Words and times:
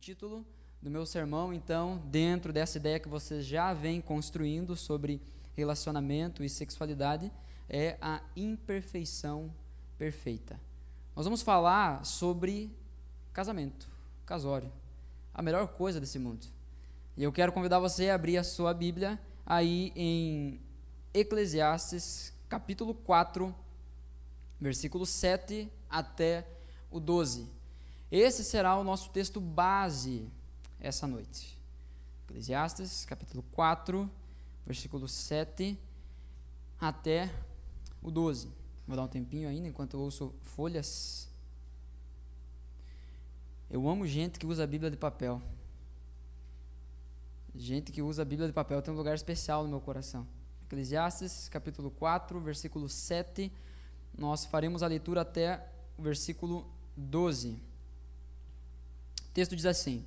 título 0.00 0.46
do 0.80 0.90
meu 0.90 1.04
sermão, 1.04 1.52
então, 1.52 2.02
dentro 2.06 2.54
dessa 2.54 2.78
ideia 2.78 2.98
que 2.98 3.08
vocês 3.08 3.44
já 3.44 3.74
vêm 3.74 4.00
construindo 4.00 4.74
sobre 4.74 5.20
relacionamento 5.54 6.42
e 6.42 6.48
sexualidade, 6.48 7.30
é 7.68 7.98
a 8.00 8.22
imperfeição 8.34 9.54
perfeita. 9.98 10.58
Nós 11.14 11.26
vamos 11.26 11.42
falar 11.42 12.02
sobre 12.06 12.74
casamento, 13.30 13.90
casório, 14.24 14.72
a 15.34 15.42
melhor 15.42 15.68
coisa 15.68 16.00
desse 16.00 16.18
mundo. 16.18 16.46
E 17.14 17.22
eu 17.22 17.30
quero 17.30 17.52
convidar 17.52 17.78
você 17.78 18.08
a 18.08 18.14
abrir 18.14 18.38
a 18.38 18.44
sua 18.44 18.72
Bíblia 18.72 19.20
aí 19.44 19.92
em 19.94 20.58
Eclesiastes, 21.12 22.32
capítulo 22.48 22.94
4, 22.94 23.54
versículo 24.58 25.04
7 25.04 25.70
até 25.90 26.46
o 26.90 26.98
12. 26.98 27.59
Esse 28.10 28.42
será 28.42 28.76
o 28.76 28.82
nosso 28.82 29.10
texto 29.10 29.40
base 29.40 30.28
essa 30.80 31.06
noite. 31.06 31.56
Eclesiastes, 32.24 33.04
capítulo 33.04 33.44
4, 33.52 34.10
versículo 34.66 35.06
7 35.06 35.78
até 36.80 37.32
o 38.02 38.10
12. 38.10 38.48
Vou 38.84 38.96
dar 38.96 39.04
um 39.04 39.08
tempinho 39.08 39.48
ainda 39.48 39.68
enquanto 39.68 39.94
eu 39.94 40.00
ouço 40.00 40.34
folhas. 40.42 41.28
Eu 43.70 43.88
amo 43.88 44.04
gente 44.08 44.40
que 44.40 44.46
usa 44.46 44.64
a 44.64 44.66
Bíblia 44.66 44.90
de 44.90 44.96
papel. 44.96 45.40
Gente 47.54 47.92
que 47.92 48.02
usa 48.02 48.22
a 48.22 48.24
Bíblia 48.24 48.48
de 48.48 48.52
papel 48.52 48.82
tem 48.82 48.92
um 48.92 48.96
lugar 48.96 49.14
especial 49.14 49.62
no 49.62 49.68
meu 49.68 49.80
coração. 49.80 50.26
Eclesiastes, 50.66 51.48
capítulo 51.48 51.92
4, 51.92 52.40
versículo 52.40 52.88
7. 52.88 53.52
Nós 54.18 54.44
faremos 54.44 54.82
a 54.82 54.88
leitura 54.88 55.20
até 55.20 55.64
o 55.96 56.02
versículo 56.02 56.66
12. 56.96 57.69
O 59.30 59.32
texto 59.32 59.54
diz 59.54 59.64
assim: 59.64 60.04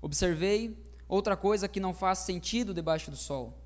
Observei 0.00 0.76
outra 1.08 1.36
coisa 1.36 1.66
que 1.66 1.80
não 1.80 1.94
faz 1.94 2.18
sentido 2.20 2.74
debaixo 2.74 3.10
do 3.10 3.16
sol. 3.16 3.58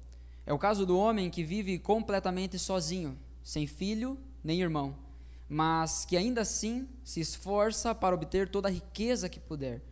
É 0.47 0.53
o 0.53 0.59
caso 0.59 0.87
do 0.87 0.97
homem 0.97 1.29
que 1.29 1.43
vive 1.45 1.79
completamente 1.79 2.59
sozinho, 2.59 3.19
sem 3.43 3.67
filho 3.67 4.19
nem 4.43 4.63
irmão, 4.63 4.97
mas 5.49 6.05
que 6.05 6.17
ainda 6.17 6.43
assim 6.43 6.89
se 7.05 7.21
esforça 7.21 7.95
para 7.95 8.15
obter 8.15 8.49
toda 8.49 8.69
a 8.69 8.71
riqueza 8.71 9.29
que 9.29 9.41
puder. 9.41 9.83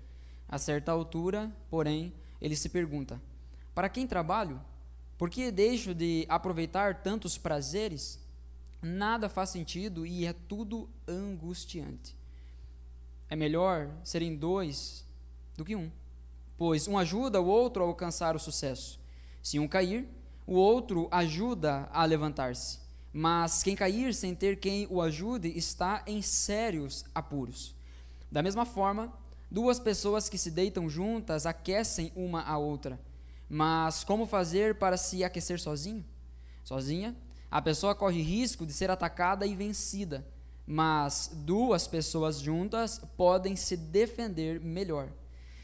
A 0.49 0.59
certa 0.59 0.93
altura, 0.93 1.55
porém, 1.69 2.13
ele 2.41 2.55
se 2.55 2.69
pergunta: 2.69 3.21
Para 3.75 3.89
quem 3.89 4.07
trabalho? 4.07 4.61
Por 5.19 5.29
que 5.29 5.51
deixo 5.51 5.93
de 5.93 6.25
aproveitar 6.29 7.03
tantos 7.03 7.37
prazeres? 7.37 8.21
Nada 8.81 9.29
faz 9.29 9.51
sentido 9.51 10.07
e 10.07 10.25
é 10.25 10.33
tudo 10.33 10.89
angustiante. 11.07 12.18
É 13.29 13.37
melhor 13.37 13.91
serem 14.05 14.35
dois 14.35 15.05
do 15.57 15.65
que 15.65 15.77
um, 15.77 15.91
pois 16.57 16.89
um 16.89 16.97
ajuda 16.97 17.41
o 17.41 17.47
outro 17.47 17.83
a 17.83 17.87
alcançar 17.87 18.35
o 18.35 18.39
sucesso. 18.39 19.01
Se 19.43 19.59
um 19.59 19.69
cair, 19.69 20.09
o 20.47 20.55
outro 20.55 21.09
ajuda 21.11 21.89
a 21.93 22.05
levantar-se. 22.05 22.79
Mas 23.13 23.63
quem 23.63 23.77
cair 23.77 24.15
sem 24.15 24.35
ter 24.35 24.61
quem 24.61 24.87
o 24.91 25.01
ajude 25.03 25.49
está 25.57 26.03
em 26.07 26.23
sérios 26.23 27.05
apuros. 27.15 27.75
Da 28.31 28.43
mesma 28.43 28.65
forma, 28.65 29.13
Duas 29.51 29.81
pessoas 29.81 30.29
que 30.29 30.37
se 30.37 30.51
deitam 30.51 30.91
juntas 30.91 31.47
aquecem 31.47 32.13
uma 32.15 32.43
a 32.43 32.59
outra. 32.59 33.01
Mas 33.49 34.05
como 34.05 34.27
fazer 34.27 34.75
para 34.75 34.99
se 34.99 35.25
aquecer 35.25 35.59
sozinho? 35.59 36.05
Sozinha, 36.63 37.17
a 37.51 37.63
pessoa 37.63 37.95
corre 37.95 38.21
risco 38.21 38.67
de 38.67 38.75
ser 38.75 38.91
atacada 38.91 39.47
e 39.47 39.55
vencida. 39.55 40.27
Mas 40.71 41.31
duas 41.33 41.89
pessoas 41.89 42.41
juntas 42.41 43.01
podem 43.17 43.57
se 43.57 43.75
defender 43.75 44.61
melhor. 44.61 45.09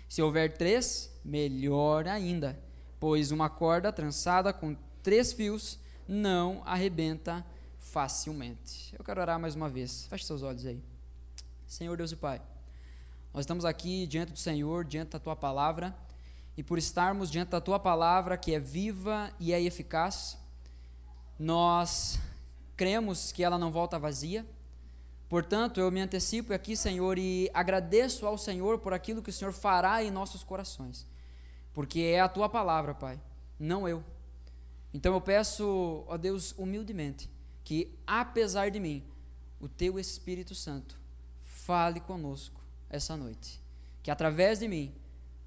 Se 0.08 0.22
houver 0.22 0.56
três, 0.56 1.10
melhor 1.22 2.08
ainda, 2.08 2.58
pois 2.98 3.30
uma 3.30 3.50
corda 3.50 3.92
trançada 3.92 4.50
com 4.50 4.74
três 5.02 5.30
fios 5.30 5.78
não 6.08 6.62
arrebenta 6.64 7.44
facilmente. 7.78 8.96
Eu 8.98 9.04
quero 9.04 9.20
orar 9.20 9.38
mais 9.38 9.54
uma 9.54 9.68
vez. 9.68 10.06
Feche 10.06 10.24
seus 10.24 10.42
olhos 10.42 10.64
aí. 10.64 10.82
Senhor 11.66 11.98
Deus 11.98 12.10
e 12.10 12.16
Pai. 12.16 12.40
Nós 13.34 13.42
estamos 13.42 13.66
aqui 13.66 14.06
diante 14.06 14.32
do 14.32 14.38
Senhor, 14.38 14.86
diante 14.86 15.10
da 15.10 15.18
tua 15.18 15.36
palavra, 15.36 15.94
e 16.56 16.62
por 16.62 16.78
estarmos 16.78 17.30
diante 17.30 17.50
da 17.50 17.60
tua 17.60 17.78
palavra, 17.78 18.38
que 18.38 18.54
é 18.54 18.58
viva 18.58 19.30
e 19.38 19.52
é 19.52 19.60
eficaz, 19.60 20.38
nós 21.38 22.18
cremos 22.74 23.32
que 23.32 23.44
ela 23.44 23.58
não 23.58 23.70
volta 23.70 23.98
vazia. 23.98 24.46
Portanto, 25.34 25.80
eu 25.80 25.90
me 25.90 26.00
antecipo 26.00 26.54
aqui, 26.54 26.76
Senhor, 26.76 27.18
e 27.18 27.50
agradeço 27.52 28.24
ao 28.24 28.38
Senhor 28.38 28.78
por 28.78 28.94
aquilo 28.94 29.20
que 29.20 29.30
o 29.30 29.32
Senhor 29.32 29.52
fará 29.52 30.00
em 30.00 30.08
nossos 30.08 30.44
corações, 30.44 31.08
porque 31.72 32.02
é 32.02 32.20
a 32.20 32.28
tua 32.28 32.48
palavra, 32.48 32.94
Pai, 32.94 33.20
não 33.58 33.88
eu. 33.88 34.04
Então 34.92 35.12
eu 35.12 35.20
peço, 35.20 36.04
ó 36.06 36.16
Deus, 36.16 36.54
humildemente, 36.56 37.28
que 37.64 37.98
apesar 38.06 38.70
de 38.70 38.78
mim, 38.78 39.02
o 39.58 39.68
teu 39.68 39.98
Espírito 39.98 40.54
Santo 40.54 41.00
fale 41.42 41.98
conosco 41.98 42.60
essa 42.88 43.16
noite. 43.16 43.60
Que 44.04 44.12
através 44.12 44.60
de 44.60 44.68
mim, 44.68 44.94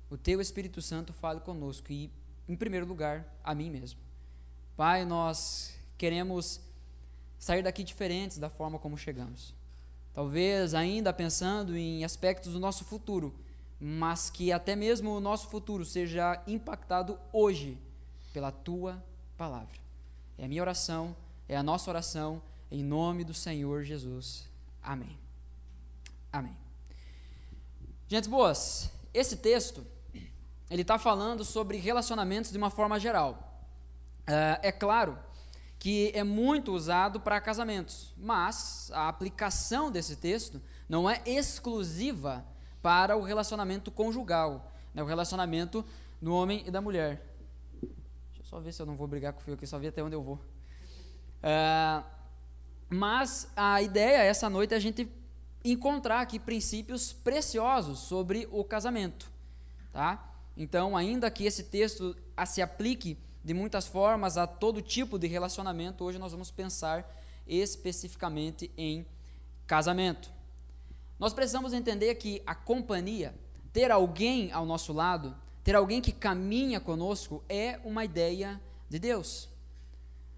o 0.10 0.18
teu 0.18 0.42
Espírito 0.42 0.82
Santo 0.82 1.14
fale 1.14 1.40
conosco 1.40 1.94
e, 1.94 2.12
em 2.46 2.58
primeiro 2.58 2.86
lugar, 2.86 3.26
a 3.42 3.56
mim 3.56 3.70
mesmo. 3.70 4.02
Pai, 4.76 5.06
nós 5.06 5.80
queremos 5.98 6.60
sair 7.40 7.64
daqui 7.64 7.86
diferentes 7.86 8.38
da 8.38 8.50
forma 8.50 8.78
como 8.78 8.98
chegamos. 8.98 9.56
Talvez 10.18 10.74
ainda 10.74 11.14
pensando 11.14 11.78
em 11.78 12.04
aspectos 12.04 12.54
do 12.54 12.60
nosso 12.60 12.84
futuro, 12.84 13.36
mas 13.80 14.32
que 14.32 14.52
até 14.52 14.76
mesmo 14.76 15.16
o 15.16 15.20
nosso 15.20 15.48
futuro 15.48 15.86
seja 15.86 16.42
impactado 16.48 17.20
hoje 17.32 17.78
pela 18.34 18.52
tua 18.52 19.04
palavra. 19.38 19.78
É 20.36 20.46
a 20.46 20.48
minha 20.48 20.64
oração, 20.64 21.16
é 21.48 21.56
a 21.56 21.62
nossa 21.62 21.92
oração, 21.92 22.42
em 22.72 22.84
nome 22.84 23.24
do 23.24 23.32
Senhor 23.32 23.84
Jesus. 23.84 24.50
Amém. 24.82 25.16
Amém. 26.34 26.58
Gente 28.08 28.28
boas, 28.28 28.90
esse 29.14 29.38
texto 29.38 29.86
ele 30.68 30.82
está 30.82 30.98
falando 30.98 31.46
sobre 31.46 31.78
relacionamentos 31.78 32.50
de 32.50 32.58
uma 32.58 32.72
forma 32.72 33.00
geral. 33.00 33.68
É, 34.26 34.70
é 34.70 34.72
claro 34.72 35.16
que 35.88 36.12
é 36.14 36.22
muito 36.22 36.74
usado 36.74 37.18
para 37.18 37.40
casamentos, 37.40 38.14
mas 38.18 38.92
a 38.94 39.08
aplicação 39.08 39.90
desse 39.90 40.18
texto 40.18 40.62
não 40.90 41.10
é 41.10 41.22
exclusiva 41.26 42.46
para 42.82 43.16
o 43.16 43.22
relacionamento 43.22 43.90
conjugal, 43.90 44.70
né, 44.94 45.02
o 45.02 45.06
relacionamento 45.06 45.86
do 46.22 46.34
homem 46.34 46.62
e 46.68 46.72
da 46.72 46.82
mulher. 46.82 47.34
Deixa 47.82 48.42
eu 48.42 48.44
só 48.44 48.60
ver 48.60 48.74
se 48.74 48.82
eu 48.82 48.86
não 48.86 48.98
vou 48.98 49.08
brigar 49.08 49.32
com 49.32 49.40
o 49.40 49.42
fio 49.42 49.54
aqui, 49.54 49.66
só 49.66 49.80
ver 49.80 49.88
até 49.88 50.04
onde 50.04 50.14
eu 50.14 50.22
vou. 50.22 50.42
É, 51.42 52.04
mas 52.90 53.50
a 53.56 53.82
ideia 53.82 54.24
essa 54.24 54.50
noite 54.50 54.74
é 54.74 54.76
a 54.76 54.82
gente 54.82 55.10
encontrar 55.64 56.20
aqui 56.20 56.38
princípios 56.38 57.14
preciosos 57.14 58.00
sobre 58.00 58.46
o 58.52 58.62
casamento, 58.62 59.32
tá? 59.94 60.34
Então, 60.58 60.98
ainda 60.98 61.32
que 61.32 61.46
esse 61.46 61.64
texto 61.64 62.14
se 62.46 62.62
aplique 62.62 63.18
de 63.48 63.54
muitas 63.54 63.88
formas 63.88 64.38
a 64.38 64.46
todo 64.46 64.82
tipo 64.82 65.18
de 65.18 65.26
relacionamento, 65.26 66.04
hoje 66.04 66.20
nós 66.20 66.34
vamos 66.34 66.52
pensar 66.52 67.10
especificamente 67.48 68.70
em 68.78 69.06
casamento. 69.66 70.30
Nós 71.18 71.32
precisamos 71.32 71.72
entender 71.72 72.14
que 72.16 72.44
a 72.46 72.54
companhia, 72.54 73.34
ter 73.72 73.90
alguém 73.90 74.52
ao 74.52 74.66
nosso 74.66 74.92
lado, 74.92 75.34
ter 75.64 75.78
alguém 75.78 76.02
que 76.02 76.12
caminha 76.12 76.82
conosco, 76.82 77.42
é 77.48 77.80
uma 77.86 78.04
ideia 78.04 78.60
de 78.90 79.00
Deus. 79.00 79.48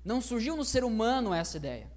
Não 0.05 0.21
surgiu 0.21 0.55
no 0.55 0.63
ser 0.63 0.83
humano 0.83 1.33
essa 1.33 1.57
ideia. 1.57 1.87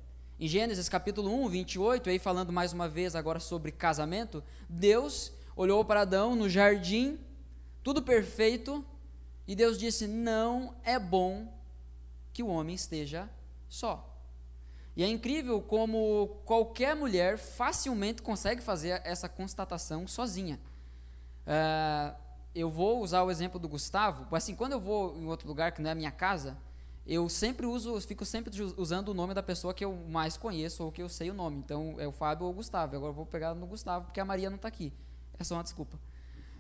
Em 0.40 0.48
Gênesis 0.48 0.88
capítulo 0.88 1.30
1, 1.44 1.48
28, 1.50 2.08
aí 2.08 2.18
falando 2.18 2.54
mais 2.54 2.72
uma 2.72 2.88
vez 2.88 3.14
agora 3.14 3.38
sobre 3.38 3.70
casamento, 3.70 4.42
Deus 4.66 5.30
olhou 5.54 5.84
para 5.84 6.00
Adão 6.00 6.34
no 6.34 6.48
jardim, 6.48 7.18
tudo 7.82 8.00
perfeito, 8.00 8.82
e 9.52 9.54
Deus 9.54 9.76
disse: 9.76 10.06
Não 10.06 10.75
é 10.82 10.99
bom 10.99 11.46
que 12.32 12.43
o 12.43 12.46
homem 12.46 12.75
esteja 12.75 13.28
só. 13.69 14.08
E 14.96 15.04
é 15.04 15.06
incrível 15.06 15.60
como 15.60 16.40
qualquer 16.46 16.96
mulher 16.96 17.37
facilmente 17.37 18.22
consegue 18.22 18.62
fazer 18.62 19.02
essa 19.04 19.28
constatação 19.28 20.08
sozinha. 20.08 20.58
Uh, 21.46 22.16
eu 22.54 22.70
vou 22.70 23.02
usar 23.02 23.22
o 23.25 23.31
exemplo 23.31 23.60
do 23.60 23.69
Gustavo, 23.69 24.34
assim, 24.34 24.54
quando 24.54 24.72
eu 24.72 24.81
vou 24.81 25.19
em 25.19 25.26
outro 25.26 25.46
lugar 25.46 25.72
que 25.72 25.82
não 25.82 25.90
é 25.90 25.93
a 25.93 25.96
minha 25.96 26.10
casa, 26.10 26.56
eu 27.06 27.28
sempre 27.28 27.66
uso, 27.66 28.00
fico 28.00 28.25
sempre 28.25 28.50
usando 28.78 29.10
o 29.10 29.14
nome 29.14 29.34
da 29.34 29.43
pessoa 29.43 29.75
que 29.75 29.84
eu 29.84 29.94
mais 30.08 30.38
conheço 30.38 30.82
ou 30.82 30.90
que 30.90 31.02
eu 31.02 31.10
sei 31.10 31.31
o 31.31 31.34
nome. 31.34 31.58
Então 31.58 31.96
é 31.99 32.08
o 32.08 32.12
Fábio 32.12 32.46
ou 32.46 32.52
o 32.52 32.54
Gustavo. 32.54 32.96
Agora 32.96 33.10
eu 33.10 33.14
vou 33.14 33.26
pegar 33.26 33.54
no 33.54 33.66
Gustavo 33.66 34.06
porque 34.06 34.20
a 34.20 34.25
Maria 34.25 34.49
não 34.49 34.56
está 34.56 34.69
aqui. 34.69 34.94
É 35.38 35.44
só 35.44 35.56
uma 35.56 35.62
desculpa. 35.62 35.99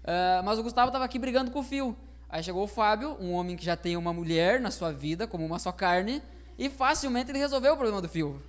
Uh, 0.02 0.44
mas 0.44 0.58
o 0.58 0.62
Gustavo 0.62 0.88
estava 0.88 1.06
aqui 1.06 1.18
brigando 1.18 1.50
com 1.50 1.60
o 1.60 1.62
Fio. 1.62 1.96
Aí 2.32 2.42
chegou 2.42 2.64
o 2.64 2.66
Fábio, 2.66 3.14
um 3.20 3.34
homem 3.34 3.58
que 3.58 3.64
já 3.64 3.76
tem 3.76 3.94
uma 3.94 4.10
mulher 4.10 4.58
na 4.58 4.70
sua 4.70 4.90
vida, 4.90 5.26
como 5.26 5.44
uma 5.44 5.58
só 5.58 5.70
carne, 5.70 6.22
e 6.56 6.70
facilmente 6.70 7.30
ele 7.30 7.38
resolveu 7.38 7.74
o 7.74 7.76
problema 7.76 8.00
do 8.00 8.08
Fio. 8.08 8.42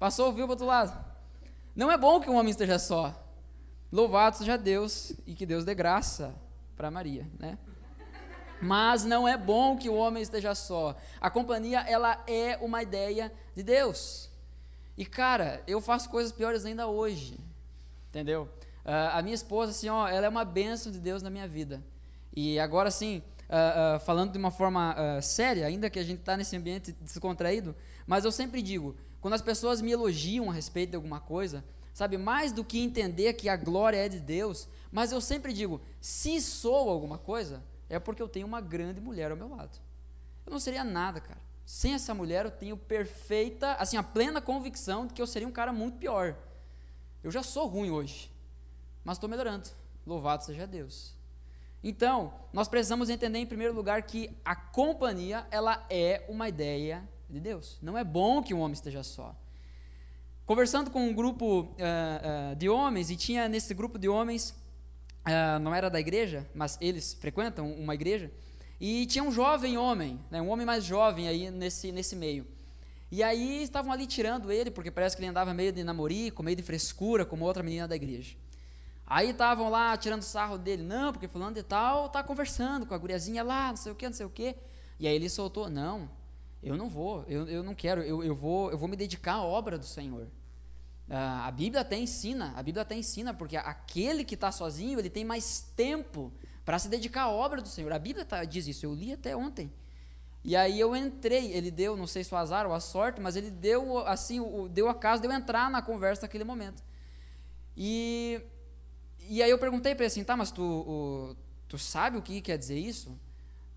Passou 0.00 0.28
o 0.28 0.34
Fio 0.34 0.46
para 0.46 0.54
outro 0.54 0.66
lado. 0.66 1.04
Não 1.76 1.88
é 1.88 1.96
bom 1.96 2.18
que 2.18 2.28
um 2.28 2.34
homem 2.34 2.50
esteja 2.50 2.76
só. 2.76 3.14
Louvado 3.92 4.36
seja 4.36 4.58
Deus 4.58 5.12
e 5.24 5.36
que 5.36 5.46
Deus 5.46 5.64
dê 5.64 5.76
graça 5.76 6.34
para 6.76 6.90
Maria, 6.90 7.24
né? 7.38 7.56
Mas 8.60 9.04
não 9.04 9.28
é 9.28 9.36
bom 9.36 9.76
que 9.76 9.88
o 9.88 9.94
homem 9.94 10.20
esteja 10.20 10.52
só. 10.52 10.96
A 11.20 11.30
companhia, 11.30 11.78
ela 11.86 12.20
é 12.26 12.58
uma 12.60 12.82
ideia 12.82 13.32
de 13.54 13.62
Deus. 13.62 14.28
E 14.98 15.06
cara, 15.06 15.62
eu 15.68 15.80
faço 15.80 16.10
coisas 16.10 16.32
piores 16.32 16.64
ainda 16.64 16.88
hoje, 16.88 17.38
entendeu? 18.08 18.48
Uh, 18.84 19.14
a 19.14 19.22
minha 19.22 19.36
esposa, 19.36 19.70
assim, 19.70 19.88
ó, 19.88 20.08
ela 20.08 20.26
é 20.26 20.28
uma 20.28 20.44
bênção 20.44 20.90
de 20.90 20.98
Deus 20.98 21.22
na 21.22 21.30
minha 21.30 21.46
vida. 21.46 21.80
E 22.32 22.58
agora, 22.58 22.88
assim, 22.88 23.22
uh, 23.48 23.96
uh, 23.96 24.00
falando 24.00 24.32
de 24.32 24.38
uma 24.38 24.50
forma 24.50 24.94
séria, 25.20 25.66
ainda 25.66 25.90
que 25.90 25.98
a 25.98 26.04
gente 26.04 26.20
está 26.20 26.36
nesse 26.36 26.56
ambiente 26.56 26.92
descontraído, 26.92 27.74
mas 28.06 28.24
eu 28.24 28.32
sempre 28.32 28.62
digo, 28.62 28.96
quando 29.20 29.34
as 29.34 29.42
pessoas 29.42 29.80
me 29.80 29.90
elogiam 29.90 30.50
a 30.50 30.52
respeito 30.52 30.90
de 30.90 30.96
alguma 30.96 31.20
coisa, 31.20 31.64
sabe, 31.92 32.16
mais 32.16 32.52
do 32.52 32.64
que 32.64 32.80
entender 32.80 33.34
que 33.34 33.48
a 33.48 33.56
glória 33.56 33.98
é 33.98 34.08
de 34.08 34.20
Deus, 34.20 34.68
mas 34.90 35.12
eu 35.12 35.20
sempre 35.20 35.52
digo, 35.52 35.80
se 36.00 36.40
sou 36.40 36.88
alguma 36.88 37.18
coisa, 37.18 37.62
é 37.88 37.98
porque 37.98 38.22
eu 38.22 38.28
tenho 38.28 38.46
uma 38.46 38.60
grande 38.60 39.00
mulher 39.00 39.30
ao 39.30 39.36
meu 39.36 39.48
lado. 39.48 39.78
Eu 40.46 40.52
não 40.52 40.60
seria 40.60 40.84
nada, 40.84 41.20
cara. 41.20 41.40
Sem 41.66 41.94
essa 41.94 42.14
mulher 42.14 42.44
eu 42.44 42.50
tenho 42.50 42.76
perfeita, 42.76 43.74
assim, 43.74 43.96
a 43.96 44.02
plena 44.02 44.40
convicção 44.40 45.06
de 45.06 45.14
que 45.14 45.22
eu 45.22 45.26
seria 45.26 45.46
um 45.46 45.52
cara 45.52 45.72
muito 45.72 45.98
pior. 45.98 46.36
Eu 47.22 47.30
já 47.30 47.42
sou 47.42 47.66
ruim 47.66 47.90
hoje, 47.90 48.32
mas 49.04 49.16
estou 49.16 49.28
melhorando. 49.28 49.68
Louvado 50.06 50.44
seja 50.44 50.66
Deus. 50.66 51.14
Então, 51.82 52.32
nós 52.52 52.68
precisamos 52.68 53.08
entender 53.08 53.38
em 53.38 53.46
primeiro 53.46 53.74
lugar 53.74 54.02
que 54.02 54.30
a 54.44 54.54
companhia, 54.54 55.46
ela 55.50 55.84
é 55.88 56.24
uma 56.28 56.48
ideia 56.48 57.08
de 57.28 57.40
Deus. 57.40 57.78
Não 57.80 57.96
é 57.96 58.04
bom 58.04 58.42
que 58.42 58.52
um 58.52 58.60
homem 58.60 58.74
esteja 58.74 59.02
só. 59.02 59.34
Conversando 60.44 60.90
com 60.90 61.06
um 61.06 61.14
grupo 61.14 61.60
uh, 61.60 61.64
uh, 61.64 62.56
de 62.56 62.68
homens, 62.68 63.10
e 63.10 63.16
tinha 63.16 63.48
nesse 63.48 63.72
grupo 63.72 63.98
de 63.98 64.08
homens 64.08 64.50
uh, 65.26 65.58
não 65.60 65.74
era 65.74 65.88
da 65.88 66.00
igreja, 66.00 66.46
mas 66.54 66.76
eles 66.80 67.14
frequentam 67.14 67.72
uma 67.72 67.94
igreja, 67.94 68.30
e 68.80 69.06
tinha 69.06 69.22
um 69.22 69.30
jovem 69.30 69.78
homem, 69.78 70.18
né, 70.30 70.40
um 70.42 70.48
homem 70.48 70.66
mais 70.66 70.84
jovem 70.84 71.28
aí 71.28 71.50
nesse, 71.50 71.92
nesse 71.92 72.16
meio. 72.16 72.46
E 73.12 73.22
aí 73.22 73.62
estavam 73.62 73.92
ali 73.92 74.06
tirando 74.06 74.52
ele, 74.52 74.70
porque 74.70 74.90
parece 74.90 75.16
que 75.16 75.22
ele 75.22 75.28
andava 75.28 75.52
meio 75.52 75.72
de 75.72 75.82
namorico, 75.82 76.42
meio 76.42 76.56
de 76.56 76.62
frescura, 76.62 77.24
como 77.24 77.44
outra 77.44 77.62
menina 77.62 77.88
da 77.88 77.96
igreja. 77.96 78.36
Aí 79.10 79.30
estavam 79.30 79.68
lá 79.68 79.96
tirando 79.96 80.22
sarro 80.22 80.56
dele, 80.56 80.84
não, 80.84 81.12
porque 81.12 81.26
fulano 81.26 81.52
de 81.52 81.64
tal 81.64 82.08
tá 82.08 82.22
conversando 82.22 82.86
com 82.86 82.94
a 82.94 82.98
guriazinha 82.98 83.42
lá, 83.42 83.70
não 83.70 83.76
sei 83.76 83.90
o 83.90 83.94
que, 83.96 84.06
não 84.06 84.14
sei 84.14 84.24
o 84.24 84.30
que. 84.30 84.54
E 85.00 85.08
aí 85.08 85.12
ele 85.12 85.28
soltou, 85.28 85.68
não, 85.68 86.08
eu 86.62 86.76
não 86.76 86.88
vou, 86.88 87.24
eu, 87.26 87.48
eu 87.48 87.60
não 87.64 87.74
quero, 87.74 88.02
eu, 88.02 88.22
eu, 88.22 88.36
vou, 88.36 88.70
eu 88.70 88.78
vou 88.78 88.88
me 88.88 88.94
dedicar 88.94 89.32
à 89.34 89.42
obra 89.42 89.76
do 89.76 89.84
Senhor. 89.84 90.28
Uh, 91.08 91.42
a 91.42 91.50
Bíblia 91.50 91.80
até 91.80 91.98
ensina, 91.98 92.52
a 92.54 92.62
Bíblia 92.62 92.82
até 92.82 92.94
ensina, 92.94 93.34
porque 93.34 93.56
aquele 93.56 94.22
que 94.22 94.36
está 94.36 94.52
sozinho, 94.52 94.96
ele 95.00 95.10
tem 95.10 95.24
mais 95.24 95.72
tempo 95.74 96.32
para 96.64 96.78
se 96.78 96.88
dedicar 96.88 97.22
à 97.22 97.30
obra 97.32 97.60
do 97.60 97.66
Senhor. 97.68 97.92
A 97.92 97.98
Bíblia 97.98 98.24
tá, 98.24 98.44
diz 98.44 98.68
isso, 98.68 98.86
eu 98.86 98.94
li 98.94 99.12
até 99.12 99.34
ontem. 99.34 99.72
E 100.44 100.54
aí 100.54 100.78
eu 100.78 100.94
entrei, 100.94 101.50
ele 101.50 101.72
deu, 101.72 101.96
não 101.96 102.06
sei 102.06 102.22
se 102.22 102.32
o 102.32 102.36
azar 102.36 102.64
ou 102.64 102.72
a 102.72 102.78
sorte, 102.78 103.20
mas 103.20 103.34
ele 103.34 103.50
deu 103.50 104.06
assim, 104.06 104.38
o, 104.38 104.68
deu 104.68 104.88
a 104.88 104.94
casa 104.94 105.20
de 105.20 105.26
eu 105.26 105.32
entrar 105.32 105.68
na 105.68 105.82
conversa 105.82 106.22
naquele 106.22 106.44
momento. 106.44 106.80
E, 107.76 108.40
e 109.30 109.44
aí 109.44 109.50
eu 109.50 109.58
perguntei 109.58 109.94
para 109.94 110.04
ele 110.04 110.12
assim, 110.12 110.24
tá, 110.24 110.36
mas 110.36 110.50
tu, 110.50 110.60
o, 110.60 111.36
tu 111.68 111.78
sabe 111.78 112.18
o 112.18 112.22
que 112.22 112.40
quer 112.40 112.58
dizer 112.58 112.76
isso? 112.76 113.16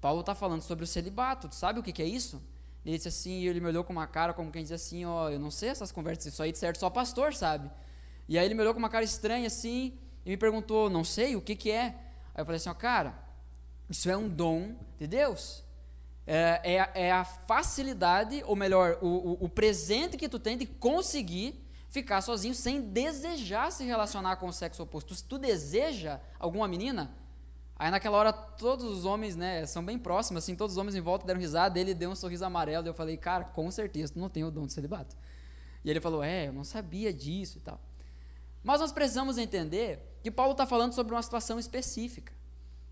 Paulo 0.01 0.21
está 0.21 0.33
falando 0.33 0.63
sobre 0.63 0.83
o 0.83 0.87
celibato, 0.87 1.47
tu 1.47 1.53
sabe 1.53 1.79
o 1.79 1.83
que, 1.83 1.93
que 1.93 2.01
é 2.01 2.07
isso? 2.07 2.41
Ele 2.83 2.97
disse 2.97 3.07
assim, 3.07 3.41
e 3.41 3.47
ele 3.47 3.59
me 3.59 3.67
olhou 3.67 3.83
com 3.83 3.93
uma 3.93 4.07
cara 4.07 4.33
como 4.33 4.51
quem 4.51 4.63
diz 4.63 4.71
assim, 4.71 5.05
ó, 5.05 5.25
oh, 5.25 5.29
eu 5.29 5.39
não 5.39 5.51
sei 5.51 5.69
essas 5.69 5.91
conversas, 5.91 6.33
isso 6.33 6.41
aí 6.41 6.51
de 6.51 6.57
certo 6.57 6.79
só 6.79 6.89
pastor 6.89 7.35
sabe. 7.35 7.69
E 8.27 8.35
aí 8.35 8.45
ele 8.45 8.55
me 8.55 8.61
olhou 8.61 8.73
com 8.73 8.79
uma 8.79 8.89
cara 8.89 9.05
estranha 9.05 9.45
assim 9.45 9.93
e 10.25 10.31
me 10.31 10.37
perguntou, 10.37 10.89
não 10.89 11.03
sei, 11.03 11.35
o 11.35 11.41
que 11.41 11.55
que 11.55 11.69
é? 11.69 11.95
Aí 12.33 12.41
eu 12.41 12.45
falei 12.45 12.57
assim, 12.57 12.69
ó, 12.69 12.71
oh, 12.71 12.75
cara, 12.75 13.13
isso 13.87 14.09
é 14.09 14.17
um 14.17 14.27
dom 14.27 14.75
de 14.97 15.05
Deus. 15.05 15.63
É, 16.25 16.61
é, 16.63 17.07
é 17.07 17.11
a 17.11 17.23
facilidade, 17.23 18.43
ou 18.47 18.55
melhor, 18.55 18.97
o, 19.03 19.07
o, 19.07 19.45
o 19.45 19.49
presente 19.49 20.17
que 20.17 20.27
tu 20.27 20.39
tem 20.39 20.57
de 20.57 20.65
conseguir 20.65 21.62
ficar 21.93 22.21
sozinho 22.21 22.55
sem 22.55 22.81
desejar 22.81 23.71
se 23.71 23.85
relacionar 23.85 24.37
com 24.37 24.47
o 24.47 24.51
sexo 24.51 24.81
oposto. 24.81 25.13
Se 25.13 25.23
tu 25.23 25.37
deseja 25.37 26.19
alguma 26.39 26.67
menina, 26.67 27.15
Aí 27.75 27.89
naquela 27.89 28.17
hora 28.17 28.31
todos 28.31 28.85
os 28.85 29.03
homens, 29.03 29.35
né, 29.35 29.65
são 29.65 29.83
bem 29.83 29.97
próximos, 29.97 30.43
assim, 30.43 30.55
todos 30.55 30.75
os 30.75 30.77
homens 30.77 30.95
em 30.95 31.01
volta 31.01 31.25
deram 31.25 31.39
risada, 31.39 31.79
ele 31.79 31.93
deu 31.93 32.11
um 32.11 32.15
sorriso 32.15 32.45
amarelo, 32.45 32.85
e 32.85 32.89
eu 32.89 32.93
falei, 32.93 33.17
cara, 33.17 33.43
com 33.45 33.69
certeza, 33.71 34.13
tu 34.13 34.19
não 34.19 34.29
tem 34.29 34.43
o 34.43 34.51
dom 34.51 34.67
de 34.67 34.73
celibato. 34.73 35.17
E 35.83 35.89
ele 35.89 35.99
falou, 35.99 36.23
é, 36.23 36.47
eu 36.47 36.53
não 36.53 36.63
sabia 36.63 37.11
disso 37.11 37.57
e 37.57 37.61
tal. 37.61 37.81
Mas 38.63 38.79
nós 38.79 38.91
precisamos 38.91 39.37
entender 39.37 39.99
que 40.21 40.31
Paulo 40.31 40.53
está 40.53 40.65
falando 40.65 40.93
sobre 40.93 41.13
uma 41.13 41.21
situação 41.21 41.59
específica. 41.59 42.31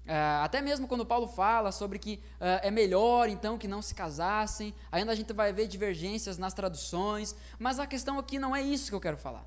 Uh, 0.06 0.42
até 0.44 0.62
mesmo 0.62 0.88
quando 0.88 1.06
Paulo 1.06 1.28
fala 1.28 1.72
sobre 1.72 2.00
que 2.00 2.16
uh, 2.16 2.60
é 2.64 2.72
melhor 2.72 3.30
então 3.30 3.58
que 3.58 3.68
não 3.68 3.82
se 3.82 3.94
casassem, 3.94 4.74
ainda 4.92 5.12
a 5.12 5.16
gente 5.16 5.32
vai 5.32 5.54
ver 5.54 5.68
divergências 5.68 6.38
nas 6.38 6.54
traduções, 6.54 7.36
mas 7.60 7.80
a 7.80 7.86
questão 7.86 8.18
aqui 8.18 8.40
não 8.40 8.56
é 8.56 8.62
isso 8.62 8.90
que 8.90 8.96
eu 8.96 9.00
quero 9.00 9.18
falar. 9.18 9.46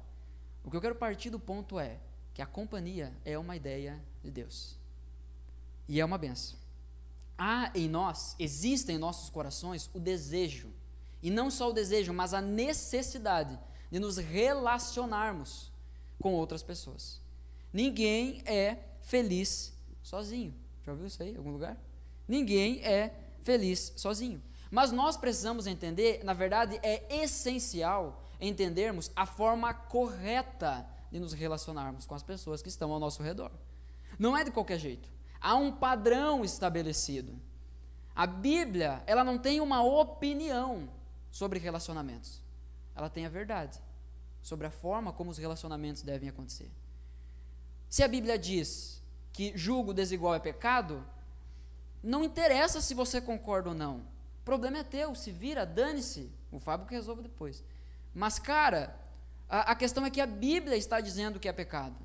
O 0.65 0.71
que 0.71 0.77
eu 0.77 0.81
quero 0.81 0.95
partir 0.95 1.29
do 1.29 1.41
ponto 1.41 1.79
é 1.79 1.99
que 2.33 2.41
a 2.41 2.47
companhia 2.47 3.12
é 3.25 3.37
uma 3.37 3.56
ideia 3.56 4.01
de 4.23 4.31
Deus. 4.31 4.79
E 5.89 6.01
é 6.01 6.05
uma 6.05 6.17
benção. 6.17 6.59
Há 7.37 7.71
em 7.75 7.89
nós, 7.89 8.37
existe 8.39 8.93
em 8.93 8.99
nossos 8.99 9.29
corações 9.29 9.91
o 9.93 9.99
desejo, 9.99 10.73
e 11.21 11.31
não 11.31 11.51
só 11.51 11.71
o 11.71 11.73
desejo, 11.73 12.12
mas 12.12 12.33
a 12.33 12.41
necessidade 12.41 13.59
de 13.91 13.99
nos 13.99 14.17
relacionarmos 14.19 15.73
com 16.21 16.33
outras 16.33 16.62
pessoas. 16.62 17.21
Ninguém 17.73 18.41
é 18.47 18.79
feliz 19.03 19.74
sozinho. 20.05 20.55
Já 20.85 20.93
ouviu 20.93 21.09
isso 21.09 21.21
aí 21.21 21.33
em 21.33 21.37
algum 21.37 21.51
lugar? 21.51 21.77
Ninguém 22.29 22.85
é 22.85 23.12
feliz 23.43 23.93
sozinho. 23.97 24.41
Mas 24.71 24.93
nós 24.93 25.17
precisamos 25.17 25.67
entender, 25.67 26.23
na 26.23 26.35
verdade, 26.35 26.79
é 26.83 27.23
essencial 27.23 28.23
entendermos 28.41 29.11
a 29.17 29.25
forma 29.25 29.73
correta 29.73 30.87
de 31.11 31.19
nos 31.19 31.33
relacionarmos 31.33 32.06
com 32.06 32.15
as 32.15 32.23
pessoas 32.23 32.61
que 32.61 32.69
estão 32.69 32.93
ao 32.93 33.01
nosso 33.01 33.23
redor. 33.23 33.51
Não 34.19 34.37
é 34.37 34.45
de 34.45 34.51
qualquer 34.51 34.79
jeito. 34.79 35.09
Há 35.41 35.55
um 35.55 35.73
padrão 35.73 36.45
estabelecido. 36.45 37.41
A 38.15 38.27
Bíblia, 38.27 39.03
ela 39.06 39.25
não 39.25 39.39
tem 39.39 39.61
uma 39.61 39.83
opinião 39.83 40.89
sobre 41.31 41.59
relacionamentos. 41.59 42.43
Ela 42.95 43.09
tem 43.09 43.27
a 43.27 43.29
verdade 43.29 43.81
sobre 44.43 44.67
a 44.67 44.71
forma 44.71 45.12
como 45.12 45.31
os 45.31 45.39
relacionamentos 45.39 46.03
devem 46.03 46.29
acontecer. 46.29 46.71
Se 47.89 48.03
a 48.03 48.09
Bíblia 48.09 48.39
diz 48.39 49.03
que 49.34 49.52
julgo 49.56 49.92
desigual 49.92 50.34
é 50.34 50.38
pecado, 50.38 51.05
não 52.00 52.22
interessa 52.22 52.81
se 52.81 52.94
você 52.94 53.20
concorda 53.20 53.70
ou 53.70 53.74
não. 53.74 53.96
O 53.96 54.44
problema 54.44 54.79
é 54.79 54.84
teu, 54.84 55.14
se 55.14 55.32
vira, 55.32 55.67
dane-se. 55.67 56.31
O 56.53 56.60
Fábio 56.60 56.86
que 56.86 56.94
resolve 56.94 57.22
depois. 57.22 57.64
Mas, 58.14 58.38
cara, 58.38 58.96
a, 59.48 59.72
a 59.72 59.74
questão 59.74 60.06
é 60.06 60.10
que 60.10 60.20
a 60.20 60.26
Bíblia 60.26 60.76
está 60.76 61.00
dizendo 61.00 61.41
que 61.41 61.48
é 61.48 61.53
pecado. 61.53 61.96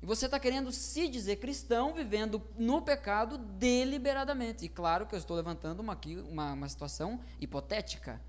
E 0.00 0.06
você 0.06 0.26
está 0.26 0.38
querendo 0.38 0.70
se 0.70 1.08
dizer 1.08 1.36
cristão 1.36 1.92
vivendo 1.92 2.40
no 2.56 2.80
pecado 2.80 3.36
deliberadamente. 3.36 4.64
E 4.64 4.68
claro 4.68 5.06
que 5.06 5.14
eu 5.14 5.18
estou 5.18 5.36
levantando 5.36 5.80
uma, 5.80 5.94
aqui, 5.94 6.16
uma, 6.16 6.52
uma 6.52 6.68
situação 6.68 7.20
hipotética. 7.40 8.20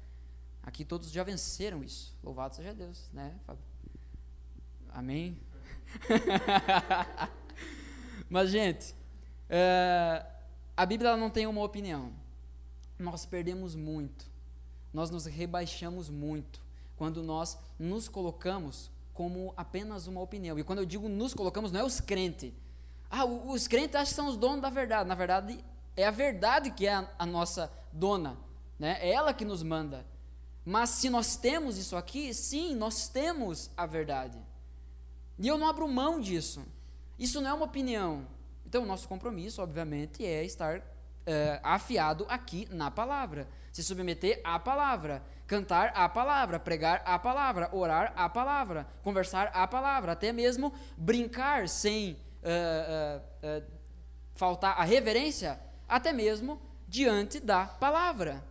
Aqui 0.63 0.83
todos 0.83 1.11
já 1.11 1.23
venceram 1.23 1.83
isso. 1.83 2.17
Louvado 2.23 2.55
seja 2.55 2.73
Deus, 2.73 3.07
né, 3.13 3.35
Fábio? 3.45 3.63
Amém? 4.89 5.37
Mas, 8.31 8.49
gente, 8.49 8.95
é, 9.49 10.25
a 10.77 10.85
Bíblia 10.85 11.17
não 11.17 11.29
tem 11.29 11.45
uma 11.47 11.61
opinião. 11.61 12.13
Nós 12.97 13.25
perdemos 13.25 13.75
muito. 13.75 14.25
Nós 14.93 15.09
nos 15.09 15.25
rebaixamos 15.25 16.09
muito 16.09 16.61
quando 16.95 17.21
nós 17.21 17.57
nos 17.77 18.07
colocamos 18.07 18.89
como 19.13 19.53
apenas 19.57 20.07
uma 20.07 20.21
opinião. 20.21 20.57
E 20.57 20.63
quando 20.63 20.79
eu 20.79 20.85
digo 20.85 21.09
nos 21.09 21.33
colocamos, 21.33 21.73
não 21.73 21.81
é 21.81 21.83
os 21.83 21.99
crentes. 21.99 22.53
Ah, 23.09 23.25
os 23.25 23.67
crentes 23.67 23.95
acham 23.95 24.07
que 24.07 24.13
são 24.13 24.27
os 24.29 24.37
donos 24.37 24.61
da 24.61 24.69
verdade. 24.69 25.09
Na 25.09 25.15
verdade, 25.15 25.61
é 25.97 26.07
a 26.07 26.11
verdade 26.11 26.71
que 26.71 26.87
é 26.87 26.93
a, 26.93 27.13
a 27.19 27.25
nossa 27.25 27.69
dona. 27.91 28.37
Né? 28.79 28.97
É 29.01 29.11
ela 29.11 29.33
que 29.33 29.43
nos 29.43 29.61
manda. 29.61 30.05
Mas 30.63 30.91
se 30.91 31.09
nós 31.09 31.35
temos 31.35 31.77
isso 31.77 31.97
aqui, 31.97 32.33
sim, 32.33 32.75
nós 32.75 33.09
temos 33.09 33.69
a 33.75 33.85
verdade. 33.85 34.39
E 35.37 35.49
eu 35.49 35.57
não 35.57 35.67
abro 35.67 35.85
mão 35.85 36.21
disso. 36.21 36.65
Isso 37.21 37.39
não 37.39 37.51
é 37.51 37.53
uma 37.53 37.65
opinião. 37.65 38.27
Então, 38.65 38.83
o 38.83 38.85
nosso 38.85 39.07
compromisso, 39.07 39.61
obviamente, 39.61 40.25
é 40.25 40.43
estar 40.43 40.81
é, 41.25 41.59
afiado 41.63 42.25
aqui 42.27 42.67
na 42.71 42.89
palavra. 42.89 43.47
Se 43.71 43.83
submeter 43.83 44.41
à 44.43 44.59
palavra 44.59 45.23
cantar 45.51 45.91
a 45.93 46.07
palavra, 46.07 46.57
pregar 46.57 47.03
a 47.05 47.19
palavra, 47.19 47.69
orar 47.75 48.13
a 48.15 48.29
palavra, 48.29 48.87
conversar 49.03 49.51
a 49.53 49.67
palavra, 49.67 50.13
até 50.13 50.31
mesmo 50.31 50.73
brincar 50.97 51.67
sem 51.67 52.13
uh, 52.13 52.17
uh, 52.17 53.61
uh, 53.61 53.71
faltar 54.31 54.79
a 54.79 54.85
reverência, 54.85 55.59
até 55.89 56.13
mesmo 56.13 56.61
diante 56.87 57.37
da 57.37 57.65
palavra. 57.65 58.41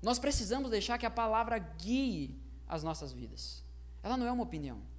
Nós 0.00 0.20
precisamos 0.20 0.70
deixar 0.70 0.96
que 0.96 1.04
a 1.04 1.10
palavra 1.10 1.58
guie 1.58 2.40
as 2.68 2.84
nossas 2.84 3.12
vidas. 3.12 3.64
Ela 4.00 4.16
não 4.16 4.28
é 4.28 4.30
uma 4.30 4.44
opinião. 4.44 4.89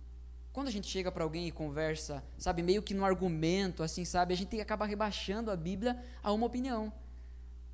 Quando 0.54 0.68
a 0.68 0.72
gente 0.72 0.88
chega 0.88 1.12
para 1.12 1.24
alguém 1.24 1.48
e 1.48 1.52
conversa, 1.52 2.24
sabe, 2.38 2.62
meio 2.62 2.82
que 2.82 2.94
no 2.94 3.06
argumento, 3.06 3.84
assim, 3.84 4.04
sabe, 4.04 4.34
a 4.34 4.38
gente 4.38 4.60
acaba 4.60 4.86
rebaixando 4.86 5.50
a 5.50 5.56
Bíblia 5.56 5.98
a 6.22 6.32
uma 6.34 6.46
opinião. 6.46 6.92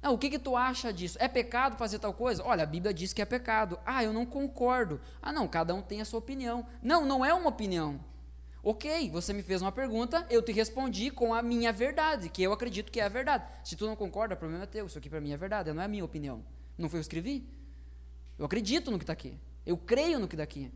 Não, 0.01 0.13
o 0.13 0.17
que, 0.17 0.29
que 0.29 0.37
tu 0.37 0.55
acha 0.55 0.93
disso? 0.93 1.17
É 1.19 1.27
pecado 1.27 1.75
fazer 1.75 1.97
tal 1.97 2.13
coisa? 2.13 2.43
Olha, 2.43 2.63
a 2.63 2.67
Bíblia 2.67 2.93
diz 2.93 3.13
que 3.13 3.21
é 3.21 3.25
pecado. 3.25 3.79
Ah, 3.83 4.03
eu 4.03 4.13
não 4.13 4.25
concordo. 4.25 5.01
Ah, 5.21 5.33
não, 5.33 5.47
cada 5.47 5.73
um 5.73 5.81
tem 5.81 6.01
a 6.01 6.05
sua 6.05 6.19
opinião. 6.19 6.65
Não, 6.81 7.03
não 7.03 7.25
é 7.25 7.33
uma 7.33 7.49
opinião. 7.49 7.99
Ok, 8.63 9.09
você 9.09 9.33
me 9.33 9.41
fez 9.41 9.61
uma 9.61 9.71
pergunta, 9.71 10.27
eu 10.29 10.41
te 10.41 10.51
respondi 10.51 11.09
com 11.09 11.33
a 11.33 11.41
minha 11.41 11.71
verdade, 11.71 12.29
que 12.29 12.43
eu 12.43 12.51
acredito 12.51 12.91
que 12.91 12.99
é 12.99 13.05
a 13.05 13.09
verdade. 13.09 13.45
Se 13.63 13.75
tu 13.75 13.87
não 13.87 13.95
concorda, 13.95 14.35
o 14.35 14.37
problema 14.37 14.65
é 14.65 14.67
teu. 14.67 14.85
Isso 14.85 14.97
aqui 14.97 15.09
para 15.09 15.21
mim 15.21 15.31
é 15.31 15.37
verdade, 15.37 15.71
não 15.71 15.81
é 15.81 15.85
a 15.85 15.87
minha 15.87 16.05
opinião. 16.05 16.43
Não 16.77 16.89
foi 16.89 16.99
eu 16.99 17.01
que 17.01 17.05
escrevi? 17.05 17.47
Eu 18.37 18.45
acredito 18.45 18.91
no 18.91 18.97
que 18.97 19.03
está 19.03 19.13
aqui. 19.13 19.39
Eu 19.65 19.77
creio 19.77 20.19
no 20.19 20.27
que 20.27 20.35
está 20.35 20.43
aqui. 20.43 20.71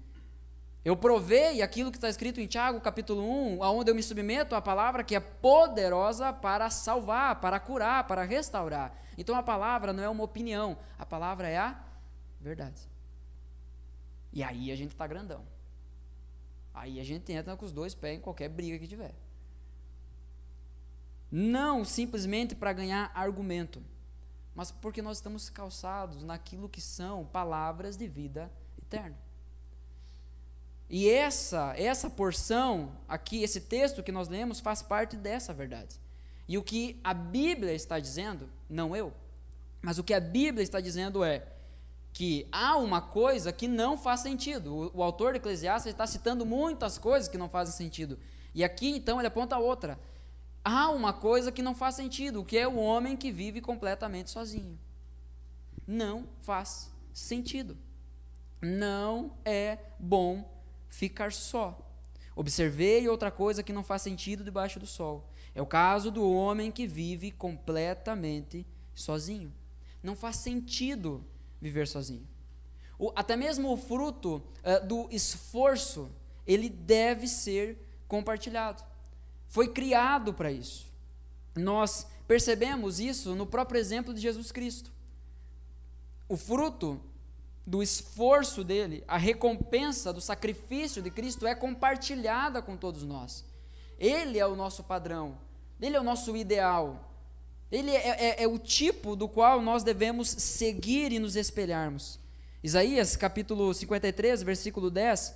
Eu 0.83 0.97
provei 0.97 1.61
aquilo 1.61 1.91
que 1.91 1.97
está 1.97 2.09
escrito 2.09 2.41
em 2.41 2.47
Tiago, 2.47 2.81
capítulo 2.81 3.21
1, 3.21 3.63
aonde 3.63 3.91
eu 3.91 3.95
me 3.95 4.01
submeto 4.01 4.55
à 4.55 4.61
palavra 4.61 5.03
que 5.03 5.15
é 5.15 5.19
poderosa 5.19 6.33
para 6.33 6.71
salvar, 6.71 7.39
para 7.39 7.59
curar, 7.59 8.07
para 8.07 8.23
restaurar. 8.23 8.97
Então 9.15 9.35
a 9.35 9.43
palavra 9.43 9.93
não 9.93 10.03
é 10.03 10.09
uma 10.09 10.23
opinião, 10.23 10.75
a 10.97 11.05
palavra 11.05 11.47
é 11.47 11.57
a 11.57 11.79
verdade. 12.39 12.81
E 14.33 14.41
aí 14.43 14.71
a 14.71 14.75
gente 14.75 14.91
está 14.91 15.05
grandão. 15.05 15.45
Aí 16.73 17.00
a 17.00 17.03
gente 17.03 17.31
entra 17.31 17.55
com 17.55 17.65
os 17.65 17.71
dois 17.71 17.93
pés 17.93 18.17
em 18.17 18.21
qualquer 18.21 18.50
briga 18.50 18.79
que 18.79 18.88
tiver. 18.88 19.13
Não 21.29 21.85
simplesmente 21.85 22.55
para 22.55 22.73
ganhar 22.73 23.11
argumento, 23.13 23.83
mas 24.55 24.71
porque 24.71 25.01
nós 25.01 25.17
estamos 25.17 25.47
calçados 25.47 26.23
naquilo 26.23 26.67
que 26.67 26.81
são 26.81 27.25
palavras 27.25 27.95
de 27.95 28.07
vida 28.07 28.51
eterna. 28.81 29.17
E 30.93 31.10
essa, 31.10 31.74
essa 31.77 32.10
porção 32.10 32.91
aqui, 33.07 33.43
esse 33.43 33.62
texto 33.62 34.03
que 34.03 34.12
nós 34.12 34.27
lemos, 34.27 34.60
faz 34.60 34.81
parte 34.81 35.15
dessa 35.15 35.53
verdade. 35.53 35.95
E 36.50 36.57
o 36.57 36.62
que 36.62 37.00
a 37.01 37.13
Bíblia 37.13 37.74
está 37.74 37.98
dizendo, 37.98 38.50
não 38.69 38.93
eu, 38.93 39.13
mas 39.81 39.98
o 39.98 40.03
que 40.03 40.13
a 40.13 40.19
Bíblia 40.19 40.62
está 40.62 40.81
dizendo 40.81 41.24
é 41.24 41.48
que 42.12 42.45
há 42.51 42.75
uma 42.75 43.01
coisa 43.01 43.53
que 43.53 43.69
não 43.69 43.98
faz 43.98 44.19
sentido. 44.19 44.75
O, 44.75 44.98
o 44.98 45.01
autor 45.01 45.31
de 45.31 45.38
Eclesiastes 45.38 45.93
está 45.93 46.05
citando 46.05 46.45
muitas 46.45 46.98
coisas 46.98 47.29
que 47.29 47.38
não 47.38 47.48
fazem 47.48 47.74
sentido. 47.74 48.19
E 48.53 48.62
aqui 48.62 48.89
então 48.89 49.17
ele 49.17 49.29
aponta 49.29 49.57
outra. 49.57 49.98
Há 50.62 50.89
uma 50.89 51.13
coisa 51.13 51.53
que 51.53 51.62
não 51.62 51.74
faz 51.74 51.95
sentido, 51.95 52.43
que 52.43 52.57
é 52.57 52.67
o 52.67 52.75
homem 52.75 53.15
que 53.15 53.31
vive 53.31 53.62
completamente 53.62 54.29
sozinho. 54.29 54.77
Não 55.88 56.27
faz 56.41 56.91
sentido. 57.13 57.77
Não 58.62 59.38
é 59.45 59.77
bom 59.98 60.61
ficar 60.91 61.31
só. 61.31 61.79
Observei 62.36 63.07
outra 63.07 63.31
coisa 63.31 63.63
que 63.63 63.74
não 63.74 63.83
faz 63.83 64.03
sentido 64.03 64.43
debaixo 64.43 64.79
do 64.79 64.86
sol. 64.86 65.27
É 65.55 65.62
o 65.62 65.65
caso 65.65 66.12
do 66.12 66.29
homem 66.29 66.71
que 66.71 66.86
vive 66.86 67.31
completamente 67.31 68.67
sozinho. 68.93 69.51
Não 70.03 70.15
faz 70.15 70.38
sentido 70.38 71.25
viver 71.60 71.88
sozinho. 71.88 72.27
O, 73.00 73.12
até 73.15 73.36
mesmo 73.36 73.71
o 73.71 73.77
fruto 73.77 74.36
uh, 74.36 74.86
do 74.86 75.07
esforço, 75.10 76.12
ele 76.45 76.69
deve 76.69 77.27
ser 77.27 77.77
compartilhado. 78.07 78.83
Foi 79.48 79.67
criado 79.67 80.33
para 80.33 80.51
isso. 80.51 80.91
Nós 81.55 82.05
percebemos 82.27 83.00
isso 83.00 83.36
no 83.36 83.45
próprio 83.45 83.79
exemplo 83.79 84.13
de 84.13 84.21
Jesus 84.21 84.51
Cristo. 84.51 84.91
O 86.29 86.38
fruto 86.38 87.01
do 87.65 87.82
esforço 87.82 88.63
dele, 88.63 89.03
a 89.08 89.18
recompensa 89.18 90.12
do 90.12 90.20
sacrifício 90.20 91.01
de 91.01 91.12
Cristo 91.12 91.46
é 91.46 91.53
compartilhada 91.53 92.62
com 92.62 92.75
todos 92.75 93.03
nós. 93.03 93.46
Ele 94.00 94.39
é 94.39 94.46
o 94.46 94.56
nosso 94.56 94.84
padrão, 94.84 95.38
ele 95.80 95.96
é 95.96 96.00
o 96.00 96.03
nosso 96.03 96.36
ideal, 96.36 97.12
ele 97.72 97.91
é, 97.91 98.10
é, 98.10 98.44
é, 98.44 98.48
o 98.48 98.58
tipo 98.58 99.15
do 99.15 99.27
qual 99.27 99.62
nós 99.62 99.84
devemos 99.84 100.27
seguir 100.27 101.12
e 101.12 101.20
nos 101.20 101.36
espelharmos. 101.36 102.20
Isaías 102.63 103.15
capítulo 103.15 103.74
53, 103.74 104.44
versículo 104.44 104.89
10, 104.89 105.36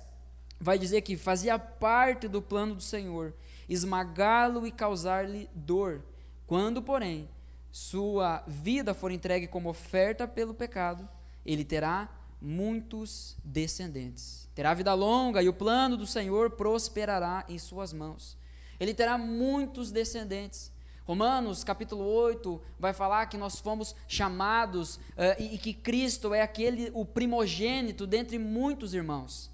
vai 0.60 0.78
dizer 0.78 1.02
que 1.02 1.16
fazia 1.16 1.58
parte 1.58 2.28
do 2.28 2.42
plano 2.42 2.74
do 2.74 2.82
Senhor 2.82 3.34
esmagá-lo 3.68 4.66
e 4.66 4.70
causar-lhe 4.70 5.48
dor. 5.54 6.02
Quando, 6.46 6.80
porém, 6.82 7.28
sua 7.72 8.42
vida 8.46 8.94
for 8.94 9.10
entregue 9.10 9.46
como 9.46 9.68
oferta 9.68 10.26
pelo 10.26 10.54
pecado, 10.54 11.08
ele 11.46 11.64
terá 11.64 12.08
muitos 12.40 13.36
descendentes. 13.44 14.48
Terá 14.54 14.74
vida 14.74 14.92
longa 14.92 15.42
e 15.42 15.48
o 15.48 15.52
plano 15.52 15.96
do 15.96 16.06
Senhor 16.06 16.50
prosperará 16.50 17.44
em 17.48 17.58
suas 17.58 17.92
mãos. 17.92 18.36
Ele 18.78 18.92
terá 18.92 19.16
muitos 19.16 19.90
descendentes. 19.90 20.72
Romanos 21.04 21.62
capítulo 21.62 22.04
8 22.04 22.60
vai 22.80 22.92
falar 22.92 23.26
que 23.26 23.36
nós 23.36 23.60
fomos 23.60 23.94
chamados 24.08 24.96
uh, 24.96 25.00
e, 25.38 25.54
e, 25.54 25.58
que 25.58 25.72
Cristo 25.72 26.34
é 26.34 26.42
aquele, 26.42 26.90
o 26.92 27.04
primogênito 27.04 28.06
dentre 28.06 28.38
muitos 28.38 28.92
irmãos. 28.92 29.48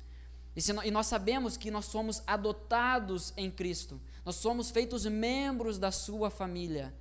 E, 0.56 0.62
se, 0.62 0.72
e 0.84 0.90
nós 0.90 1.06
sabemos 1.06 1.58
que 1.58 1.70
nós 1.70 1.84
somos 1.84 2.22
adotados 2.26 3.34
em 3.36 3.50
Cristo, 3.50 4.00
nós 4.24 4.36
somos 4.36 4.70
feitos 4.70 5.04
membros 5.04 5.78
da 5.78 5.90
sua 5.90 6.30
família. 6.30 6.94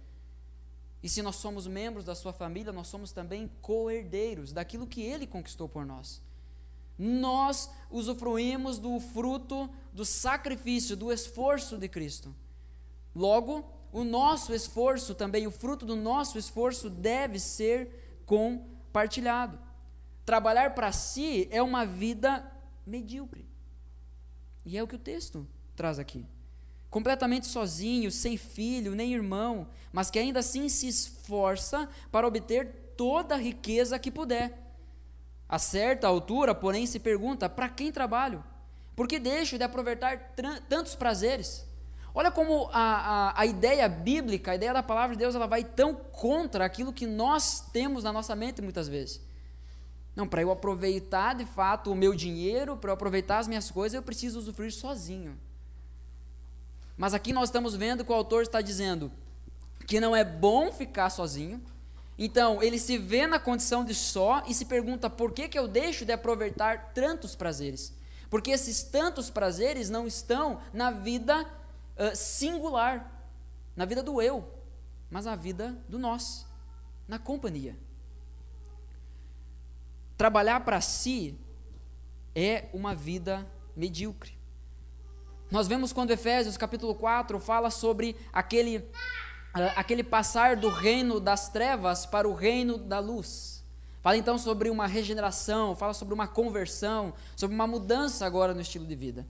E 1.03 1.09
se 1.09 1.21
nós 1.21 1.37
somos 1.37 1.65
membros 1.65 2.05
da 2.05 2.13
sua 2.13 2.31
família, 2.31 2.71
nós 2.71 2.87
somos 2.87 3.11
também 3.11 3.49
co-herdeiros 3.61 4.53
daquilo 4.53 4.85
que 4.85 5.01
ele 5.01 5.25
conquistou 5.25 5.67
por 5.67 5.85
nós. 5.85 6.21
Nós 6.97 7.69
usufruímos 7.89 8.77
do 8.77 8.99
fruto 8.99 9.69
do 9.91 10.05
sacrifício, 10.05 10.95
do 10.95 11.11
esforço 11.11 11.77
de 11.77 11.87
Cristo. 11.87 12.35
Logo, 13.15 13.65
o 13.91 14.03
nosso 14.03 14.53
esforço 14.53 15.15
também, 15.15 15.47
o 15.47 15.51
fruto 15.51 15.85
do 15.85 15.95
nosso 15.95 16.37
esforço 16.37 16.89
deve 16.89 17.39
ser 17.39 18.21
compartilhado. 18.25 19.59
Trabalhar 20.23 20.75
para 20.75 20.91
si 20.91 21.47
é 21.49 21.61
uma 21.63 21.83
vida 21.83 22.49
medíocre. 22.85 23.49
E 24.63 24.77
é 24.77 24.83
o 24.83 24.87
que 24.87 24.95
o 24.95 24.99
texto 24.99 25.47
traz 25.75 25.97
aqui 25.97 26.27
completamente 26.91 27.47
sozinho, 27.47 28.11
sem 28.11 28.35
filho, 28.35 28.93
nem 28.93 29.13
irmão, 29.13 29.69
mas 29.93 30.11
que 30.11 30.19
ainda 30.19 30.41
assim 30.41 30.67
se 30.67 30.87
esforça 30.87 31.89
para 32.11 32.27
obter 32.27 32.93
toda 32.97 33.33
a 33.33 33.37
riqueza 33.37 33.97
que 33.97 34.11
puder. 34.11 34.61
A 35.47 35.57
certa 35.57 36.07
altura, 36.07 36.53
porém, 36.53 36.85
se 36.85 36.99
pergunta: 36.99 37.49
para 37.49 37.69
quem 37.69 37.91
trabalho? 37.91 38.43
Por 38.93 39.07
que 39.07 39.17
deixo 39.17 39.57
de 39.57 39.63
aproveitar 39.63 40.35
tantos 40.69 40.93
prazeres? 40.93 41.65
Olha 42.13 42.29
como 42.29 42.69
a, 42.73 43.29
a, 43.31 43.41
a, 43.41 43.45
ideia 43.45 43.87
bíblica, 43.87 44.51
a 44.51 44.55
ideia 44.55 44.73
da 44.73 44.83
palavra 44.83 45.15
de 45.15 45.19
Deus, 45.19 45.33
ela 45.33 45.47
vai 45.47 45.63
tão 45.63 45.95
contra 45.95 46.65
aquilo 46.65 46.91
que 46.91 47.07
nós 47.07 47.61
temos 47.71 48.03
na 48.03 48.11
nossa 48.11 48.35
mente 48.35 48.61
muitas 48.61 48.89
vezes. 48.89 49.21
Não, 50.13 50.27
para 50.27 50.41
eu 50.41 50.51
aproveitar 50.51 51.35
de 51.35 51.45
fato 51.45 51.89
o 51.89 51.95
meu 51.95 52.13
dinheiro, 52.13 52.75
para 52.75 52.89
eu 52.89 52.93
aproveitar 52.93 53.39
as 53.39 53.47
minhas 53.47 53.71
coisas, 53.71 53.95
eu 53.95 54.03
preciso 54.03 54.39
usufruir 54.39 54.73
sozinho. 54.73 55.39
Mas 57.01 57.15
aqui 57.15 57.33
nós 57.33 57.49
estamos 57.49 57.75
vendo 57.75 58.05
que 58.05 58.11
o 58.11 58.13
autor 58.13 58.43
está 58.43 58.61
dizendo 58.61 59.11
que 59.87 59.99
não 59.99 60.15
é 60.15 60.23
bom 60.23 60.71
ficar 60.71 61.09
sozinho. 61.09 61.59
Então, 62.15 62.61
ele 62.61 62.77
se 62.77 62.95
vê 62.95 63.25
na 63.25 63.39
condição 63.39 63.83
de 63.83 63.95
só 63.95 64.43
e 64.45 64.53
se 64.53 64.65
pergunta 64.65 65.09
por 65.09 65.31
que, 65.31 65.49
que 65.49 65.57
eu 65.57 65.67
deixo 65.67 66.05
de 66.05 66.11
aproveitar 66.11 66.93
tantos 66.93 67.35
prazeres. 67.35 67.91
Porque 68.29 68.51
esses 68.51 68.83
tantos 68.83 69.31
prazeres 69.31 69.89
não 69.89 70.05
estão 70.05 70.61
na 70.71 70.91
vida 70.91 71.41
uh, 71.41 72.15
singular, 72.15 73.25
na 73.75 73.85
vida 73.85 74.03
do 74.03 74.21
eu, 74.21 74.47
mas 75.09 75.25
na 75.25 75.35
vida 75.35 75.75
do 75.89 75.97
nós, 75.97 76.45
na 77.07 77.17
companhia. 77.17 77.75
Trabalhar 80.15 80.63
para 80.63 80.79
si 80.81 81.35
é 82.35 82.69
uma 82.71 82.93
vida 82.93 83.43
medíocre. 83.75 84.39
Nós 85.51 85.67
vemos 85.67 85.91
quando 85.91 86.11
Efésios 86.11 86.55
capítulo 86.55 86.95
4 86.95 87.37
fala 87.37 87.69
sobre 87.69 88.15
aquele, 88.31 88.77
uh, 88.77 89.73
aquele 89.75 90.01
passar 90.01 90.55
do 90.55 90.69
reino 90.69 91.19
das 91.19 91.49
trevas 91.49 92.05
para 92.05 92.25
o 92.25 92.33
reino 92.33 92.77
da 92.77 92.99
luz. 92.99 93.61
Fala 94.01 94.15
então 94.15 94.37
sobre 94.37 94.69
uma 94.69 94.87
regeneração, 94.87 95.75
fala 95.75 95.93
sobre 95.93 96.13
uma 96.13 96.25
conversão, 96.25 97.13
sobre 97.35 97.53
uma 97.53 97.67
mudança 97.67 98.25
agora 98.25 98.53
no 98.53 98.61
estilo 98.61 98.85
de 98.85 98.95
vida. 98.95 99.27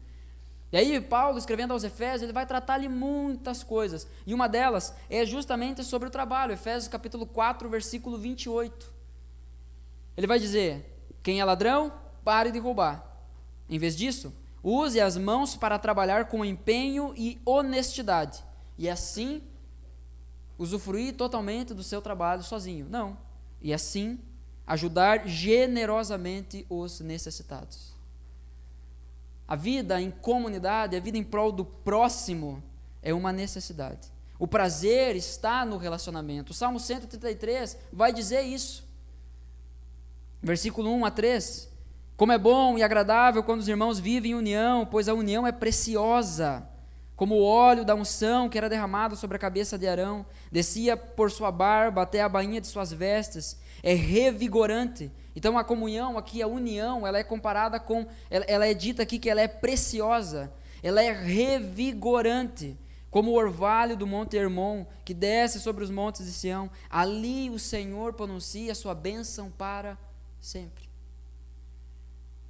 E 0.72 0.78
aí, 0.78 1.02
Paulo, 1.02 1.40
escrevendo 1.40 1.74
aos 1.74 1.84
Efésios, 1.84 2.22
ele 2.22 2.32
vai 2.32 2.46
tratar 2.46 2.76
ali 2.76 2.88
muitas 2.88 3.64
coisas. 3.64 4.08
E 4.26 4.32
uma 4.32 4.48
delas 4.48 4.94
é 5.10 5.26
justamente 5.26 5.84
sobre 5.84 6.08
o 6.08 6.12
trabalho. 6.12 6.54
Efésios 6.54 6.88
capítulo 6.88 7.26
4, 7.26 7.68
versículo 7.68 8.20
28. 8.20 8.94
Ele 10.16 10.28
vai 10.28 10.40
dizer: 10.40 11.04
Quem 11.24 11.42
é 11.42 11.44
ladrão, 11.44 11.92
pare 12.24 12.52
de 12.52 12.60
roubar. 12.60 13.04
Em 13.68 13.80
vez 13.80 13.98
disso, 13.98 14.32
Use 14.64 15.00
as 15.00 15.18
mãos 15.18 15.56
para 15.56 15.80
trabalhar 15.80 16.28
com 16.28 16.46
empenho 16.46 17.14
e 17.16 17.42
honestidade, 17.46 18.44
e 18.78 18.90
assim 18.90 19.42
usufruir 20.58 21.16
totalmente 21.16 21.74
do 21.74 21.84
seu 21.84 22.02
trabalho 22.02 22.44
sozinho. 22.44 22.88
Não. 22.90 23.18
E 23.62 23.74
assim 23.74 24.20
ajudar 24.68 25.28
generosamente 25.28 26.66
os 26.70 27.00
necessitados. 27.00 27.96
A 29.48 29.56
vida 29.56 30.00
em 30.00 30.12
comunidade, 30.12 30.96
a 30.96 31.00
vida 31.00 31.18
em 31.18 31.24
prol 31.24 31.52
do 31.52 31.66
próximo 31.66 32.64
é 33.02 33.14
uma 33.14 33.34
necessidade. 33.34 34.08
O 34.38 34.48
prazer 34.48 35.16
está 35.16 35.66
no 35.66 35.78
relacionamento. 35.78 36.52
O 36.52 36.56
Salmo 36.56 36.80
133 36.80 37.78
vai 37.92 38.14
dizer 38.14 38.42
isso. 38.42 38.84
Versículo 40.42 40.92
1 40.92 41.06
a 41.06 41.12
3. 41.12 41.71
Como 42.22 42.32
é 42.32 42.38
bom 42.38 42.78
e 42.78 42.84
agradável 42.84 43.42
quando 43.42 43.62
os 43.62 43.68
irmãos 43.68 43.98
vivem 43.98 44.34
em 44.34 44.36
união, 44.36 44.86
pois 44.86 45.10
a 45.10 45.14
união 45.16 45.48
é 45.48 45.52
preciosa. 45.52 46.64
Como 47.16 47.34
o 47.34 47.44
óleo 47.44 47.84
da 47.84 47.96
unção 47.96 48.48
que 48.48 48.60
era 48.60 48.70
derramado 48.70 49.16
sobre 49.16 49.38
a 49.38 49.40
cabeça 49.40 49.76
de 49.76 49.88
Arão, 49.88 50.24
descia 50.52 50.96
por 50.96 51.32
sua 51.32 51.52
barba 51.52 52.04
até 52.04 52.22
a 52.22 52.30
bainha 52.30 52.62
de 52.62 52.68
suas 52.68 52.94
vestes, 52.94 53.58
é 53.82 53.96
revigorante 53.96 55.12
então 55.36 55.58
a 55.58 55.64
comunhão 55.64 56.16
aqui, 56.16 56.44
a 56.44 56.48
união, 56.48 57.08
ela 57.08 57.18
é 57.18 57.24
comparada 57.24 57.80
com, 57.80 58.06
ela, 58.30 58.46
ela 58.48 58.68
é 58.68 58.74
dita 58.76 59.02
aqui 59.02 59.18
que 59.18 59.28
ela 59.28 59.42
é 59.42 59.48
preciosa, 59.48 60.54
ela 60.84 61.02
é 61.02 61.12
revigorante, 61.12 62.78
como 63.10 63.32
o 63.32 63.36
orvalho 63.36 63.98
do 63.98 64.06
monte 64.06 64.38
Hermon, 64.38 64.86
que 65.04 65.16
desce 65.16 65.60
sobre 65.60 65.84
os 65.84 65.90
montes 65.90 66.24
de 66.24 66.34
Sião. 66.34 66.70
Ali 66.88 67.50
o 67.50 67.58
Senhor 67.58 68.14
pronuncia 68.14 68.74
a 68.74 68.76
sua 68.76 68.94
bênção 68.94 69.50
para 69.50 69.98
sempre. 70.40 70.81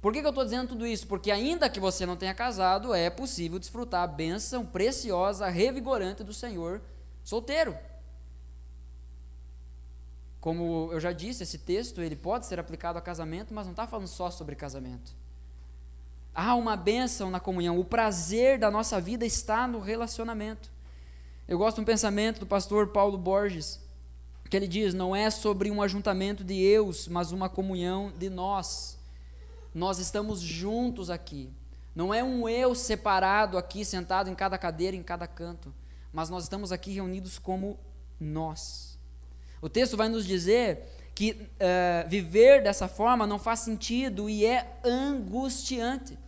Por 0.02 0.12
que, 0.12 0.20
que 0.20 0.26
eu 0.26 0.30
estou 0.30 0.44
dizendo 0.44 0.70
tudo 0.70 0.84
isso? 0.84 1.06
Porque 1.06 1.30
ainda 1.30 1.70
que 1.70 1.78
você 1.78 2.04
não 2.04 2.16
tenha 2.16 2.34
casado, 2.34 2.92
é 2.92 3.08
possível 3.08 3.56
desfrutar 3.56 4.02
a 4.02 4.06
bênção 4.08 4.66
preciosa, 4.66 5.48
revigorante 5.48 6.24
do 6.24 6.34
Senhor 6.34 6.82
solteiro. 7.22 7.78
Como 10.40 10.90
eu 10.90 10.98
já 10.98 11.12
disse, 11.12 11.44
esse 11.44 11.56
texto 11.56 12.02
ele 12.02 12.16
pode 12.16 12.46
ser 12.46 12.58
aplicado 12.58 12.98
a 12.98 13.00
casamento, 13.00 13.54
mas 13.54 13.64
não 13.64 13.72
está 13.72 13.86
falando 13.86 14.08
só 14.08 14.28
sobre 14.28 14.56
casamento. 14.56 15.12
Há 16.34 16.56
uma 16.56 16.76
bênção 16.76 17.30
na 17.30 17.38
comunhão, 17.38 17.78
o 17.78 17.84
prazer 17.84 18.58
da 18.58 18.72
nossa 18.72 19.00
vida 19.00 19.24
está 19.24 19.68
no 19.68 19.78
relacionamento. 19.78 20.68
Eu 21.46 21.58
gosto 21.58 21.76
de 21.76 21.82
um 21.82 21.84
pensamento 21.84 22.40
do 22.40 22.46
pastor 22.46 22.88
Paulo 22.88 23.16
Borges, 23.16 23.78
que 24.50 24.56
ele 24.56 24.66
diz: 24.66 24.94
não 24.94 25.14
é 25.14 25.30
sobre 25.30 25.70
um 25.70 25.80
ajuntamento 25.80 26.42
de 26.42 26.54
eus, 26.54 27.06
mas 27.06 27.30
uma 27.30 27.48
comunhão 27.48 28.12
de 28.18 28.28
nós. 28.28 28.98
Nós 29.74 29.98
estamos 29.98 30.40
juntos 30.40 31.10
aqui. 31.10 31.50
Não 31.94 32.12
é 32.12 32.22
um 32.22 32.48
eu 32.48 32.74
separado 32.74 33.58
aqui, 33.58 33.84
sentado 33.84 34.30
em 34.30 34.34
cada 34.34 34.56
cadeira, 34.56 34.96
em 34.96 35.02
cada 35.02 35.26
canto, 35.26 35.74
mas 36.12 36.30
nós 36.30 36.44
estamos 36.44 36.72
aqui 36.72 36.92
reunidos 36.92 37.38
como 37.38 37.78
nós. 38.18 38.98
O 39.60 39.68
texto 39.68 39.96
vai 39.96 40.08
nos 40.08 40.26
dizer 40.26 40.88
que 41.14 41.32
uh, 41.32 42.08
viver 42.08 42.62
dessa 42.62 42.88
forma 42.88 43.26
não 43.26 43.38
faz 43.38 43.60
sentido 43.60 44.28
e 44.28 44.46
é 44.46 44.80
angustiante, 44.84 46.18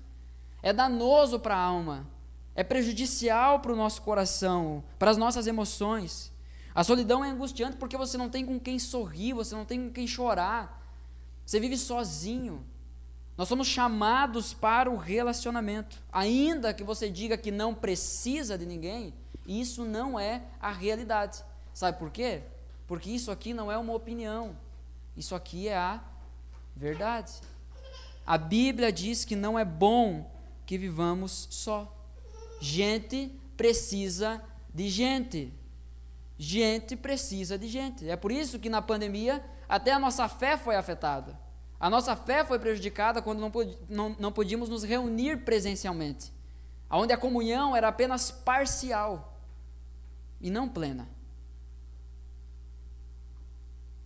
é 0.63 0.73
danoso 0.73 1.41
para 1.41 1.57
a 1.57 1.61
alma, 1.61 2.07
é 2.55 2.63
prejudicial 2.63 3.61
para 3.61 3.73
o 3.73 3.77
nosso 3.77 4.03
coração, 4.03 4.85
para 4.99 5.11
as 5.11 5.17
nossas 5.17 5.47
emoções. 5.47 6.31
A 6.75 6.85
solidão 6.85 7.25
é 7.25 7.31
angustiante 7.31 7.77
porque 7.77 7.97
você 7.97 8.19
não 8.19 8.29
tem 8.29 8.45
com 8.45 8.61
quem 8.61 8.79
sorrir, 8.79 9.33
você 9.33 9.55
não 9.55 9.65
tem 9.65 9.81
com 9.81 9.93
quem 9.93 10.07
chorar, 10.07 10.83
você 11.47 11.59
vive 11.59 11.77
sozinho. 11.77 12.65
Nós 13.37 13.49
somos 13.49 13.67
chamados 13.67 14.55
para 14.55 14.89
o 14.91 14.97
relacionamento, 14.97 16.01
ainda 16.13 16.73
que 16.73 16.85
você 16.85 17.11
diga 17.11 17.37
que 17.37 17.51
não 17.51 17.75
precisa 17.75 18.57
de 18.57 18.65
ninguém, 18.65 19.13
isso 19.47 19.85
não 19.85 20.19
é 20.19 20.43
a 20.61 20.71
realidade. 20.71 21.43
Sabe 21.73 21.99
por 21.99 22.11
quê? 22.11 22.43
Porque 22.87 23.11
isso 23.11 23.31
aqui 23.33 23.53
não 23.53 23.73
é 23.73 23.77
uma 23.77 23.93
opinião, 23.93 24.57
isso 25.17 25.35
aqui 25.35 25.67
é 25.67 25.77
a 25.77 26.01
verdade. 26.77 27.33
A 28.25 28.39
Bíblia 28.39 28.93
diz 28.93 29.25
que 29.25 29.35
não 29.35 29.59
é 29.59 29.65
bom 29.65 30.31
que 30.65 30.79
vivamos 30.79 31.49
só. 31.51 31.93
Gente 32.61 33.33
precisa 33.57 34.43
de 34.73 34.89
gente. 34.89 35.53
Gente 36.39 36.97
precisa 36.97 37.59
de 37.59 37.69
gente. 37.69 38.09
É 38.09 38.17
por 38.17 38.33
isso 38.33 38.59
que 38.59 38.71
na 38.71 38.81
pandemia 38.81 39.45
até 39.69 39.93
a 39.93 39.99
nossa 39.99 40.29
fé 40.29 40.57
foi 40.57 40.77
afetada. 40.77 41.44
A 41.79 41.91
nossa 41.91 42.17
fé 42.17 42.45
foi 42.45 42.59
prejudicada 42.59 43.21
quando 43.21 43.41
não, 43.41 43.53
não, 43.89 44.17
não 44.19 44.33
podíamos 44.33 44.69
nos 44.69 44.85
reunir 44.85 45.45
presencialmente, 45.45 46.33
onde 46.91 47.13
a 47.13 47.19
comunhão 47.19 47.77
era 47.77 47.89
apenas 47.89 48.31
parcial 48.31 49.39
e 50.41 50.51
não 50.51 50.69
plena. 50.69 51.09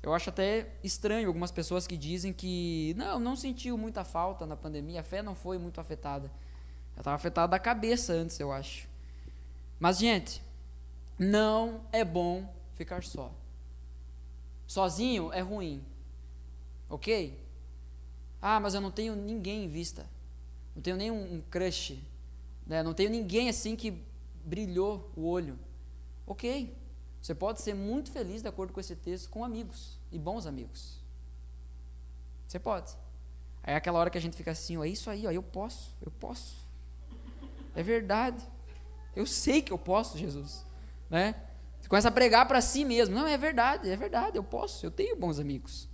Eu 0.02 0.14
acho 0.14 0.31
até 0.31 0.68
estranho 0.83 1.26
algumas 1.26 1.50
pessoas 1.50 1.87
que 1.87 1.96
dizem 1.96 2.33
que 2.33 2.94
não, 2.96 3.18
não 3.18 3.37
sentiu 3.37 3.76
muita 3.76 4.04
falta 4.04 4.46
na 4.46 4.57
pandemia, 4.57 5.00
a 5.00 5.04
fé 5.04 5.22
não 5.22 5.35
foi 5.35 5.59
muito 5.59 5.81
afetada. 5.81 6.26
Ela 6.92 7.00
estava 7.00 7.16
afetada 7.16 7.48
da 7.48 7.59
cabeça 7.59 8.12
antes, 8.12 8.40
eu 8.40 8.50
acho. 8.50 8.88
Mas, 9.78 9.98
gente, 9.98 10.42
não 11.18 11.83
é 11.92 12.04
bom 12.04 12.52
ficar 12.72 13.02
só. 13.04 13.33
Sozinho 14.66 15.33
é 15.33 15.40
ruim. 15.40 15.85
Ok? 16.88 17.47
Ah, 18.40 18.61
mas 18.61 18.74
eu 18.74 18.81
não 18.81 18.90
tenho 18.90 19.16
ninguém 19.16 19.64
em 19.64 19.68
vista. 19.68 20.07
Não 20.74 20.83
tenho 20.83 20.96
nenhum 20.96 21.35
um 21.35 21.40
crush. 21.51 21.98
Né? 22.66 22.83
Não 22.83 22.94
tenho 22.94 23.11
ninguém 23.11 23.48
assim 23.48 23.74
que 23.74 24.03
brilhou 24.44 25.11
o 25.16 25.27
olho. 25.27 25.59
Ok. 26.27 26.77
Você 27.20 27.35
pode 27.35 27.61
ser 27.61 27.74
muito 27.74 28.12
feliz, 28.12 28.42
de 28.42 28.48
acordo 28.48 28.72
com 28.72 28.81
esse 28.81 28.94
texto, 28.94 29.29
com 29.29 29.44
amigos 29.44 29.98
e 30.12 30.18
bons 30.18 30.46
amigos. 30.46 30.98
Você 32.46 32.59
pode. 32.59 32.96
É 33.62 33.74
aquela 33.74 33.98
hora 33.98 34.09
que 34.09 34.16
a 34.16 34.20
gente 34.20 34.37
fica 34.37 34.53
assim, 34.53 34.77
ó, 34.77 34.85
é 34.85 34.88
isso 34.88 35.11
aí, 35.11 35.27
ó, 35.27 35.31
eu 35.31 35.42
posso, 35.42 35.94
eu 36.01 36.11
posso. 36.11 36.57
É 37.74 37.83
verdade. 37.83 38.42
Eu 39.14 39.27
sei 39.27 39.61
que 39.61 39.72
eu 39.72 39.79
posso, 39.79 40.16
Jesus. 40.16 40.64
Né? 41.11 41.35
Você 41.81 41.88
começa 41.88 42.09
a 42.09 42.12
pregar 42.12 42.46
para 42.46 42.61
si 42.61 42.85
mesmo. 42.85 43.14
Não, 43.14 43.27
é 43.27 43.37
verdade, 43.37 43.90
é 43.90 43.96
verdade, 43.96 44.38
eu 44.38 44.44
posso, 44.44 44.87
eu 44.87 44.90
tenho 44.90 45.16
bons 45.16 45.38
amigos. 45.38 45.88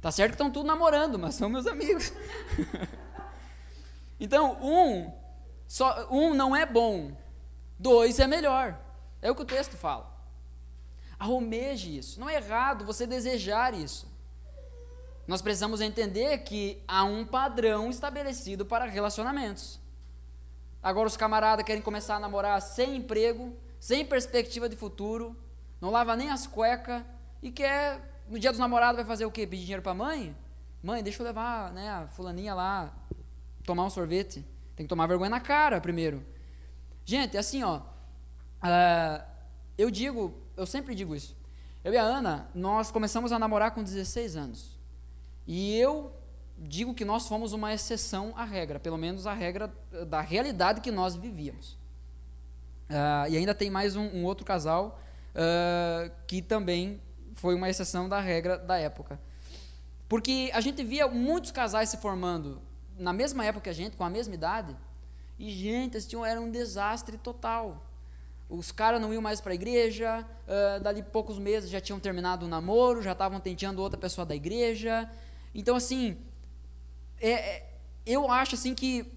Tá 0.00 0.10
certo 0.10 0.30
que 0.30 0.34
estão 0.34 0.50
tudo 0.50 0.66
namorando, 0.66 1.18
mas 1.18 1.34
são 1.34 1.48
meus 1.48 1.66
amigos. 1.66 2.12
então, 4.20 4.58
um, 4.62 5.12
só, 5.66 6.08
um 6.10 6.34
não 6.34 6.54
é 6.54 6.64
bom, 6.64 7.16
dois 7.78 8.18
é 8.18 8.26
melhor. 8.26 8.78
É 9.20 9.30
o 9.30 9.34
que 9.34 9.42
o 9.42 9.46
texto 9.46 9.76
fala. 9.76 10.14
Arrumeje 11.18 11.96
isso. 11.96 12.20
Não 12.20 12.28
é 12.28 12.36
errado 12.36 12.84
você 12.84 13.06
desejar 13.06 13.74
isso. 13.74 14.06
Nós 15.26 15.42
precisamos 15.42 15.80
entender 15.80 16.38
que 16.38 16.82
há 16.86 17.02
um 17.02 17.26
padrão 17.26 17.90
estabelecido 17.90 18.64
para 18.64 18.84
relacionamentos. 18.84 19.80
Agora 20.80 21.08
os 21.08 21.16
camaradas 21.16 21.66
querem 21.66 21.82
começar 21.82 22.14
a 22.16 22.20
namorar 22.20 22.62
sem 22.62 22.96
emprego, 22.96 23.56
sem 23.80 24.06
perspectiva 24.06 24.68
de 24.68 24.76
futuro, 24.76 25.36
não 25.80 25.90
lava 25.90 26.14
nem 26.14 26.30
as 26.30 26.46
cuecas 26.46 27.02
e 27.42 27.50
quer, 27.50 28.15
no 28.28 28.38
dia 28.38 28.50
dos 28.50 28.58
namorados, 28.58 28.96
vai 28.96 29.04
fazer 29.04 29.24
o 29.24 29.30
quê? 29.30 29.46
Pedir 29.46 29.62
dinheiro 29.62 29.82
para 29.82 29.92
a 29.92 29.94
mãe? 29.94 30.36
Mãe, 30.82 31.02
deixa 31.02 31.22
eu 31.22 31.26
levar 31.26 31.72
né, 31.72 31.88
a 31.90 32.06
fulaninha 32.06 32.54
lá 32.54 32.92
tomar 33.64 33.84
um 33.84 33.90
sorvete. 33.90 34.44
Tem 34.74 34.86
que 34.86 34.88
tomar 34.88 35.06
vergonha 35.06 35.30
na 35.30 35.40
cara 35.40 35.80
primeiro. 35.80 36.24
Gente, 37.04 37.38
assim, 37.38 37.62
ó, 37.62 37.78
uh, 37.78 39.24
eu 39.78 39.90
digo 39.90 40.46
eu 40.56 40.66
sempre 40.66 40.94
digo 40.94 41.14
isso. 41.14 41.36
Eu 41.84 41.92
e 41.92 41.96
a 41.96 42.02
Ana, 42.02 42.48
nós 42.54 42.90
começamos 42.90 43.30
a 43.30 43.38
namorar 43.38 43.72
com 43.72 43.82
16 43.82 44.36
anos. 44.36 44.78
E 45.46 45.76
eu 45.76 46.12
digo 46.58 46.94
que 46.94 47.04
nós 47.04 47.28
fomos 47.28 47.52
uma 47.52 47.72
exceção 47.72 48.32
à 48.36 48.44
regra, 48.44 48.80
pelo 48.80 48.96
menos 48.96 49.26
a 49.26 49.34
regra 49.34 49.72
da 50.08 50.20
realidade 50.20 50.80
que 50.80 50.90
nós 50.90 51.14
vivíamos. 51.14 51.72
Uh, 52.88 53.28
e 53.28 53.36
ainda 53.36 53.54
tem 53.54 53.68
mais 53.68 53.94
um, 53.94 54.06
um 54.06 54.24
outro 54.24 54.44
casal 54.44 55.00
uh, 55.34 56.10
que 56.26 56.40
também 56.40 57.00
foi 57.36 57.54
uma 57.54 57.70
exceção 57.70 58.08
da 58.08 58.20
regra 58.20 58.58
da 58.58 58.76
época. 58.76 59.20
Porque 60.08 60.50
a 60.52 60.60
gente 60.60 60.82
via 60.82 61.06
muitos 61.08 61.50
casais 61.50 61.88
se 61.88 61.96
formando 61.98 62.60
na 62.98 63.12
mesma 63.12 63.44
época 63.44 63.64
que 63.64 63.70
a 63.70 63.74
gente, 63.74 63.96
com 63.96 64.04
a 64.04 64.10
mesma 64.10 64.34
idade, 64.34 64.76
e, 65.38 65.50
gente, 65.50 65.96
assim, 65.98 66.22
era 66.24 66.40
um 66.40 66.50
desastre 66.50 67.18
total. 67.18 67.84
Os 68.48 68.72
caras 68.72 69.00
não 69.00 69.12
iam 69.12 69.20
mais 69.20 69.40
para 69.40 69.52
a 69.52 69.54
igreja, 69.54 70.24
uh, 70.46 70.80
dali 70.80 71.02
poucos 71.02 71.38
meses 71.38 71.68
já 71.68 71.80
tinham 71.80 72.00
terminado 72.00 72.46
o 72.46 72.48
namoro, 72.48 73.02
já 73.02 73.12
estavam 73.12 73.38
tentando 73.40 73.82
outra 73.82 73.98
pessoa 73.98 74.24
da 74.24 74.34
igreja. 74.34 75.10
Então, 75.54 75.76
assim, 75.76 76.16
é, 77.20 77.30
é, 77.30 77.72
eu 78.06 78.30
acho 78.30 78.54
assim 78.54 78.74
que 78.74 79.12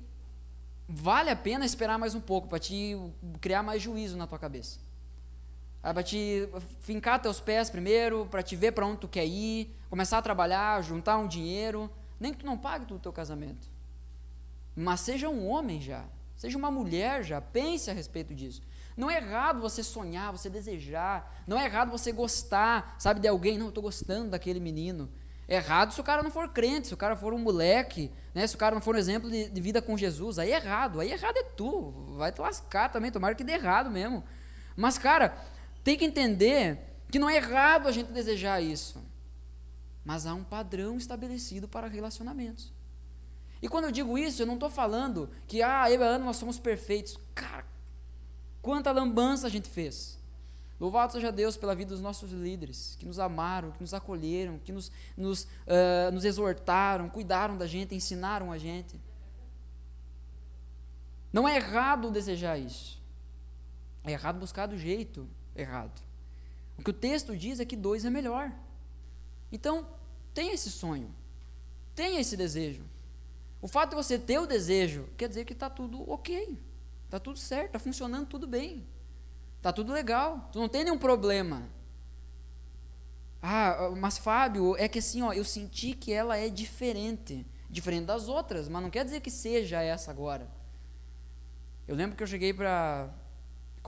vale 0.87 1.29
a 1.29 1.35
pena 1.35 1.65
esperar 1.65 1.97
mais 1.97 2.15
um 2.15 2.21
pouco 2.21 2.47
para 2.47 2.59
te 2.59 2.97
criar 3.39 3.61
mais 3.61 3.81
juízo 3.81 4.17
na 4.17 4.25
tua 4.25 4.39
cabeça. 4.39 4.79
É 5.81 5.93
para 5.93 6.03
te 6.03 6.47
fincar 6.81 7.21
teus 7.21 7.39
pés 7.39 7.69
primeiro, 7.69 8.27
para 8.29 8.43
te 8.43 8.55
ver 8.55 8.73
para 8.73 8.85
onde 8.85 8.99
tu 8.99 9.07
quer 9.07 9.25
ir, 9.25 9.73
começar 9.89 10.17
a 10.17 10.21
trabalhar, 10.21 10.83
juntar 10.83 11.17
um 11.17 11.27
dinheiro, 11.27 11.89
nem 12.19 12.33
que 12.33 12.39
tu 12.39 12.45
não 12.45 12.57
pague 12.57 12.85
tudo 12.85 12.97
o 12.97 13.01
teu 13.01 13.13
casamento. 13.13 13.67
Mas 14.75 14.99
seja 14.99 15.29
um 15.29 15.47
homem 15.47 15.81
já, 15.81 16.05
seja 16.35 16.57
uma 16.57 16.69
mulher 16.69 17.23
já, 17.23 17.39
pense 17.39 17.89
a 17.89 17.93
respeito 17.93 18.35
disso. 18.35 18.61
Não 18.99 19.09
é 19.09 19.15
errado 19.15 19.61
você 19.61 19.81
sonhar, 19.81 20.29
você 20.33 20.49
desejar. 20.49 21.41
Não 21.47 21.57
é 21.57 21.63
errado 21.63 21.89
você 21.89 22.11
gostar, 22.11 22.97
sabe, 22.99 23.21
de 23.21 23.29
alguém. 23.29 23.57
Não, 23.57 23.67
eu 23.67 23.69
estou 23.69 23.81
gostando 23.81 24.31
daquele 24.31 24.59
menino. 24.59 25.09
É 25.47 25.55
errado 25.55 25.93
se 25.93 26.01
o 26.01 26.03
cara 26.03 26.21
não 26.21 26.29
for 26.29 26.49
crente, 26.49 26.89
se 26.89 26.93
o 26.93 26.97
cara 26.97 27.15
for 27.15 27.33
um 27.33 27.39
moleque, 27.39 28.11
né? 28.35 28.45
se 28.45 28.55
o 28.55 28.57
cara 28.57 28.75
não 28.75 28.81
for 28.81 28.95
um 28.95 28.97
exemplo 28.99 29.31
de, 29.31 29.47
de 29.49 29.61
vida 29.61 29.81
com 29.81 29.95
Jesus. 29.97 30.37
Aí 30.37 30.51
é 30.51 30.57
errado. 30.57 30.99
Aí 30.99 31.13
errado 31.13 31.37
é 31.37 31.43
tu. 31.43 31.91
Vai 32.17 32.33
te 32.33 32.41
lascar 32.41 32.91
também. 32.91 33.09
Tomara 33.09 33.35
que 33.35 33.43
dê 33.43 33.53
errado 33.53 33.89
mesmo. 33.89 34.21
Mas, 34.75 34.97
cara, 34.97 35.33
tem 35.83 35.97
que 35.97 36.05
entender 36.05 36.89
que 37.11 37.19
não 37.19 37.29
é 37.29 37.37
errado 37.37 37.87
a 37.87 37.91
gente 37.91 38.11
desejar 38.11 38.61
isso. 38.61 39.01
Mas 40.03 40.25
há 40.25 40.33
um 40.33 40.43
padrão 40.43 40.97
estabelecido 40.97 41.67
para 41.67 41.87
relacionamentos. 41.87 42.73
E 43.61 43.67
quando 43.67 43.85
eu 43.85 43.91
digo 43.91 44.17
isso, 44.17 44.41
eu 44.41 44.45
não 44.45 44.53
estou 44.53 44.69
falando 44.69 45.29
que, 45.47 45.61
ah, 45.61 45.89
eu 45.91 45.99
e 45.99 46.03
a 46.03 46.07
Ana, 46.07 46.25
nós 46.25 46.37
somos 46.37 46.57
perfeitos. 46.57 47.19
Cara, 47.35 47.65
quanta 48.61 48.91
lambança 48.91 49.47
a 49.47 49.49
gente 49.49 49.69
fez. 49.69 50.17
Louvado 50.79 51.11
seja 51.11 51.29
Deus 51.29 51.57
pela 51.57 51.75
vida 51.75 51.89
dos 51.89 52.01
nossos 52.01 52.31
líderes, 52.31 52.95
que 52.97 53.05
nos 53.05 53.19
amaram, 53.19 53.71
que 53.71 53.81
nos 53.81 53.93
acolheram, 53.93 54.59
que 54.59 54.71
nos, 54.71 54.89
nos, 55.17 55.43
uh, 55.43 56.11
nos 56.13 56.23
exortaram, 56.23 57.09
cuidaram 57.09 57.57
da 57.57 57.67
gente, 57.67 57.93
ensinaram 57.93 58.49
a 58.49 58.57
gente. 58.57 58.99
Não 61.33 61.47
é 61.47 61.57
errado 61.57 62.09
desejar 62.09 62.57
isso. 62.57 63.01
É 64.05 64.11
errado 64.13 64.39
buscar 64.39 64.67
do 64.67 64.77
jeito 64.77 65.27
errado. 65.59 66.01
O 66.77 66.83
que 66.83 66.89
o 66.89 66.93
texto 66.93 67.35
diz 67.35 67.59
é 67.59 67.65
que 67.65 67.75
dois 67.75 68.05
é 68.05 68.09
melhor. 68.09 68.51
Então, 69.51 69.87
tenha 70.33 70.53
esse 70.53 70.69
sonho, 70.71 71.13
tenha 71.93 72.19
esse 72.19 72.37
desejo. 72.37 72.83
O 73.61 73.67
fato 73.67 73.89
de 73.89 73.95
você 73.95 74.17
ter 74.17 74.39
o 74.39 74.47
desejo 74.47 75.09
quer 75.17 75.27
dizer 75.27 75.45
que 75.45 75.53
está 75.53 75.69
tudo 75.69 76.09
ok, 76.09 76.57
está 77.05 77.19
tudo 77.19 77.37
certo, 77.37 77.67
está 77.67 77.79
funcionando 77.79 78.27
tudo 78.27 78.47
bem, 78.47 78.87
está 79.57 79.73
tudo 79.73 79.91
legal, 79.91 80.49
tu 80.51 80.59
não 80.59 80.69
tem 80.69 80.85
nenhum 80.85 80.97
problema. 80.97 81.67
Ah, 83.41 83.91
mas 83.97 84.17
Fábio, 84.17 84.75
é 84.77 84.87
que 84.87 84.99
assim, 84.99 85.21
ó, 85.21 85.33
eu 85.33 85.43
senti 85.43 85.93
que 85.93 86.13
ela 86.13 86.37
é 86.37 86.49
diferente, 86.49 87.45
diferente 87.69 88.05
das 88.05 88.27
outras, 88.27 88.69
mas 88.69 88.81
não 88.81 88.89
quer 88.89 89.03
dizer 89.03 89.21
que 89.21 89.31
seja 89.31 89.81
essa 89.81 90.11
agora. 90.11 90.49
Eu 91.87 91.95
lembro 91.95 92.15
que 92.15 92.23
eu 92.23 92.27
cheguei 92.27 92.53
para 92.53 93.09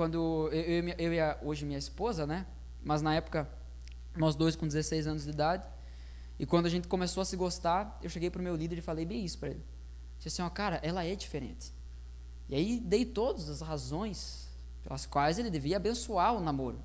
quando 0.02 0.50
eu, 0.52 0.60
eu, 0.60 0.90
eu 0.98 1.14
e 1.14 1.20
a, 1.20 1.38
hoje 1.44 1.64
minha 1.64 1.78
esposa, 1.78 2.26
né? 2.26 2.48
Mas 2.84 3.04
na 3.04 3.14
época 3.14 3.48
nós 4.18 4.36
dois 4.36 4.56
com 4.56 4.66
16 4.66 5.06
anos 5.06 5.26
de 5.26 5.30
idade, 5.30 5.64
e 6.40 6.46
quando 6.48 6.66
a 6.66 6.70
gente 6.70 6.88
começou 6.88 7.22
a 7.22 7.26
se 7.26 7.38
gostar, 7.38 8.00
eu 8.02 8.10
cheguei 8.10 8.32
para 8.32 8.40
o 8.40 8.44
meu 8.44 8.56
líder 8.56 8.80
e 8.80 8.82
falei 8.82 9.06
bem 9.06 9.24
isso 9.24 9.38
para 9.38 9.50
ele. 9.50 9.64
Disse 10.18 10.30
assim, 10.30 10.42
ó, 10.42 10.50
cara, 10.50 10.80
ela 10.82 11.06
é 11.06 11.16
diferente. 11.16 11.72
E 12.50 12.56
aí 12.56 12.80
dei 12.80 13.06
todas 13.06 13.48
as 13.48 13.62
razões 13.62 14.50
pelas 14.82 15.06
quais 15.06 15.38
ele 15.38 15.52
devia 15.52 15.78
abençoar 15.78 16.34
o 16.34 16.42
namoro. 16.42 16.80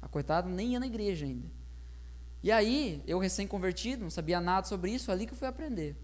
A 0.00 0.08
coitada 0.08 0.48
nem 0.48 0.72
ia 0.72 0.80
na 0.80 0.86
igreja 0.86 1.26
ainda. 1.26 1.50
E 2.42 2.50
aí, 2.50 3.02
eu 3.06 3.18
recém-convertido, 3.18 4.04
não 4.04 4.10
sabia 4.10 4.40
nada 4.40 4.66
sobre 4.66 4.90
isso, 4.90 5.12
ali 5.12 5.26
que 5.26 5.34
eu 5.34 5.36
fui 5.36 5.48
aprender. 5.48 5.94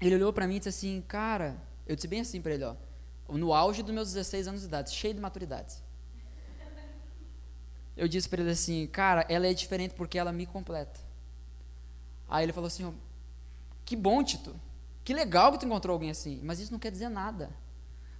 Ele 0.00 0.14
olhou 0.14 0.32
para 0.32 0.46
mim 0.46 0.56
e 0.56 0.58
disse 0.60 0.70
assim, 0.70 1.04
cara, 1.06 1.60
eu 1.86 1.94
disse 1.94 2.08
bem 2.08 2.22
assim 2.22 2.40
para 2.40 2.54
ele, 2.54 2.64
ó, 2.64 2.74
no 3.28 3.52
auge 3.52 3.82
dos 3.82 3.94
meus 3.94 4.12
16 4.12 4.48
anos 4.48 4.60
de 4.62 4.66
idade, 4.66 4.90
cheio 4.90 5.14
de 5.14 5.20
maturidade 5.20 5.82
eu 7.98 8.06
disse 8.06 8.28
para 8.28 8.40
ele 8.40 8.52
assim, 8.52 8.86
cara, 8.86 9.26
ela 9.28 9.46
é 9.46 9.52
diferente 9.52 9.92
porque 9.92 10.16
ela 10.16 10.32
me 10.32 10.46
completa. 10.46 11.00
Aí 12.28 12.44
ele 12.44 12.52
falou 12.52 12.68
assim, 12.68 12.94
que 13.84 13.96
bom, 13.96 14.22
Tito, 14.22 14.54
que 15.02 15.12
legal 15.12 15.50
que 15.50 15.58
tu 15.58 15.66
encontrou 15.66 15.94
alguém 15.94 16.10
assim, 16.10 16.40
mas 16.44 16.60
isso 16.60 16.70
não 16.70 16.78
quer 16.78 16.92
dizer 16.92 17.08
nada. 17.08 17.50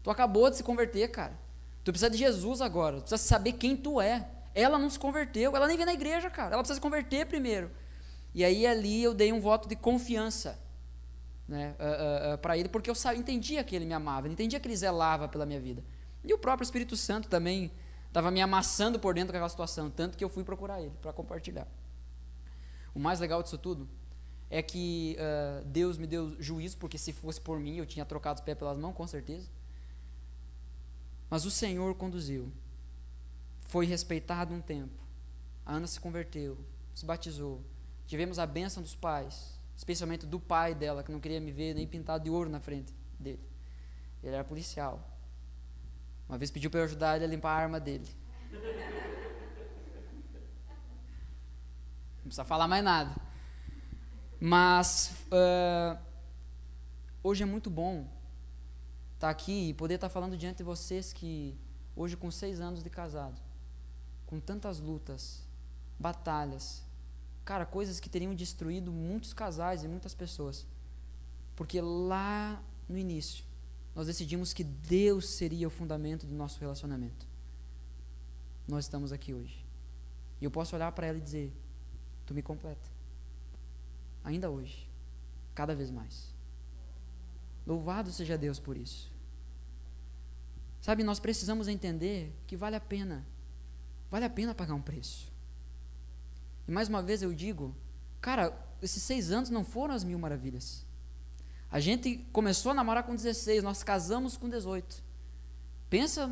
Tu 0.02 0.10
acabou 0.10 0.50
de 0.50 0.56
se 0.56 0.64
converter, 0.64 1.08
cara. 1.08 1.38
Tu 1.84 1.92
precisa 1.92 2.10
de 2.10 2.18
Jesus 2.18 2.60
agora, 2.60 2.96
tu 2.96 3.02
precisa 3.02 3.22
saber 3.22 3.52
quem 3.52 3.76
tu 3.76 4.00
é. 4.00 4.28
Ela 4.52 4.78
não 4.78 4.90
se 4.90 4.98
converteu, 4.98 5.54
ela 5.54 5.68
nem 5.68 5.76
vem 5.76 5.86
na 5.86 5.94
igreja, 5.94 6.28
cara. 6.28 6.54
Ela 6.54 6.62
precisa 6.62 6.74
se 6.74 6.80
converter 6.80 7.26
primeiro. 7.26 7.70
E 8.34 8.44
aí 8.44 8.66
ali 8.66 9.00
eu 9.04 9.14
dei 9.14 9.32
um 9.32 9.40
voto 9.40 9.68
de 9.68 9.76
confiança 9.76 10.58
né, 11.48 11.74
uh, 11.78 11.82
uh, 11.82 12.34
uh, 12.34 12.38
para 12.38 12.56
ele, 12.56 12.68
porque 12.68 12.90
eu 12.90 12.94
entendia 13.16 13.64
que 13.64 13.74
ele 13.74 13.86
me 13.86 13.94
amava, 13.94 14.28
entendia 14.28 14.60
que 14.60 14.68
ele 14.68 14.76
zelava 14.76 15.26
pela 15.26 15.46
minha 15.46 15.60
vida. 15.60 15.82
E 16.22 16.32
o 16.34 16.38
próprio 16.38 16.64
Espírito 16.64 16.96
Santo 16.96 17.28
também 17.28 17.72
Estava 18.08 18.30
me 18.30 18.40
amassando 18.40 18.98
por 18.98 19.14
dentro 19.14 19.32
daquela 19.32 19.48
situação, 19.48 19.90
tanto 19.90 20.16
que 20.16 20.24
eu 20.24 20.28
fui 20.28 20.42
procurar 20.42 20.80
ele 20.80 20.94
para 21.02 21.12
compartilhar. 21.12 21.68
O 22.94 22.98
mais 22.98 23.20
legal 23.20 23.42
disso 23.42 23.58
tudo 23.58 23.88
é 24.50 24.62
que 24.62 25.16
uh, 25.20 25.64
Deus 25.66 25.98
me 25.98 26.06
deu 26.06 26.34
juízo, 26.40 26.78
porque 26.78 26.96
se 26.96 27.12
fosse 27.12 27.40
por 27.40 27.60
mim 27.60 27.76
eu 27.76 27.86
tinha 27.86 28.04
trocado 28.06 28.40
os 28.40 28.44
pés 28.44 28.56
pelas 28.56 28.78
mãos, 28.78 28.94
com 28.94 29.06
certeza. 29.06 29.48
Mas 31.28 31.44
o 31.44 31.50
Senhor 31.50 31.94
conduziu. 31.94 32.50
Foi 33.66 33.84
respeitado 33.84 34.54
um 34.54 34.60
tempo. 34.62 34.98
A 35.66 35.74
Ana 35.74 35.86
se 35.86 36.00
converteu, 36.00 36.56
se 36.94 37.04
batizou. 37.04 37.62
Tivemos 38.06 38.38
a 38.38 38.46
bênção 38.46 38.82
dos 38.82 38.94
pais, 38.94 39.57
especialmente 39.78 40.26
do 40.26 40.40
pai 40.40 40.74
dela, 40.74 41.04
que 41.04 41.12
não 41.12 41.20
queria 41.20 41.40
me 41.40 41.52
ver 41.52 41.72
nem 41.72 41.86
pintado 41.86 42.24
de 42.24 42.30
ouro 42.30 42.50
na 42.50 42.58
frente 42.58 42.92
dele. 43.16 43.40
Ele 44.20 44.34
era 44.34 44.42
policial. 44.42 45.08
Uma 46.28 46.36
vez 46.36 46.50
pediu 46.50 46.68
para 46.68 46.80
eu 46.80 46.84
ajudar 46.84 47.14
ele 47.14 47.24
a 47.24 47.28
limpar 47.28 47.52
a 47.52 47.62
arma 47.62 47.78
dele. 47.78 48.08
Não 52.16 52.24
precisa 52.24 52.44
falar 52.44 52.66
mais 52.66 52.82
nada. 52.82 53.14
Mas 54.40 55.14
uh, 55.26 55.96
hoje 57.22 57.44
é 57.44 57.46
muito 57.46 57.70
bom 57.70 58.00
estar 59.14 59.28
tá 59.28 59.30
aqui 59.30 59.68
e 59.68 59.74
poder 59.74 59.94
estar 59.94 60.08
tá 60.08 60.12
falando 60.12 60.36
diante 60.36 60.56
de 60.58 60.64
vocês 60.64 61.12
que 61.12 61.56
hoje 61.94 62.16
com 62.16 62.32
seis 62.32 62.60
anos 62.60 62.82
de 62.82 62.90
casado, 62.90 63.40
com 64.26 64.40
tantas 64.40 64.80
lutas, 64.80 65.46
batalhas, 65.96 66.82
cara, 67.48 67.64
coisas 67.64 67.98
que 67.98 68.10
teriam 68.10 68.34
destruído 68.34 68.92
muitos 68.92 69.32
casais 69.32 69.82
e 69.82 69.88
muitas 69.88 70.14
pessoas, 70.14 70.66
porque 71.56 71.80
lá 71.80 72.62
no 72.86 72.98
início 72.98 73.42
nós 73.96 74.06
decidimos 74.06 74.52
que 74.52 74.62
Deus 74.62 75.30
seria 75.30 75.66
o 75.66 75.70
fundamento 75.70 76.26
do 76.26 76.34
nosso 76.34 76.60
relacionamento. 76.60 77.26
Nós 78.68 78.84
estamos 78.84 79.12
aqui 79.12 79.32
hoje. 79.32 79.64
E 80.42 80.44
eu 80.44 80.50
posso 80.50 80.76
olhar 80.76 80.92
para 80.92 81.06
ela 81.06 81.16
e 81.16 81.22
dizer: 81.22 81.50
Tu 82.26 82.34
me 82.34 82.42
completa. 82.42 82.86
Ainda 84.22 84.50
hoje. 84.50 84.86
Cada 85.54 85.74
vez 85.74 85.90
mais. 85.90 86.34
Louvado 87.66 88.12
seja 88.12 88.36
Deus 88.36 88.60
por 88.60 88.76
isso. 88.76 89.10
Sabe, 90.82 91.02
nós 91.02 91.18
precisamos 91.18 91.66
entender 91.66 92.30
que 92.46 92.58
vale 92.58 92.76
a 92.76 92.80
pena. 92.80 93.24
Vale 94.10 94.26
a 94.26 94.30
pena 94.30 94.54
pagar 94.54 94.74
um 94.74 94.82
preço. 94.82 95.27
E 96.68 96.70
mais 96.70 96.88
uma 96.88 97.02
vez 97.02 97.22
eu 97.22 97.32
digo: 97.32 97.74
Cara, 98.20 98.54
esses 98.82 99.02
seis 99.02 99.32
anos 99.32 99.48
não 99.48 99.64
foram 99.64 99.94
as 99.94 100.04
mil 100.04 100.18
maravilhas. 100.18 100.86
A 101.70 101.80
gente 101.80 102.18
começou 102.32 102.72
a 102.72 102.74
namorar 102.74 103.02
com 103.04 103.14
16, 103.14 103.62
nós 103.62 103.82
casamos 103.82 104.36
com 104.36 104.48
18. 104.48 105.02
Pensa 105.90 106.30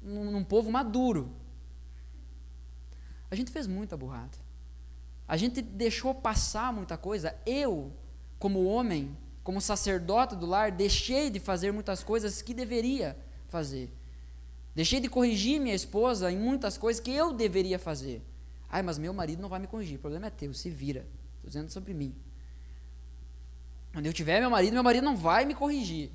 num, 0.00 0.30
num 0.30 0.44
povo 0.44 0.70
maduro. 0.70 1.34
A 3.30 3.34
gente 3.34 3.50
fez 3.50 3.66
muita 3.66 3.96
burrada. 3.96 4.38
A 5.26 5.36
gente 5.36 5.62
deixou 5.62 6.14
passar 6.14 6.72
muita 6.72 6.96
coisa. 6.96 7.34
Eu, 7.46 7.92
como 8.38 8.64
homem, 8.64 9.16
como 9.44 9.60
sacerdote 9.60 10.34
do 10.34 10.46
lar, 10.46 10.72
deixei 10.72 11.30
de 11.30 11.38
fazer 11.38 11.72
muitas 11.72 12.02
coisas 12.02 12.42
que 12.42 12.52
deveria 12.52 13.16
fazer. 13.48 13.92
Deixei 14.74 15.00
de 15.00 15.08
corrigir 15.08 15.60
minha 15.60 15.74
esposa 15.74 16.30
em 16.30 16.38
muitas 16.38 16.76
coisas 16.76 17.00
que 17.00 17.10
eu 17.10 17.32
deveria 17.32 17.78
fazer. 17.78 18.22
Ai, 18.70 18.82
mas 18.82 18.98
meu 18.98 19.12
marido 19.12 19.42
não 19.42 19.48
vai 19.48 19.58
me 19.58 19.66
corrigir. 19.66 19.96
O 19.96 20.00
problema 20.00 20.28
é 20.28 20.30
teu, 20.30 20.54
se 20.54 20.70
vira. 20.70 21.00
Estou 21.36 21.48
dizendo 21.48 21.70
sobre 21.70 21.92
mim. 21.92 22.14
Quando 23.92 24.06
eu 24.06 24.12
tiver 24.12 24.40
meu 24.40 24.50
marido, 24.50 24.72
meu 24.72 24.84
marido 24.84 25.04
não 25.04 25.16
vai 25.16 25.44
me 25.44 25.54
corrigir. 25.54 26.12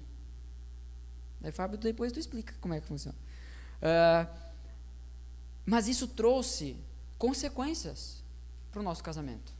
Daí, 1.42 1.52
Fábio, 1.52 1.78
depois 1.78 2.12
tu 2.12 2.20
explica 2.20 2.54
como 2.62 2.74
é 2.74 2.80
que 2.80 2.88
funciona. 2.88 3.18
Uh, 3.82 4.46
mas 5.66 5.88
isso 5.88 6.08
trouxe 6.08 6.78
consequências 7.18 8.24
para 8.72 8.80
o 8.80 8.84
nosso 8.84 9.04
casamento. 9.04 9.54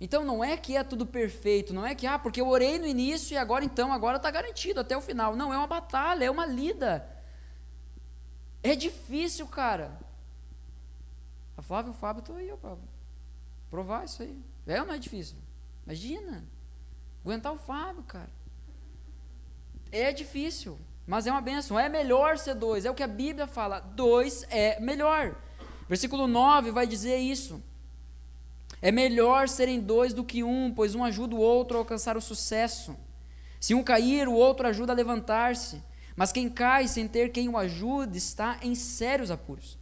Então 0.00 0.24
não 0.24 0.42
é 0.42 0.56
que 0.56 0.76
é 0.76 0.82
tudo 0.82 1.06
perfeito, 1.06 1.72
não 1.72 1.86
é 1.86 1.94
que, 1.94 2.08
ah, 2.08 2.18
porque 2.18 2.40
eu 2.40 2.48
orei 2.48 2.76
no 2.76 2.86
início 2.86 3.34
e 3.34 3.36
agora 3.36 3.64
então, 3.64 3.92
agora 3.92 4.16
está 4.16 4.30
garantido 4.32 4.80
até 4.80 4.96
o 4.96 5.00
final. 5.00 5.36
Não, 5.36 5.54
é 5.54 5.56
uma 5.56 5.66
batalha, 5.68 6.24
é 6.24 6.30
uma 6.30 6.44
lida. 6.44 7.08
É 8.64 8.74
difícil, 8.74 9.46
cara. 9.46 9.96
A 11.56 11.62
Flávia 11.62 11.90
o 11.90 11.94
Fábio 11.94 12.20
estão 12.20 12.36
aí, 12.36 12.52
para 12.60 12.76
provar 13.70 14.04
isso 14.04 14.22
aí. 14.22 14.36
É 14.66 14.80
ou 14.80 14.86
não 14.86 14.94
é 14.94 14.98
difícil? 14.98 15.36
Imagina. 15.84 16.44
Aguentar 17.24 17.52
o 17.52 17.58
Fábio, 17.58 18.02
cara. 18.02 18.30
É 19.90 20.12
difícil, 20.12 20.78
mas 21.06 21.26
é 21.26 21.30
uma 21.30 21.40
benção. 21.40 21.78
É 21.78 21.88
melhor 21.88 22.38
ser 22.38 22.54
dois, 22.54 22.84
é 22.84 22.90
o 22.90 22.94
que 22.94 23.02
a 23.02 23.08
Bíblia 23.08 23.46
fala. 23.46 23.80
Dois 23.80 24.44
é 24.50 24.80
melhor. 24.80 25.36
Versículo 25.88 26.26
9 26.26 26.70
vai 26.70 26.86
dizer 26.86 27.18
isso. 27.18 27.62
É 28.80 28.90
melhor 28.90 29.48
serem 29.48 29.80
dois 29.80 30.12
do 30.12 30.24
que 30.24 30.42
um, 30.42 30.72
pois 30.74 30.94
um 30.94 31.04
ajuda 31.04 31.36
o 31.36 31.38
outro 31.38 31.76
a 31.76 31.80
alcançar 31.80 32.16
o 32.16 32.20
sucesso. 32.20 32.96
Se 33.60 33.74
um 33.74 33.84
cair, 33.84 34.26
o 34.26 34.32
outro 34.32 34.66
ajuda 34.66 34.92
a 34.92 34.96
levantar-se. 34.96 35.80
Mas 36.16 36.32
quem 36.32 36.48
cai 36.48 36.88
sem 36.88 37.06
ter 37.06 37.30
quem 37.30 37.48
o 37.48 37.56
ajude 37.56 38.18
está 38.18 38.58
em 38.60 38.74
sérios 38.74 39.30
apuros. 39.30 39.78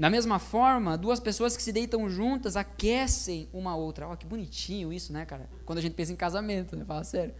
Da 0.00 0.08
mesma 0.08 0.38
forma, 0.38 0.96
duas 0.96 1.20
pessoas 1.20 1.54
que 1.54 1.62
se 1.62 1.70
deitam 1.70 2.08
juntas 2.08 2.56
aquecem 2.56 3.50
uma 3.52 3.76
outra. 3.76 4.08
Ó, 4.08 4.16
que 4.16 4.24
bonitinho 4.24 4.90
isso, 4.90 5.12
né, 5.12 5.26
cara? 5.26 5.46
Quando 5.66 5.78
a 5.78 5.82
gente 5.82 5.92
pensa 5.92 6.10
em 6.10 6.16
casamento, 6.16 6.74
né? 6.74 6.86
Fala 6.86 7.04
sério. 7.04 7.34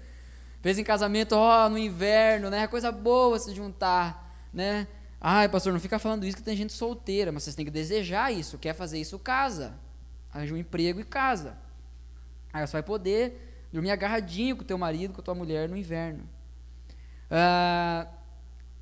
Pensa 0.61 0.79
em 0.79 0.85
casamento, 0.85 1.33
ó, 1.33 1.71
no 1.71 1.79
inverno, 1.79 2.51
né? 2.51 2.67
Coisa 2.67 2.93
boa 2.93 3.39
se 3.39 3.55
juntar, 3.55 4.47
né? 4.53 4.87
Ai, 5.19 5.49
pastor, 5.49 5.73
não 5.73 5.81
fica 5.81 5.99
falando 5.99 6.27
isso 6.27 6.37
que 6.37 6.43
tem 6.43 6.55
gente 6.55 6.75
solteira, 6.75 7.33
mas 7.33 7.45
vocês 7.45 7.57
têm 7.57 7.65
que 7.65 7.71
desejar 7.71 8.31
isso. 8.31 8.59
Quer 8.59 8.75
fazer 8.75 9.01
isso, 9.01 9.19
casa. 9.19 9.73
Arranja 10.31 10.53
um 10.53 10.59
emprego 10.59 11.01
e 11.01 11.05
casa. 11.05 11.57
Aí 12.53 12.67
você 12.67 12.73
vai 12.73 12.83
poder 12.83 13.67
dormir 13.73 13.91
agarradinho 13.91 14.55
com 14.55 14.63
o 14.63 14.67
teu 14.67 14.77
marido, 14.77 15.15
com 15.15 15.23
a 15.23 15.25
tua 15.25 15.35
mulher 15.35 15.67
no 15.67 15.79
inverno. 15.79 16.29
Uh, 17.31 18.07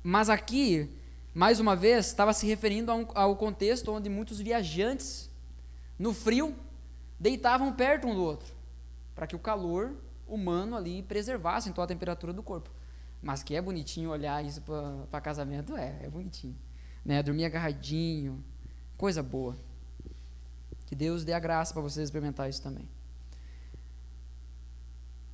mas 0.03 0.29
aqui, 0.29 0.98
mais 1.33 1.59
uma 1.59 1.75
vez, 1.75 2.07
estava 2.07 2.33
se 2.33 2.45
referindo 2.47 2.91
ao 3.13 3.35
contexto 3.35 3.91
onde 3.91 4.09
muitos 4.09 4.39
viajantes, 4.39 5.29
no 5.97 6.13
frio, 6.13 6.55
deitavam 7.19 7.73
perto 7.73 8.07
um 8.07 8.15
do 8.15 8.23
outro, 8.23 8.53
para 9.13 9.27
que 9.27 9.35
o 9.35 9.39
calor 9.39 9.95
humano 10.27 10.75
ali 10.75 11.03
preservasse 11.03 11.69
então 11.69 11.83
a 11.83 11.87
temperatura 11.87 12.31
do 12.31 12.41
corpo. 12.41 12.69
Mas 13.21 13.43
que 13.43 13.55
é 13.55 13.61
bonitinho 13.61 14.09
olhar 14.09 14.43
isso 14.43 14.61
para 15.09 15.21
casamento, 15.21 15.75
é, 15.75 15.99
é 16.03 16.09
bonitinho. 16.09 16.55
Né? 17.03 17.21
Dormir 17.21 17.45
agarradinho, 17.45 18.43
coisa 18.97 19.21
boa. 19.21 19.57
Que 20.85 20.95
Deus 20.95 21.23
dê 21.23 21.33
a 21.33 21.39
graça 21.39 21.73
para 21.73 21.81
vocês 21.81 22.05
experimentar 22.05 22.49
isso 22.49 22.61
também. 22.61 22.87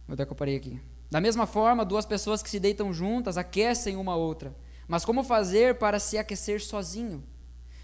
Onde 0.10 0.22
é 0.22 0.26
que 0.26 0.32
eu 0.32 0.36
parei 0.36 0.56
aqui? 0.56 0.82
Da 1.10 1.22
mesma 1.22 1.46
forma, 1.46 1.86
duas 1.86 2.06
pessoas 2.06 2.42
que 2.44 2.50
se 2.50 2.60
deitam 2.60 2.92
juntas 2.92 3.38
aquecem 3.38 3.96
uma 3.96 4.16
outra. 4.16 4.54
Mas 4.88 5.04
como 5.04 5.24
fazer 5.24 5.76
para 5.76 6.00
se 6.00 6.18
aquecer 6.18 6.62
sozinho? 6.62 7.24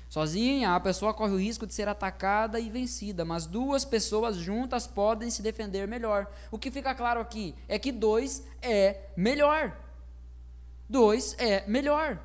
Sozinha, 0.10 0.76
a 0.76 0.80
pessoa 0.80 1.14
corre 1.14 1.32
o 1.32 1.40
risco 1.40 1.66
de 1.66 1.74
ser 1.74 1.88
atacada 1.88 2.60
e 2.60 2.70
vencida, 2.70 3.24
mas 3.24 3.46
duas 3.46 3.86
pessoas 3.86 4.36
juntas 4.36 4.86
podem 4.86 5.30
se 5.30 5.42
defender 5.42 5.88
melhor. 5.88 6.30
O 6.52 6.60
que 6.60 6.70
fica 6.70 6.94
claro 6.94 7.22
aqui 7.22 7.56
é 7.66 7.80
que 7.80 7.94
dois 7.94 8.44
é 8.62 9.10
melhor. 9.16 9.74
Dois 10.90 11.34
é 11.40 11.66
melhor. 11.66 12.20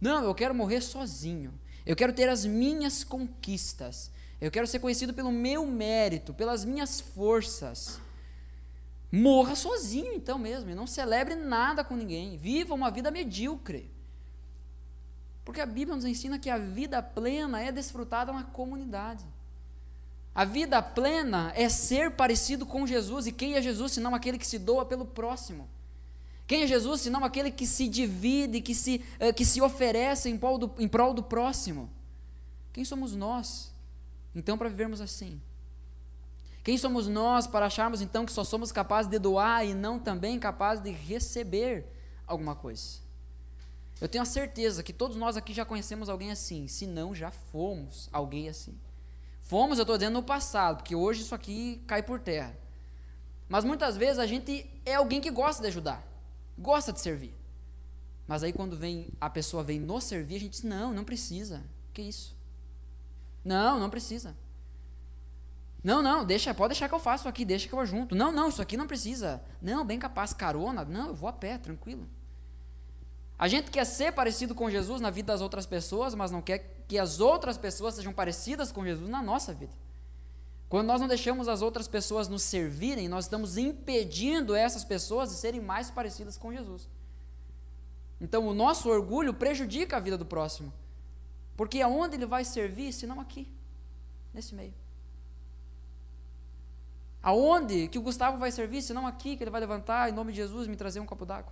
Não, 0.00 0.24
eu 0.24 0.34
quero 0.34 0.54
morrer 0.54 0.80
sozinho. 0.80 1.52
Eu 1.84 1.94
quero 1.94 2.14
ter 2.14 2.28
as 2.30 2.46
minhas 2.46 3.04
conquistas. 3.04 4.10
Eu 4.40 4.50
quero 4.50 4.66
ser 4.66 4.78
conhecido 4.78 5.12
pelo 5.12 5.30
meu 5.30 5.66
mérito, 5.66 6.32
pelas 6.32 6.64
minhas 6.64 7.00
forças. 7.00 8.00
Morra 9.14 9.54
sozinho, 9.54 10.12
então 10.12 10.36
mesmo, 10.36 10.70
e 10.70 10.74
não 10.74 10.88
celebre 10.88 11.36
nada 11.36 11.84
com 11.84 11.94
ninguém. 11.94 12.36
Viva 12.36 12.74
uma 12.74 12.90
vida 12.90 13.12
medíocre. 13.12 13.88
Porque 15.44 15.60
a 15.60 15.66
Bíblia 15.66 15.94
nos 15.94 16.04
ensina 16.04 16.36
que 16.36 16.50
a 16.50 16.58
vida 16.58 17.00
plena 17.00 17.60
é 17.62 17.70
desfrutada 17.70 18.32
na 18.32 18.42
comunidade. 18.42 19.24
A 20.34 20.44
vida 20.44 20.82
plena 20.82 21.52
é 21.54 21.68
ser 21.68 22.10
parecido 22.10 22.66
com 22.66 22.84
Jesus. 22.88 23.28
E 23.28 23.32
quem 23.32 23.54
é 23.54 23.62
Jesus 23.62 23.92
senão 23.92 24.16
aquele 24.16 24.36
que 24.36 24.46
se 24.48 24.58
doa 24.58 24.84
pelo 24.84 25.04
próximo? 25.04 25.68
Quem 26.44 26.64
é 26.64 26.66
Jesus 26.66 27.02
senão 27.02 27.24
aquele 27.24 27.52
que 27.52 27.68
se 27.68 27.86
divide, 27.86 28.60
que 28.60 28.74
se, 28.74 29.00
eh, 29.20 29.32
que 29.32 29.44
se 29.44 29.62
oferece 29.62 30.28
em 30.28 30.36
prol, 30.36 30.58
do, 30.58 30.74
em 30.76 30.88
prol 30.88 31.14
do 31.14 31.22
próximo? 31.22 31.88
Quem 32.72 32.84
somos 32.84 33.14
nós, 33.14 33.72
então, 34.34 34.58
para 34.58 34.68
vivermos 34.68 35.00
assim? 35.00 35.40
Quem 36.64 36.78
somos 36.78 37.06
nós 37.06 37.46
para 37.46 37.66
acharmos 37.66 38.00
então 38.00 38.24
que 38.24 38.32
só 38.32 38.42
somos 38.42 38.72
capazes 38.72 39.10
de 39.10 39.18
doar 39.18 39.66
e 39.66 39.74
não 39.74 39.98
também 39.98 40.38
capazes 40.38 40.82
de 40.82 40.90
receber 40.90 41.86
alguma 42.26 42.56
coisa? 42.56 43.04
Eu 44.00 44.08
tenho 44.08 44.22
a 44.22 44.26
certeza 44.26 44.82
que 44.82 44.92
todos 44.92 45.14
nós 45.14 45.36
aqui 45.36 45.52
já 45.52 45.66
conhecemos 45.66 46.08
alguém 46.08 46.30
assim, 46.30 46.66
se 46.66 46.86
não 46.86 47.14
já 47.14 47.30
fomos 47.30 48.08
alguém 48.10 48.48
assim. 48.48 48.74
Fomos, 49.42 49.76
eu 49.76 49.82
estou 49.82 49.98
dizendo 49.98 50.14
no 50.14 50.22
passado, 50.22 50.78
porque 50.78 50.96
hoje 50.96 51.20
isso 51.20 51.34
aqui 51.34 51.82
cai 51.86 52.02
por 52.02 52.18
terra. 52.18 52.56
Mas 53.46 53.62
muitas 53.62 53.94
vezes 53.98 54.18
a 54.18 54.26
gente 54.26 54.66
é 54.86 54.94
alguém 54.94 55.20
que 55.20 55.30
gosta 55.30 55.60
de 55.60 55.68
ajudar, 55.68 56.02
gosta 56.58 56.94
de 56.94 57.00
servir. 57.00 57.34
Mas 58.26 58.42
aí 58.42 58.54
quando 58.54 58.74
vem 58.74 59.08
a 59.20 59.28
pessoa 59.28 59.62
vem 59.62 59.78
nos 59.78 60.04
servir, 60.04 60.36
a 60.36 60.40
gente 60.40 60.52
diz: 60.52 60.62
"Não, 60.62 60.94
não 60.94 61.04
precisa". 61.04 61.62
Que 61.92 62.00
isso? 62.00 62.34
Não, 63.44 63.78
não 63.78 63.90
precisa. 63.90 64.34
Não, 65.84 66.02
não, 66.02 66.24
deixa, 66.24 66.54
pode 66.54 66.70
deixar 66.70 66.88
que 66.88 66.94
eu 66.94 66.98
faço 66.98 67.28
aqui, 67.28 67.44
deixa 67.44 67.68
que 67.68 67.74
eu 67.74 67.76
vou 67.76 67.84
junto. 67.84 68.14
Não, 68.14 68.32
não, 68.32 68.48
isso 68.48 68.62
aqui 68.62 68.74
não 68.74 68.86
precisa. 68.86 69.44
Não, 69.60 69.84
bem 69.84 69.98
capaz, 69.98 70.32
carona. 70.32 70.82
Não, 70.82 71.08
eu 71.08 71.14
vou 71.14 71.28
a 71.28 71.32
pé, 71.32 71.58
tranquilo. 71.58 72.08
A 73.38 73.46
gente 73.48 73.70
quer 73.70 73.84
ser 73.84 74.12
parecido 74.12 74.54
com 74.54 74.70
Jesus 74.70 75.02
na 75.02 75.10
vida 75.10 75.30
das 75.30 75.42
outras 75.42 75.66
pessoas, 75.66 76.14
mas 76.14 76.30
não 76.30 76.40
quer 76.40 76.84
que 76.88 76.98
as 76.98 77.20
outras 77.20 77.58
pessoas 77.58 77.94
sejam 77.94 78.14
parecidas 78.14 78.72
com 78.72 78.82
Jesus 78.82 79.10
na 79.10 79.20
nossa 79.20 79.52
vida. 79.52 79.72
Quando 80.70 80.86
nós 80.86 81.02
não 81.02 81.06
deixamos 81.06 81.48
as 81.48 81.60
outras 81.60 81.86
pessoas 81.86 82.28
nos 82.28 82.42
servirem, 82.42 83.06
nós 83.06 83.26
estamos 83.26 83.58
impedindo 83.58 84.54
essas 84.54 84.84
pessoas 84.84 85.28
de 85.28 85.36
serem 85.36 85.60
mais 85.60 85.90
parecidas 85.90 86.38
com 86.38 86.50
Jesus. 86.50 86.88
Então, 88.18 88.46
o 88.48 88.54
nosso 88.54 88.88
orgulho 88.88 89.34
prejudica 89.34 89.98
a 89.98 90.00
vida 90.00 90.16
do 90.16 90.24
próximo. 90.24 90.72
Porque 91.58 91.82
aonde 91.82 92.16
ele 92.16 92.24
vai 92.24 92.42
servir, 92.42 92.90
se 92.90 93.06
não 93.06 93.20
aqui, 93.20 93.46
nesse 94.32 94.54
meio? 94.54 94.72
Aonde 97.24 97.88
que 97.88 97.98
o 97.98 98.02
Gustavo 98.02 98.36
vai 98.36 98.52
servir, 98.52 98.82
se 98.82 98.92
não 98.92 99.06
aqui, 99.06 99.34
que 99.34 99.42
ele 99.42 99.50
vai 99.50 99.58
levantar 99.58 100.10
em 100.10 100.12
nome 100.12 100.30
de 100.30 100.36
Jesus 100.36 100.68
me 100.68 100.76
trazer 100.76 101.00
um 101.00 101.06
copo 101.06 101.24
d'água? 101.24 101.50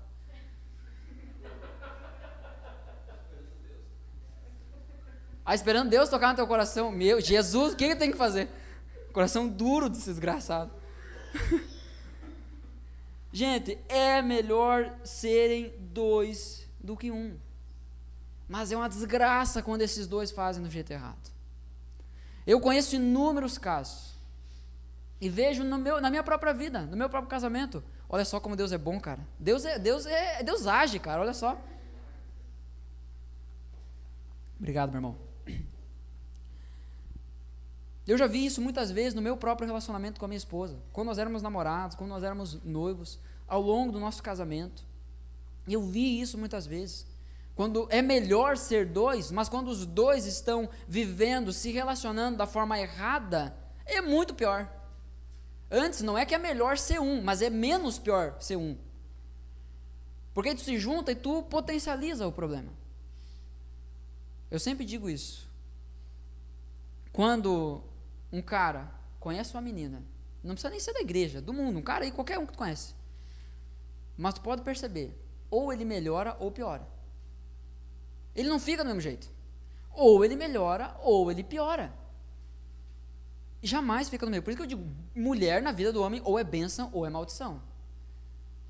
Ah, 5.43 5.55
esperando 5.55 5.89
Deus 5.89 6.11
tocar 6.11 6.29
no 6.29 6.37
teu 6.37 6.47
coração. 6.47 6.93
Meu, 6.93 7.23
Jesus, 7.23 7.73
o 7.73 7.77
que 7.77 7.85
ele 7.85 7.97
tem 7.97 8.11
que 8.11 8.19
fazer? 8.19 8.51
Coração 9.15 9.49
duro 9.49 9.89
desse 9.89 10.11
desgraçado. 10.11 10.71
Gente, 13.33 13.79
é 13.89 14.21
melhor 14.21 14.95
serem 15.03 15.75
dois 15.79 16.69
do 16.79 16.99
que 16.99 17.11
um. 17.11 17.39
Mas 18.47 18.71
é 18.71 18.77
uma 18.77 18.91
desgraça 18.91 19.63
quando 19.63 19.81
esses 19.81 20.07
dois 20.07 20.31
fazem 20.31 20.63
do 20.63 20.71
jeito 20.71 20.93
errado. 20.93 21.33
Eu 22.47 22.61
conheço 22.61 22.95
inúmeros 22.95 23.57
casos 23.57 24.12
e 25.23 25.29
vejo 25.29 25.63
no 25.63 25.79
meu, 25.79 26.01
na 26.01 26.11
minha 26.11 26.25
própria 26.25 26.53
vida, 26.53 26.81
no 26.83 26.97
meu 26.97 27.09
próprio 27.09 27.31
casamento. 27.31 27.81
Olha 28.09 28.25
só 28.25 28.41
como 28.41 28.57
Deus 28.57 28.73
é 28.73 28.77
bom, 28.77 28.99
cara. 28.99 29.25
Deus 29.39 29.65
é, 29.65 29.79
Deus 29.79 30.05
é, 30.05 30.43
Deus 30.43 30.67
age, 30.67 30.99
cara. 30.99 31.21
Olha 31.21 31.33
só. 31.33 31.57
Obrigado, 34.59 34.91
meu 34.91 34.99
irmão. 34.99 35.17
Eu 38.05 38.19
já 38.19 38.27
vi 38.27 38.45
isso 38.45 38.61
muitas 38.61 38.91
vezes 38.91 39.15
no 39.15 39.23
meu 39.23 39.37
próprio 39.37 39.65
relacionamento 39.65 40.19
com 40.19 40.25
a 40.25 40.29
minha 40.29 40.37
esposa. 40.37 40.77
Quando 40.93 41.07
nós 41.07 41.19
éramos 41.19 41.41
namorados, 41.41 41.97
quando 41.97 42.11
nós 42.11 42.25
éramos 42.25 42.61
noivos, 42.65 43.21
ao 43.47 43.63
longo 43.63 43.93
do 43.93 44.01
nosso 44.01 44.25
casamento. 44.25 44.85
Eu 45.69 45.83
vi 45.83 46.21
isso 46.21 46.37
muitas 46.37 46.67
vezes. 46.67 47.07
Quando 47.55 47.87
é 47.91 48.03
melhor 48.03 48.57
ser 48.57 48.87
dois, 48.87 49.31
mas 49.31 49.49
quando 49.49 49.69
os 49.69 49.87
dois 49.87 50.27
estão 50.27 50.69
vivendo, 50.89 51.53
se 51.53 51.71
relacionando 51.71 52.39
da 52.39 52.47
forma 52.47 52.77
errada, 52.77 53.55
é 53.87 54.01
muito 54.01 54.35
pior. 54.35 54.82
Antes, 55.75 56.03
não 56.03 56.19
é 56.19 56.27
que 56.27 56.35
é 56.35 56.39
melhor 56.39 56.77
ser 56.77 57.01
um, 57.01 57.23
mas 57.23 57.41
é 57.41 57.49
menos 57.49 57.99
pior 57.99 58.37
ser 58.39 58.57
um. 58.57 58.77
Porque 60.35 60.55
tu 60.55 60.61
se 60.61 60.79
junta 60.79 61.13
e 61.13 61.17
tu 61.17 61.43
potencializa 61.45 62.27
o 62.27 62.33
problema. 62.33 62.71
Eu 64.51 64.61
sempre 64.61 64.85
digo 64.85 65.09
isso. 65.09 65.51
Quando 67.11 67.83
um 68.31 68.43
cara 68.43 68.93
conhece 69.19 69.55
uma 69.55 69.63
menina, 69.63 70.03
não 70.45 70.53
precisa 70.53 70.69
nem 70.69 70.79
ser 70.79 70.93
da 70.93 71.01
igreja, 71.01 71.41
do 71.41 71.55
mundo, 71.55 71.79
um 71.79 71.83
cara 71.83 72.05
aí, 72.05 72.13
qualquer 72.13 72.39
um 72.39 72.45
que 72.45 72.53
tu 72.53 72.59
conhece. 72.59 72.95
Mas 74.15 74.35
tu 74.35 74.43
pode 74.43 74.61
perceber, 74.61 75.19
ou 75.51 75.73
ele 75.73 75.87
melhora 75.87 76.37
ou 76.39 76.53
piora. 76.53 76.87
Ele 78.37 78.51
não 78.51 78.61
fica 78.61 78.83
do 78.83 78.89
mesmo 78.89 79.01
jeito. 79.01 79.31
Ou 79.95 80.23
ele 80.23 80.37
melhora 80.37 80.95
ou 81.01 81.31
ele 81.31 81.43
piora 81.43 82.02
jamais 83.63 84.09
fica 84.09 84.27
no 84.27 84.31
meio. 84.31 84.43
Por 84.43 84.51
isso 84.51 84.57
que 84.57 84.63
eu 84.63 84.67
digo, 84.67 84.85
mulher 85.15 85.63
na 85.63 85.73
vida 85.73 85.93
do 85.93 86.03
homem 86.03 86.21
ou 86.25 86.39
é 86.39 86.45
bênção 86.45 86.91
ou 86.93 87.07
é 87.07 87.11
maldição. 87.11 87.63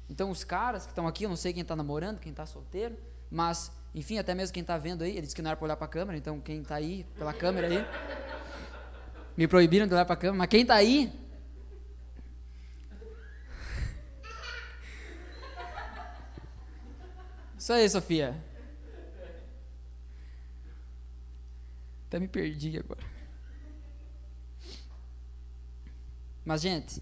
Então 0.08 0.30
os 0.30 0.44
caras 0.44 0.84
que 0.84 0.92
estão 0.92 1.06
aqui, 1.08 1.24
eu 1.24 1.28
não 1.28 1.36
sei 1.36 1.52
quem 1.52 1.62
está 1.62 1.74
namorando, 1.74 2.18
quem 2.18 2.30
está 2.30 2.44
solteiro, 2.44 2.96
mas, 3.30 3.72
enfim, 3.94 4.18
até 4.18 4.34
mesmo 4.34 4.52
quem 4.52 4.60
está 4.60 4.76
vendo 4.76 5.02
aí, 5.02 5.12
ele 5.12 5.22
disse 5.22 5.34
que 5.34 5.40
não 5.40 5.50
era 5.50 5.56
para 5.56 5.64
olhar 5.64 5.76
para 5.76 5.86
a 5.86 5.88
câmera, 5.88 6.18
então 6.18 6.38
quem 6.38 6.60
está 6.60 6.74
aí, 6.74 7.06
pela 7.16 7.32
câmera 7.32 7.68
aí, 7.68 7.86
me 9.34 9.48
proibiram 9.48 9.86
de 9.86 9.94
olhar 9.94 10.04
para 10.04 10.12
a 10.12 10.18
câmera, 10.18 10.38
mas 10.38 10.48
quem 10.48 10.60
está 10.62 10.74
aí, 10.74 11.10
Isso 17.56 17.72
aí, 17.72 17.88
Sofia. 17.88 18.36
Até 22.08 22.20
me 22.20 22.28
perdi 22.28 22.78
agora. 22.78 23.11
Mas, 26.44 26.60
gente, 26.60 26.98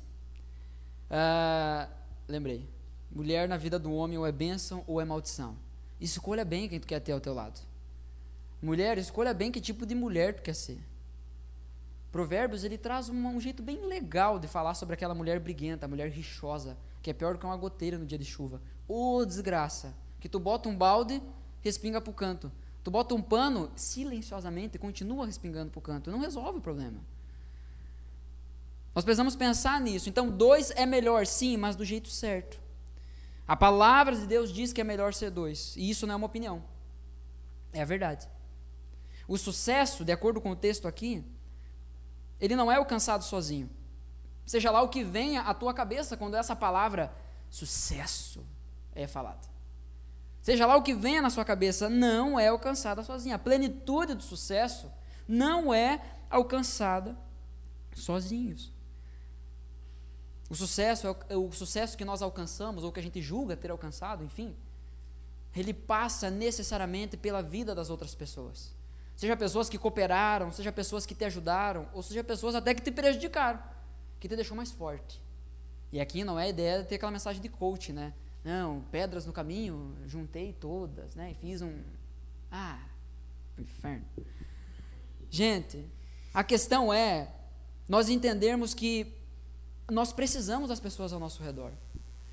uh, 1.11 1.91
lembrei. 2.29 2.69
Mulher 3.11 3.49
na 3.49 3.57
vida 3.57 3.79
do 3.79 3.93
homem 3.93 4.17
ou 4.17 4.27
é 4.27 4.33
bênção 4.33 4.85
ou 4.87 5.01
é 5.01 5.05
maldição. 5.05 5.57
Escolha 6.01 6.45
bem 6.45 6.69
quem 6.69 6.79
tu 6.79 6.87
quer 6.87 7.01
ter 7.01 7.13
ao 7.13 7.21
teu 7.21 7.35
lado. 7.35 7.61
Mulher, 8.63 8.99
escolha 8.99 9.35
bem 9.35 9.51
que 9.51 9.61
tipo 9.61 9.85
de 9.85 9.95
mulher 9.95 10.35
tu 10.35 10.43
quer 10.43 10.55
ser. 10.55 10.81
Provérbios, 12.13 12.65
ele 12.65 12.77
traz 12.77 13.09
um, 13.09 13.27
um 13.27 13.41
jeito 13.41 13.63
bem 13.63 13.87
legal 13.87 14.39
de 14.39 14.49
falar 14.49 14.75
sobre 14.75 14.95
aquela 14.95 15.15
mulher 15.15 15.41
briguenta, 15.41 15.89
mulher 15.89 16.11
rixosa, 16.11 16.77
que 17.03 17.11
é 17.11 17.13
pior 17.13 17.39
que 17.39 17.47
uma 17.47 17.57
goteira 17.57 17.97
no 17.97 18.07
dia 18.07 18.19
de 18.19 18.25
chuva. 18.25 18.61
Ô 18.87 19.17
oh, 19.17 19.25
desgraça! 19.25 19.95
Que 20.19 20.29
tu 20.29 20.39
bota 20.39 20.69
um 20.69 20.77
balde, 20.77 21.23
respinga 21.63 22.01
pro 22.01 22.13
canto. 22.13 22.51
Tu 22.83 22.91
bota 22.91 23.15
um 23.15 23.23
pano, 23.23 23.71
silenciosamente, 23.77 24.79
continua 24.79 25.27
respingando 25.27 25.71
pro 25.71 25.81
canto. 25.81 26.11
Não 26.11 26.19
resolve 26.19 26.59
o 26.59 26.63
problema. 26.63 27.01
Nós 28.95 29.05
precisamos 29.05 29.37
pensar 29.37 29.81
nisso. 29.81 30.09
Então, 30.09 30.29
dois 30.29 30.71
é 30.73 30.85
melhor, 30.85 31.27
sim, 31.27 31.57
mas 31.57 31.77
do 31.77 31.85
jeito 31.85 32.09
certo. 32.09 32.61
A 33.47 33.57
palavra 33.57 34.15
de 34.17 34.27
Deus 34.27 34.53
diz 34.53 34.73
que 34.73 34.81
é 34.81 34.85
melhor 34.85 35.13
ser 35.15 35.31
dois. 35.31 35.75
E 35.77 35.91
isso 35.91 36.07
não 36.07 36.15
é 36.15 36.17
uma 36.17 36.27
opinião. 36.27 36.63
É 37.73 37.83
a 37.83 37.85
verdade. 37.85 38.29
O 39.27 39.39
sucesso, 39.39 40.05
de 40.05 40.13
acordo 40.13 40.41
com 40.41 40.51
o 40.51 40.57
texto 40.57 40.89
aqui, 40.89 41.25
ele 42.41 42.57
não 42.57 42.71
é 42.71 42.77
alcançado 42.77 43.23
sozinho. 43.23 43.71
Seja 44.45 44.71
lá 44.71 44.83
o 44.83 44.89
que 44.89 45.05
venha 45.05 45.43
à 45.43 45.55
tua 45.55 45.73
cabeça 45.73 46.17
quando 46.17 46.35
essa 46.35 46.57
palavra 46.57 47.13
sucesso 47.49 48.45
é 48.95 49.07
falada. 49.07 49.49
Seja 50.43 50.67
lá 50.67 50.77
o 50.77 50.83
que 50.83 50.95
venha 50.95 51.23
na 51.23 51.31
sua 51.31 51.45
cabeça, 51.45 51.89
não 51.89 52.41
é 52.41 52.49
alcançada 52.49 53.03
sozinha. 53.03 53.37
A 53.37 53.39
plenitude 53.39 54.15
do 54.15 54.23
sucesso 54.23 54.91
não 55.29 55.73
é 55.73 56.01
alcançada 56.29 57.17
sozinhos. 57.95 58.73
O 60.51 60.55
sucesso 60.57 61.07
é 61.29 61.37
o, 61.37 61.47
o 61.47 61.53
sucesso 61.53 61.97
que 61.97 62.05
nós 62.05 62.21
alcançamos 62.21 62.83
ou 62.83 62.91
que 62.91 62.99
a 62.99 63.03
gente 63.03 63.23
julga 63.23 63.57
ter 63.57 63.71
alcançado, 63.71 64.25
enfim, 64.25 64.55
ele 65.55 65.73
passa 65.73 66.29
necessariamente 66.29 67.17
pela 67.17 67.41
vida 67.41 67.73
das 67.73 67.89
outras 67.89 68.17
pessoas. 68.17 68.75
Seja 69.15 69.37
pessoas 69.37 69.69
que 69.69 69.79
cooperaram, 69.79 70.51
seja 70.51 70.73
pessoas 70.73 71.07
que 71.07 71.15
te 71.15 71.25
ajudaram, 71.25 71.89
ou 71.93 72.03
seja 72.03 72.25
pessoas 72.25 72.57
até 72.57 72.75
que 72.75 72.83
te 72.83 72.91
prejudicaram, 72.91 73.63
que 74.19 74.29
te 74.29 74.35
deixou 74.35 74.57
mais 74.57 74.73
forte. 74.73 75.23
E 75.93 76.01
aqui 76.01 76.25
não 76.25 76.39
é 76.39 76.45
a 76.45 76.49
ideia 76.49 76.83
de 76.83 76.89
ter 76.89 76.97
aquela 76.97 77.13
mensagem 77.13 77.41
de 77.41 77.49
coach, 77.49 77.93
né? 77.93 78.13
Não, 78.43 78.81
pedras 78.91 79.27
no 79.27 79.33
caminho, 79.33 79.97
juntei 80.07 80.53
todas, 80.53 81.15
né? 81.15 81.31
E 81.31 81.35
fiz 81.35 81.63
um. 81.63 81.81
Ah, 82.51 82.81
inferno. 83.59 84.07
Gente, 85.31 85.85
a 86.35 86.43
questão 86.43 86.93
é 86.93 87.29
nós 87.89 88.09
entendermos 88.09 88.73
que 88.73 89.20
nós 89.91 90.13
precisamos 90.13 90.69
das 90.69 90.81
pessoas 90.81 91.13
ao 91.13 91.21
nosso 91.21 91.43
redor. 91.43 91.73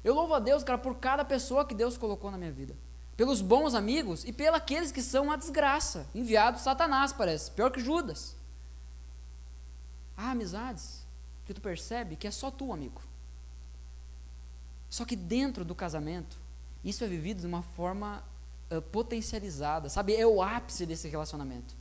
Eu 0.03 0.13
louvo 0.13 0.33
a 0.33 0.39
Deus, 0.39 0.63
cara, 0.63 0.77
por 0.77 0.95
cada 0.95 1.25
pessoa 1.25 1.65
que 1.65 1.75
Deus 1.75 1.97
colocou 1.97 2.31
na 2.31 2.37
minha 2.37 2.51
vida 2.51 2.75
pelos 3.17 3.41
bons 3.41 3.73
amigos 3.73 4.23
e 4.23 4.31
pelos 4.31 4.57
aqueles 4.57 4.91
que 4.91 5.01
são 5.01 5.25
uma 5.25 5.37
desgraça, 5.37 6.07
enviados 6.13 6.61
Satanás, 6.61 7.11
parece, 7.11 7.49
pior 7.49 7.71
que 7.71 7.81
Judas. 7.81 8.35
Há 10.15 10.31
amizades 10.31 11.03
que 11.43 11.53
tu 11.53 11.59
percebe 11.59 12.15
que 12.15 12.27
é 12.27 12.31
só 12.31 12.51
tu, 12.51 12.71
amigo. 12.71 13.01
Só 14.87 15.03
que 15.03 15.15
dentro 15.15 15.65
do 15.65 15.73
casamento, 15.73 16.37
isso 16.83 17.03
é 17.03 17.07
vivido 17.07 17.41
de 17.41 17.47
uma 17.47 17.63
forma 17.63 18.23
uh, 18.71 18.81
potencializada, 18.83 19.89
sabe? 19.89 20.15
É 20.15 20.25
o 20.25 20.41
ápice 20.41 20.85
desse 20.85 21.07
relacionamento. 21.07 21.75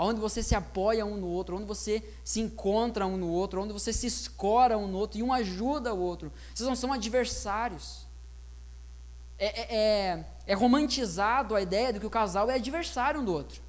Onde 0.00 0.20
você 0.20 0.42
se 0.42 0.54
apoia 0.54 1.04
um 1.04 1.16
no 1.16 1.28
outro, 1.28 1.56
onde 1.56 1.66
você 1.66 2.02
se 2.24 2.40
encontra 2.40 3.06
um 3.06 3.16
no 3.16 3.28
outro, 3.28 3.62
onde 3.62 3.72
você 3.72 3.92
se 3.92 4.06
escora 4.06 4.78
um 4.78 4.86
no 4.86 4.98
outro 4.98 5.18
e 5.18 5.22
um 5.22 5.32
ajuda 5.32 5.94
o 5.94 6.00
outro. 6.00 6.32
Vocês 6.54 6.68
não 6.68 6.76
são 6.76 6.92
adversários. 6.92 8.06
É, 9.38 9.46
é, 9.46 9.76
é 9.76 10.24
é 10.48 10.54
romantizado 10.54 11.54
a 11.54 11.60
ideia 11.60 11.92
de 11.92 12.00
que 12.00 12.06
o 12.06 12.10
casal 12.10 12.50
é 12.50 12.54
adversário 12.54 13.20
um 13.20 13.24
do 13.24 13.34
outro. 13.34 13.60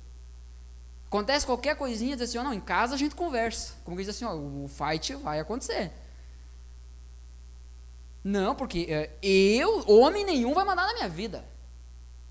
Acontece 1.08 1.46
qualquer 1.46 1.76
coisinha, 1.76 2.16
diz 2.16 2.30
assim, 2.30 2.38
oh, 2.38 2.44
não, 2.44 2.54
em 2.54 2.62
casa 2.62 2.96
a 2.96 2.98
gente 2.98 3.16
conversa. 3.16 3.74
Como 3.84 3.98
diz 3.98 4.08
assim, 4.08 4.24
ó, 4.24 4.34
o 4.34 4.70
fight 4.70 5.14
vai 5.16 5.42
acontecer. 5.42 5.92
Não, 8.24 8.56
porque 8.56 8.88
é, 8.90 9.12
eu, 9.22 9.84
homem 9.90 10.24
nenhum, 10.24 10.54
vai 10.54 10.64
mandar 10.64 10.88
na 10.88 10.94
minha 10.94 11.10
vida. 11.10 11.44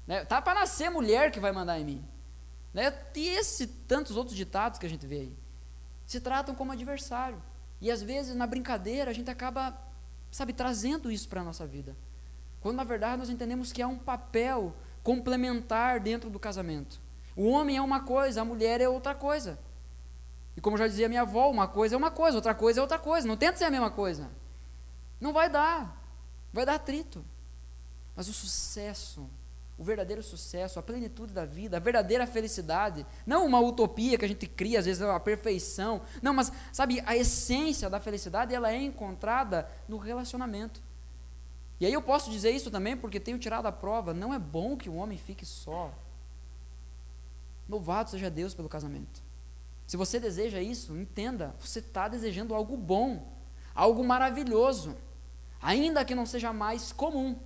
Né? 0.06 0.24
Tá 0.24 0.40
para 0.40 0.60
nascer 0.60 0.90
mulher 0.90 1.30
que 1.30 1.38
vai 1.38 1.52
mandar 1.52 1.78
em 1.78 1.84
mim. 1.84 2.04
Né? 2.78 2.94
E 3.16 3.28
esse 3.28 3.66
tantos 3.66 4.16
outros 4.16 4.36
ditados 4.36 4.78
que 4.78 4.86
a 4.86 4.88
gente 4.88 5.04
vê 5.04 5.16
aí. 5.16 5.36
Se 6.06 6.20
tratam 6.20 6.54
como 6.54 6.70
adversário. 6.70 7.42
E 7.80 7.90
às 7.90 8.00
vezes, 8.00 8.36
na 8.36 8.46
brincadeira, 8.46 9.10
a 9.10 9.14
gente 9.14 9.28
acaba, 9.28 9.76
sabe, 10.30 10.52
trazendo 10.52 11.10
isso 11.10 11.28
para 11.28 11.40
a 11.40 11.44
nossa 11.44 11.66
vida. 11.66 11.96
Quando 12.60 12.76
na 12.76 12.84
verdade 12.84 13.18
nós 13.18 13.30
entendemos 13.30 13.72
que 13.72 13.82
há 13.82 13.88
um 13.88 13.98
papel 13.98 14.74
complementar 15.02 15.98
dentro 15.98 16.30
do 16.30 16.38
casamento. 16.38 17.00
O 17.34 17.48
homem 17.48 17.76
é 17.76 17.82
uma 17.82 18.00
coisa, 18.00 18.42
a 18.42 18.44
mulher 18.44 18.80
é 18.80 18.88
outra 18.88 19.14
coisa. 19.14 19.58
E 20.56 20.60
como 20.60 20.76
já 20.76 20.86
dizia 20.86 21.08
minha 21.08 21.22
avó, 21.22 21.50
uma 21.50 21.66
coisa 21.66 21.96
é 21.96 21.98
uma 21.98 22.10
coisa, 22.10 22.36
outra 22.36 22.54
coisa 22.54 22.80
é 22.80 22.82
outra 22.82 22.98
coisa. 22.98 23.26
Não 23.26 23.36
tenta 23.36 23.58
ser 23.58 23.64
a 23.64 23.70
mesma 23.70 23.90
coisa. 23.90 24.30
Não 25.20 25.32
vai 25.32 25.48
dar. 25.48 26.00
Vai 26.52 26.64
dar 26.64 26.74
atrito. 26.74 27.24
Mas 28.14 28.28
o 28.28 28.32
sucesso, 28.32 29.28
o 29.78 29.84
verdadeiro 29.84 30.22
sucesso, 30.22 30.78
a 30.78 30.82
plenitude 30.82 31.32
da 31.32 31.44
vida, 31.44 31.76
a 31.76 31.80
verdadeira 31.80 32.26
felicidade, 32.26 33.06
não 33.24 33.46
uma 33.46 33.60
utopia 33.60 34.18
que 34.18 34.24
a 34.24 34.28
gente 34.28 34.46
cria, 34.48 34.80
às 34.80 34.86
vezes 34.86 35.00
a 35.00 35.20
perfeição. 35.20 36.02
Não, 36.20 36.34
mas 36.34 36.52
sabe, 36.72 37.00
a 37.06 37.16
essência 37.16 37.88
da 37.88 38.00
felicidade, 38.00 38.52
ela 38.52 38.72
é 38.72 38.76
encontrada 38.76 39.70
no 39.88 39.96
relacionamento. 39.96 40.82
E 41.80 41.86
aí 41.86 41.92
eu 41.92 42.02
posso 42.02 42.28
dizer 42.28 42.50
isso 42.50 42.72
também 42.72 42.96
porque 42.96 43.20
tenho 43.20 43.38
tirado 43.38 43.66
a 43.66 43.72
prova. 43.72 44.12
Não 44.12 44.34
é 44.34 44.38
bom 44.38 44.76
que 44.76 44.90
o 44.90 44.96
homem 44.96 45.16
fique 45.16 45.46
só. 45.46 45.94
Louvado 47.68 48.10
seja 48.10 48.28
Deus 48.28 48.54
pelo 48.54 48.68
casamento. 48.68 49.22
Se 49.86 49.96
você 49.96 50.18
deseja 50.18 50.60
isso, 50.60 50.96
entenda, 50.96 51.54
você 51.58 51.78
está 51.78 52.08
desejando 52.08 52.52
algo 52.52 52.76
bom, 52.76 53.32
algo 53.74 54.02
maravilhoso, 54.02 54.96
ainda 55.62 56.04
que 56.04 56.16
não 56.16 56.26
seja 56.26 56.52
mais 56.52 56.92
comum. 56.92 57.38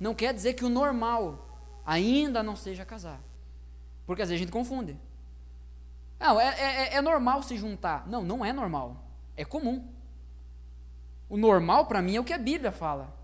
Não 0.00 0.14
quer 0.14 0.34
dizer 0.34 0.54
que 0.54 0.64
o 0.64 0.68
normal 0.68 1.47
ainda 1.88 2.42
não 2.42 2.54
seja 2.54 2.84
casar. 2.84 3.18
Porque 4.06 4.20
às 4.20 4.28
vezes 4.28 4.42
a 4.42 4.44
gente 4.44 4.52
confunde. 4.52 4.94
Não, 6.20 6.38
é, 6.38 6.48
é, 6.48 6.94
é 6.96 7.00
normal 7.00 7.42
se 7.42 7.56
juntar. 7.56 8.06
Não, 8.06 8.22
não 8.22 8.44
é 8.44 8.52
normal. 8.52 9.04
É 9.34 9.44
comum. 9.44 9.88
O 11.30 11.38
normal 11.38 11.86
para 11.86 12.02
mim 12.02 12.16
é 12.16 12.20
o 12.20 12.24
que 12.24 12.32
a 12.34 12.38
Bíblia 12.38 12.70
fala. 12.70 13.16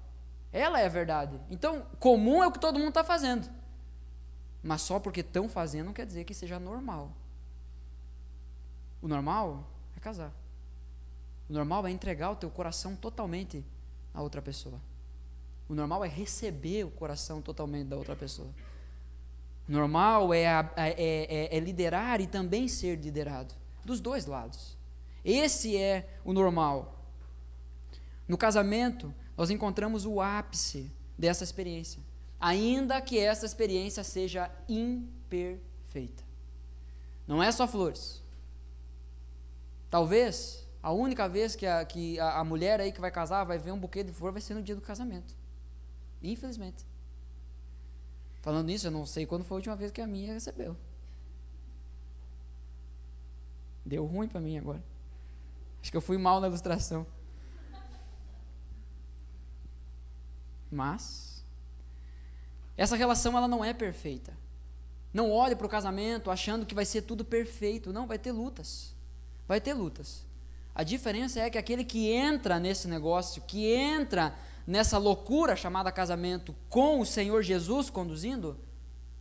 Ela 0.51 0.81
é 0.81 0.87
a 0.87 0.89
verdade. 0.89 1.39
Então, 1.51 1.87
comum 2.01 2.43
é 2.43 2.47
o 2.47 2.53
que 2.53 2.59
todo 2.59 2.79
mundo 2.79 2.89
está 2.89 3.05
fazendo. 3.05 3.51
Mas 4.63 4.81
só 4.81 4.99
porque 4.99 5.21
estão 5.21 5.47
fazendo 5.47 5.87
não 5.87 5.93
quer 5.93 6.07
dizer 6.07 6.25
que 6.25 6.33
seja 6.33 6.59
normal. 6.59 7.13
O 9.03 9.09
normal 9.09 9.69
é 9.95 10.01
casar. 10.01 10.33
O 11.51 11.53
normal 11.53 11.87
é 11.87 11.91
entregar 11.91 12.31
o 12.31 12.37
teu 12.37 12.49
coração 12.49 12.97
totalmente 12.97 13.63
à 14.15 14.23
outra 14.23 14.41
pessoa. 14.41 14.81
O 15.69 15.75
normal 15.75 16.05
é 16.05 16.09
receber 16.09 16.85
o 16.85 16.91
coração 16.91 17.41
totalmente 17.41 17.89
da 17.89 17.97
outra 17.97 18.15
pessoa. 18.15 18.49
O 19.69 19.73
normal 19.73 20.35
é, 20.35 20.45
é, 20.45 20.69
é, 20.77 21.57
é, 21.57 21.61
liderar 21.61 22.21
e 22.21 22.27
também 22.27 22.69
ser 22.69 22.97
liderado. 22.97 23.55
Dos 23.85 24.01
dois 24.01 24.27
lados. 24.27 24.77
Esse 25.25 25.77
é 25.77 26.19
o 26.25 26.33
normal. 26.33 27.03
No 28.29 28.37
casamento, 28.37 29.13
nós 29.37 29.51
encontramos 29.51 30.05
o 30.05 30.21
ápice 30.21 30.91
dessa 31.19 31.45
experiência, 31.45 32.03
ainda 32.41 33.01
que 33.01 33.19
essa 33.19 33.47
experiência 33.47 34.05
seja 34.05 34.51
imperfeita. 34.69 36.23
Não 37.27 37.43
é 37.43 37.51
só 37.51 37.67
flores. 37.67 38.23
Talvez 39.91 40.67
a 40.83 40.93
única 40.93 41.27
vez 41.29 41.57
que 41.57 41.67
a, 41.67 41.85
que 41.85 42.21
a, 42.21 42.45
mulher 42.45 42.81
aí 42.81 42.93
que 42.93 43.01
vai 43.01 43.11
casar 43.11 43.45
vai 43.45 43.59
ver 43.59 43.73
um 43.73 43.79
buquê 43.79 44.03
de 44.03 44.13
flor 44.13 44.33
vai 44.33 44.43
ser 44.43 44.55
no 44.55 44.63
dia 44.63 44.75
do 44.75 44.83
casamento. 44.83 45.35
Infelizmente. 46.25 46.87
Falando 48.41 48.67
nisso, 48.67 48.87
eu 48.87 48.91
não 48.91 49.07
sei 49.07 49.27
quando 49.27 49.45
foi 49.45 49.57
a 49.57 49.59
última 49.59 49.77
vez 49.77 49.91
que 49.91 50.01
a 50.01 50.07
minha 50.07 50.33
recebeu. 50.33 50.77
Deu 53.85 54.07
ruim 54.07 54.27
para 54.27 54.41
mim 54.41 54.59
agora. 54.59 54.83
Acho 55.81 55.91
que 55.91 55.97
eu 55.97 56.01
fui 56.01 56.17
mal 56.17 56.41
na 56.41 56.47
ilustração. 56.47 57.07
Mas 60.71 61.45
essa 62.77 62.97
relação 62.97 63.37
ela 63.37 63.47
não 63.47 63.65
é 63.65 63.73
perfeita. 63.73 64.37
Não 65.13 65.31
olhe 65.31 65.55
para 65.55 65.67
o 65.67 65.71
casamento 65.71 66.31
achando 66.31 66.67
que 66.67 66.75
vai 66.75 66.85
ser 66.85 67.03
tudo 67.03 67.25
perfeito. 67.25 67.93
Não, 67.93 68.07
vai 68.07 68.19
ter 68.19 68.33
lutas. 68.33 68.95
Vai 69.47 69.61
ter 69.61 69.75
lutas. 69.75 70.27
A 70.75 70.83
diferença 70.83 71.39
é 71.39 71.51
que 71.51 71.59
aquele 71.59 71.85
que 71.85 72.11
entra 72.11 72.59
nesse 72.59 72.89
negócio, 72.89 73.43
que 73.43 73.73
entra 73.73 74.35
nessa 74.67 74.99
loucura 74.99 75.57
chamada 75.57 75.93
casamento 75.93 76.55
com 76.69 77.01
o 77.01 77.07
Senhor 77.07 77.43
Jesus 77.43 77.91
conduzindo, 77.91 78.59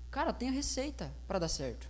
cara, 0.10 0.32
tem 0.32 0.50
a 0.50 0.52
receita 0.52 1.14
para 1.28 1.40
dar 1.40 1.50
certo. 1.50 1.90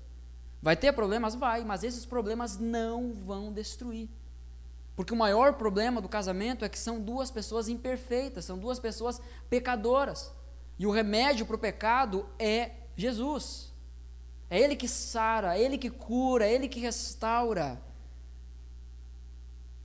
Vai 0.61 0.75
ter 0.77 0.93
problemas? 0.93 1.35
Vai, 1.35 1.63
mas 1.63 1.83
esses 1.83 2.05
problemas 2.05 2.57
não 2.57 3.13
vão 3.13 3.51
destruir. 3.51 4.09
Porque 4.95 5.13
o 5.13 5.17
maior 5.17 5.53
problema 5.53 5.99
do 5.99 6.07
casamento 6.07 6.63
é 6.63 6.69
que 6.69 6.79
são 6.79 7.01
duas 7.01 7.31
pessoas 7.31 7.67
imperfeitas, 7.67 8.45
são 8.45 8.57
duas 8.57 8.79
pessoas 8.79 9.19
pecadoras. 9.49 10.31
E 10.77 10.85
o 10.85 10.91
remédio 10.91 11.45
para 11.45 11.55
o 11.55 11.59
pecado 11.59 12.29
é 12.39 12.71
Jesus. 12.95 13.73
É 14.49 14.59
Ele 14.59 14.75
que 14.75 14.87
sara, 14.87 15.57
é 15.57 15.61
Ele 15.61 15.77
que 15.77 15.89
cura, 15.89 16.45
é 16.45 16.53
Ele 16.53 16.67
que 16.67 16.79
restaura. 16.79 17.81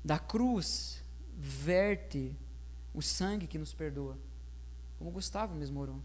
Da 0.04 0.18
cruz 0.18 1.02
verte 1.34 2.36
o 2.98 3.02
sangue 3.02 3.46
que 3.46 3.56
nos 3.56 3.72
perdoa. 3.72 4.18
Como 4.98 5.12
Gustavo 5.12 5.54
mesmo 5.54 5.78
orou. 5.78 6.00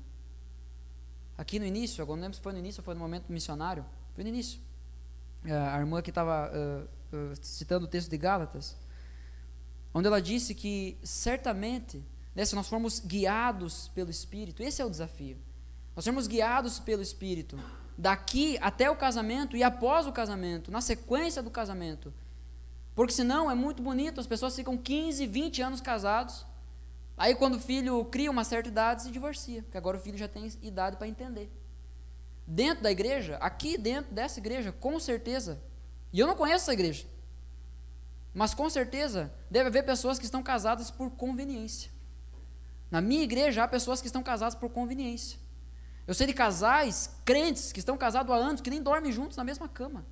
Aqui 1.36 1.58
no 1.58 1.66
início, 1.66 2.04
agora 2.04 2.18
não 2.18 2.24
lembro 2.24 2.36
se 2.38 2.44
foi 2.44 2.54
no 2.54 2.60
início 2.60 2.82
ou 2.82 2.86
foi 2.86 2.94
no 2.94 3.00
momento 3.00 3.32
missionário, 3.32 3.84
foi 4.14 4.24
no 4.24 4.30
início. 4.30 4.62
Eh, 5.44 5.52
a 5.52 5.80
irmã 5.80 6.04
que 6.04 6.12
estava 6.12 6.52
uh, 6.52 7.16
uh, 7.16 7.36
citando 7.42 7.86
o 7.86 7.88
texto 7.88 8.12
de 8.12 8.18
Gálatas, 8.18 8.78
onde 9.92 10.06
ela 10.06 10.22
disse 10.22 10.54
que 10.54 10.96
certamente, 11.04 12.04
né, 12.36 12.46
se 12.46 12.56
nós 12.56 12.68
formos 12.68 13.00
guiados 13.00 13.88
pelo 13.96 14.12
Espírito, 14.12 14.62
esse 14.62 14.80
é 14.80 14.86
o 14.86 14.90
desafio. 14.90 15.38
Nós 15.96 16.06
sermos 16.06 16.28
guiados 16.28 16.80
pelo 16.80 17.02
Espírito, 17.02 17.58
daqui 17.98 18.60
até 18.62 18.88
o 18.92 18.96
casamento 18.96 19.58
e 19.58 19.64
após 19.64 20.06
o 20.06 20.12
casamento, 20.12 20.72
na 20.72 20.80
sequência 20.82 21.42
do 21.42 21.50
casamento. 21.50 22.14
Porque 22.94 23.12
senão 23.12 23.50
é 23.50 23.56
muito 23.56 23.82
bonito, 23.82 24.22
as 24.22 24.28
pessoas 24.28 24.56
ficam 24.56 24.78
15, 24.78 25.26
20 25.26 25.62
anos 25.64 25.82
casados, 25.82 26.46
Aí 27.18 27.36
quando 27.36 27.56
o 27.56 27.60
filho 27.60 28.04
cria 28.06 28.32
uma 28.32 28.44
certa 28.44 28.70
idade, 28.70 29.04
se 29.04 29.12
divorcia, 29.12 29.62
porque 29.64 29.78
agora 29.78 29.98
o 29.98 30.00
filho 30.00 30.18
já 30.18 30.28
tem 30.28 30.52
idade 30.62 30.98
para 30.98 31.08
entender. 31.08 31.52
Dentro 32.46 32.84
da 32.84 32.92
igreja, 32.92 33.38
aqui 33.38 33.78
dentro 33.78 34.14
dessa 34.14 34.40
igreja, 34.40 34.72
com 34.72 35.00
certeza, 35.00 35.62
e 36.12 36.20
eu 36.20 36.28
não 36.28 36.36
conheço 36.36 36.64
essa 36.64 36.74
igreja, 36.74 37.06
mas 38.34 38.54
com 38.54 38.70
certeza 38.70 39.32
deve 39.50 39.68
haver 39.68 39.84
pessoas 39.84 40.18
que 40.18 40.26
estão 40.26 40.42
casadas 40.42 40.90
por 40.90 41.12
conveniência. 41.12 41.92
Na 42.90 43.00
minha 43.00 43.24
igreja 43.24 43.64
há 43.64 43.68
pessoas 43.68 44.02
que 44.02 44.08
estão 44.08 44.24
casadas 44.24 44.56
por 44.56 44.70
conveniência. 44.70 45.40
Eu 46.06 46.14
sei 46.14 46.28
de 46.28 46.34
casais, 46.34 47.10
crentes, 47.24 47.72
que 47.72 47.80
estão 47.80 47.98
casados 47.98 48.32
há 48.32 48.36
anos, 48.36 48.62
que 48.62 48.70
nem 48.70 48.82
dormem 48.82 49.12
juntos 49.12 49.38
na 49.38 49.44
mesma 49.44 49.70
cama. 49.70 50.06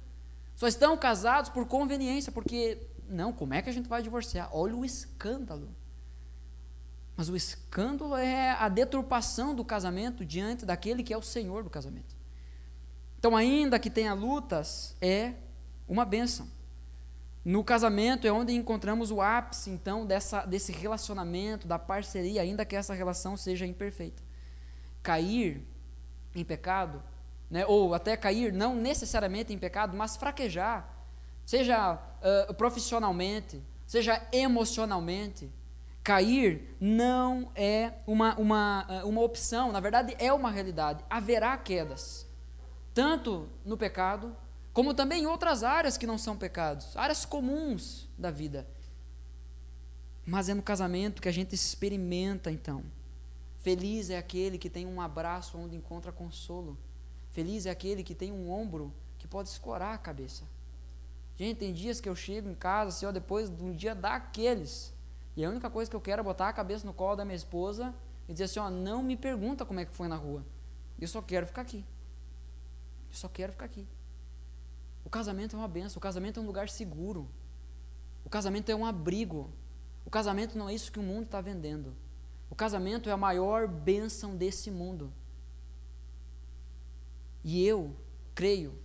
Só 0.56 0.68
estão 0.68 0.96
casados 0.96 1.50
por 1.50 1.68
conveniência, 1.68 2.32
porque, 2.32 2.88
não, 3.10 3.34
como 3.34 3.54
é 3.54 3.62
que 3.62 3.70
a 3.70 3.74
gente 3.74 3.90
vai 3.90 4.02
divorciar? 4.02 4.50
Olha 4.54 4.76
o 4.76 4.86
escândalo. 4.86 5.76
Mas 7.16 7.30
o 7.30 7.36
escândalo 7.36 8.16
é 8.16 8.52
a 8.52 8.68
deturpação 8.70 9.54
do 9.54 9.64
casamento 9.64 10.26
diante 10.26 10.66
daquele 10.66 11.04
que 11.04 11.14
é 11.14 11.18
o 11.18 11.22
Senhor 11.22 11.64
do 11.64 11.70
casamento. 11.70 12.16
Então, 13.20 13.36
ainda 13.36 13.78
que 13.78 13.90
tenha 13.90 14.14
lutas, 14.14 14.96
é 15.00 15.34
uma 15.88 16.04
bênção. 16.04 16.48
No 17.44 17.64
casamento 17.64 18.26
é 18.26 18.32
onde 18.32 18.54
encontramos 18.54 19.12
o 19.12 19.22
ápice, 19.22 19.70
então, 19.70 20.06
dessa, 20.06 20.46
desse 20.46 20.72
relacionamento, 20.72 21.68
da 21.68 21.78
parceria, 21.78 22.42
ainda 22.42 22.66
que 22.66 22.76
essa 22.76 22.94
relação 22.94 23.36
seja 23.36 23.66
imperfeita. 23.66 24.24
Cair 25.04 25.62
em 26.34 26.44
pecado, 26.44 27.04
né, 27.50 27.66
ou 27.66 27.94
até 27.94 28.16
cair 28.16 28.54
não 28.54 28.76
necessariamente 28.76 29.54
em 29.54 29.58
pecado, 29.58 29.96
mas 29.96 30.16
fraquejar, 30.16 30.88
seja 31.46 31.96
uh, 31.96 32.54
profissionalmente, 32.54 33.62
seja 33.86 34.26
emocionalmente, 34.32 35.52
Cair 36.04 36.76
não 36.80 37.52
é 37.56 37.94
uma, 38.08 38.36
uma, 38.36 38.88
eh, 38.90 39.04
uma 39.04 39.22
opção, 39.22 39.72
na 39.72 39.80
verdade 39.80 40.16
é 40.18 40.34
uma 40.34 40.50
realidade. 40.50 41.04
Haverá 41.10 41.56
quedas, 41.58 42.26
tanto 42.94 43.48
no 43.64 43.78
pecado, 43.78 44.36
como 44.74 44.94
também 44.94 45.24
em 45.24 45.28
outras 45.28 45.64
áreas 45.64 45.98
que 45.98 46.08
não 46.08 46.18
são 46.18 46.36
pecados, 46.36 46.98
áreas 46.98 47.24
comuns 47.24 48.10
da 48.18 48.32
vida. 48.32 48.68
Mas 50.26 50.50
é 50.50 50.54
no 50.54 50.62
casamento 50.62 51.22
que 51.22 51.30
a 51.30 51.32
gente 51.32 51.54
experimenta 51.54 52.50
então. 52.52 52.84
Feliz 53.60 54.10
é 54.10 54.18
aquele 54.18 54.58
que 54.58 54.70
tem 54.70 54.88
um 54.88 55.00
abraço 55.00 55.58
onde 55.58 55.76
encontra 55.76 56.12
consolo. 56.12 56.78
Feliz 57.30 57.66
é 57.66 57.70
aquele 57.70 58.04
que 58.04 58.16
tem 58.16 58.32
um 58.32 58.52
ombro 58.52 58.92
que 59.20 59.28
pode 59.28 59.50
escorar 59.50 59.94
a 59.94 60.00
cabeça. 60.00 60.44
Gente, 61.36 61.58
tem 61.58 61.74
dias 61.74 62.02
que 62.02 62.10
eu 62.10 62.16
chego 62.16 62.50
em 62.50 62.56
casa, 62.56 62.90
assim, 62.90 63.06
ó, 63.06 63.12
depois 63.12 63.50
de 63.50 63.64
um 63.64 63.76
dia 63.76 63.94
daqueles, 63.94 64.94
e 65.36 65.46
a 65.46 65.50
única 65.50 65.70
coisa 65.70 65.90
que 65.90 65.96
eu 65.96 66.02
quero 66.02 66.22
é 66.22 66.24
botar 66.24 66.50
a 66.50 66.54
cabeça 66.54 66.86
no 66.86 66.94
colo 66.94 67.16
da 67.16 67.24
minha 67.24 67.36
esposa 67.36 67.94
e 68.28 68.34
dizer 68.34 68.46
assim: 68.46 68.60
ó, 68.60 68.70
não 68.70 69.02
me 69.02 69.16
pergunta 69.16 69.66
como 69.66 69.80
é 69.80 69.86
que 69.86 69.94
foi 69.94 70.08
na 70.08 70.16
rua. 70.16 70.46
Eu 71.00 71.08
só 71.08 71.22
quero 71.22 71.48
ficar 71.48 71.62
aqui. 71.62 71.86
Eu 73.10 73.16
só 73.16 73.28
quero 73.28 73.52
ficar 73.54 73.66
aqui. 73.66 73.88
O 75.04 75.10
casamento 75.10 75.56
é 75.56 75.60
uma 75.60 75.68
benção. 75.68 75.98
O 75.98 76.02
casamento 76.02 76.40
é 76.40 76.44
um 76.44 76.46
lugar 76.46 76.70
seguro. 76.70 77.28
O 78.24 78.30
casamento 78.30 78.70
é 78.70 78.76
um 78.76 78.86
abrigo. 78.86 79.50
O 80.06 80.10
casamento 80.10 80.58
não 80.58 80.70
é 80.70 80.74
isso 80.74 80.92
que 80.92 81.00
o 81.00 81.04
mundo 81.04 81.26
está 81.26 81.42
vendendo. 81.42 81.96
O 82.50 82.56
casamento 82.56 83.10
é 83.10 83.12
a 83.12 83.18
maior 83.18 83.68
bênção 83.68 84.36
desse 84.36 84.70
mundo. 84.70 85.12
E 87.44 87.66
eu 87.66 87.96
creio 88.36 88.78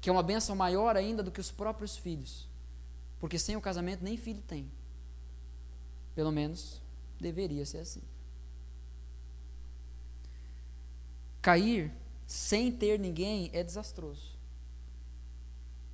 que 0.00 0.08
é 0.08 0.12
uma 0.12 0.22
bênção 0.22 0.56
maior 0.56 0.96
ainda 0.96 1.22
do 1.22 1.30
que 1.30 1.40
os 1.40 1.50
próprios 1.50 1.96
filhos. 1.96 2.48
Porque 3.18 3.38
sem 3.38 3.54
o 3.54 3.60
casamento 3.60 4.02
nem 4.02 4.16
filho 4.16 4.42
tem. 4.42 4.70
Pelo 6.20 6.30
menos 6.30 6.82
deveria 7.18 7.64
ser 7.64 7.78
assim. 7.78 8.02
Cair 11.40 11.90
sem 12.26 12.70
ter 12.70 12.98
ninguém 12.98 13.48
é 13.54 13.64
desastroso. 13.64 14.36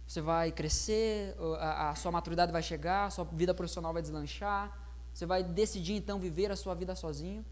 Você 0.04 0.20
vai 0.20 0.50
crescer, 0.50 1.36
a, 1.60 1.90
a, 1.90 1.94
sua 1.94 2.10
maturidade 2.10 2.50
vai 2.50 2.60
chegar, 2.60 3.06
a 3.06 3.10
sua 3.10 3.22
vida 3.22 3.54
profissional 3.54 3.92
vai 3.92 4.02
deslanchar, 4.02 4.76
você 5.14 5.24
vai 5.24 5.44
decidir 5.44 5.94
então 5.94 6.18
viver 6.18 6.50
a 6.50 6.56
sua 6.56 6.74
vida 6.74 6.96
sozinho. 6.96 7.44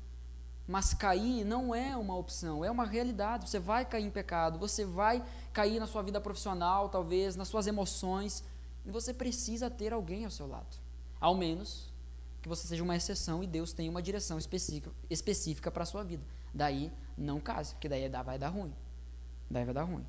Mas 0.67 0.93
cair 0.93 1.45
não 1.45 1.73
é 1.73 1.97
uma 1.97 2.17
opção, 2.17 2.65
é 2.65 2.71
uma 2.73 2.85
realidade. 2.85 3.49
Você 3.49 3.61
vai 3.61 3.85
cair 3.85 4.05
em 4.05 4.11
pecado, 4.11 4.59
você 4.59 4.85
vai 4.85 5.25
cair 5.53 5.79
na 5.79 5.87
sua 5.87 6.03
vida 6.03 6.21
profissional, 6.21 6.89
talvez, 6.89 7.37
nas 7.37 7.47
suas 7.47 7.69
emoções, 7.69 8.43
e 8.85 8.91
você 8.91 9.15
precisa 9.15 9.71
ter 9.71 9.93
alguém 9.93 10.25
ao 10.25 10.31
seu 10.33 10.49
lado. 10.49 10.77
Ao 11.21 11.37
menos 11.37 11.94
que 12.45 12.49
você 12.49 12.69
seja 12.69 12.83
uma 12.83 12.95
exceção 12.95 13.43
e 13.43 13.47
Deus 13.47 13.73
tem 13.73 13.89
uma 13.89 14.03
direção 14.03 14.37
específica, 14.37 14.95
específica 15.09 15.71
para 15.71 15.83
a 15.83 15.87
sua 15.87 16.05
vida. 16.05 16.23
Daí, 16.53 16.93
não 17.17 17.41
case, 17.41 17.73
porque 17.73 17.89
daí 17.89 18.07
vai 18.07 18.39
dar 18.39 18.51
ruim. 18.51 18.71
Daí 19.51 19.65
vai 19.65 19.73
dar 19.73 19.85
ruim. 19.85 20.05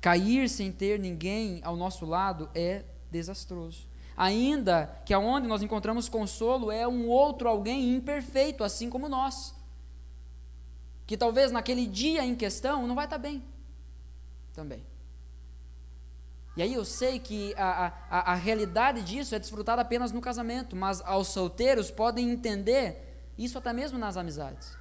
Cair 0.00 0.48
sem 0.48 0.72
ter 0.72 0.98
ninguém 0.98 1.60
ao 1.62 1.76
nosso 1.76 2.04
lado 2.04 2.50
é 2.52 2.84
desastroso. 3.12 3.86
Ainda 4.16 4.86
que 5.04 5.14
aonde 5.14 5.46
nós 5.46 5.62
encontramos 5.62 6.08
consolo 6.08 6.72
é 6.72 6.86
um 6.88 7.06
outro 7.06 7.48
alguém 7.48 7.94
imperfeito, 7.94 8.64
assim 8.64 8.90
como 8.90 9.08
nós. 9.08 9.54
Que 11.06 11.16
talvez 11.16 11.52
naquele 11.52 11.86
dia 11.86 12.24
em 12.24 12.34
questão 12.34 12.88
não 12.88 12.96
vai 12.96 13.04
estar 13.04 13.18
bem. 13.18 13.40
Também. 14.52 14.82
E 16.56 16.62
aí 16.62 16.72
eu 16.72 16.84
sei 16.84 17.18
que 17.18 17.54
a, 17.56 17.92
a, 18.08 18.32
a 18.32 18.34
realidade 18.34 19.02
disso 19.02 19.34
é 19.34 19.38
desfrutada 19.38 19.82
apenas 19.82 20.10
no 20.10 20.22
casamento, 20.22 20.74
mas 20.74 21.02
aos 21.02 21.28
solteiros 21.28 21.90
podem 21.90 22.30
entender 22.30 23.22
isso 23.36 23.58
até 23.58 23.72
mesmo 23.72 23.98
nas 23.98 24.16
amizades. 24.16 24.76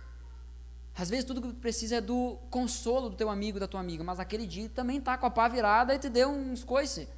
Às 0.97 1.09
vezes 1.09 1.25
tudo 1.25 1.41
que 1.41 1.53
precisa 1.53 1.97
é 1.97 2.01
do 2.01 2.37
consolo 2.49 3.09
do 3.09 3.17
teu 3.17 3.29
amigo, 3.29 3.59
da 3.59 3.67
tua 3.67 3.81
amiga, 3.81 4.03
mas 4.03 4.21
aquele 4.21 4.47
dia 4.47 4.69
também 4.69 4.99
está 4.99 5.17
com 5.17 5.25
a 5.25 5.29
pá 5.29 5.49
virada 5.49 5.93
e 5.93 5.99
te 5.99 6.07
deu 6.07 6.29
uns 6.29 6.63
coice. 6.63 7.09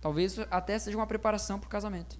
Talvez 0.00 0.36
até 0.50 0.76
seja 0.80 0.96
uma 0.96 1.06
preparação 1.06 1.60
para 1.60 1.68
o 1.68 1.70
casamento. 1.70 2.18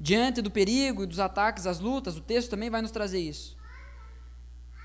Diante 0.00 0.40
do 0.40 0.50
perigo 0.50 1.02
e 1.02 1.06
dos 1.06 1.18
ataques, 1.18 1.66
as 1.66 1.78
lutas, 1.78 2.16
o 2.16 2.22
texto 2.22 2.48
também 2.48 2.70
vai 2.70 2.80
nos 2.80 2.90
trazer 2.90 3.20
isso. 3.20 3.54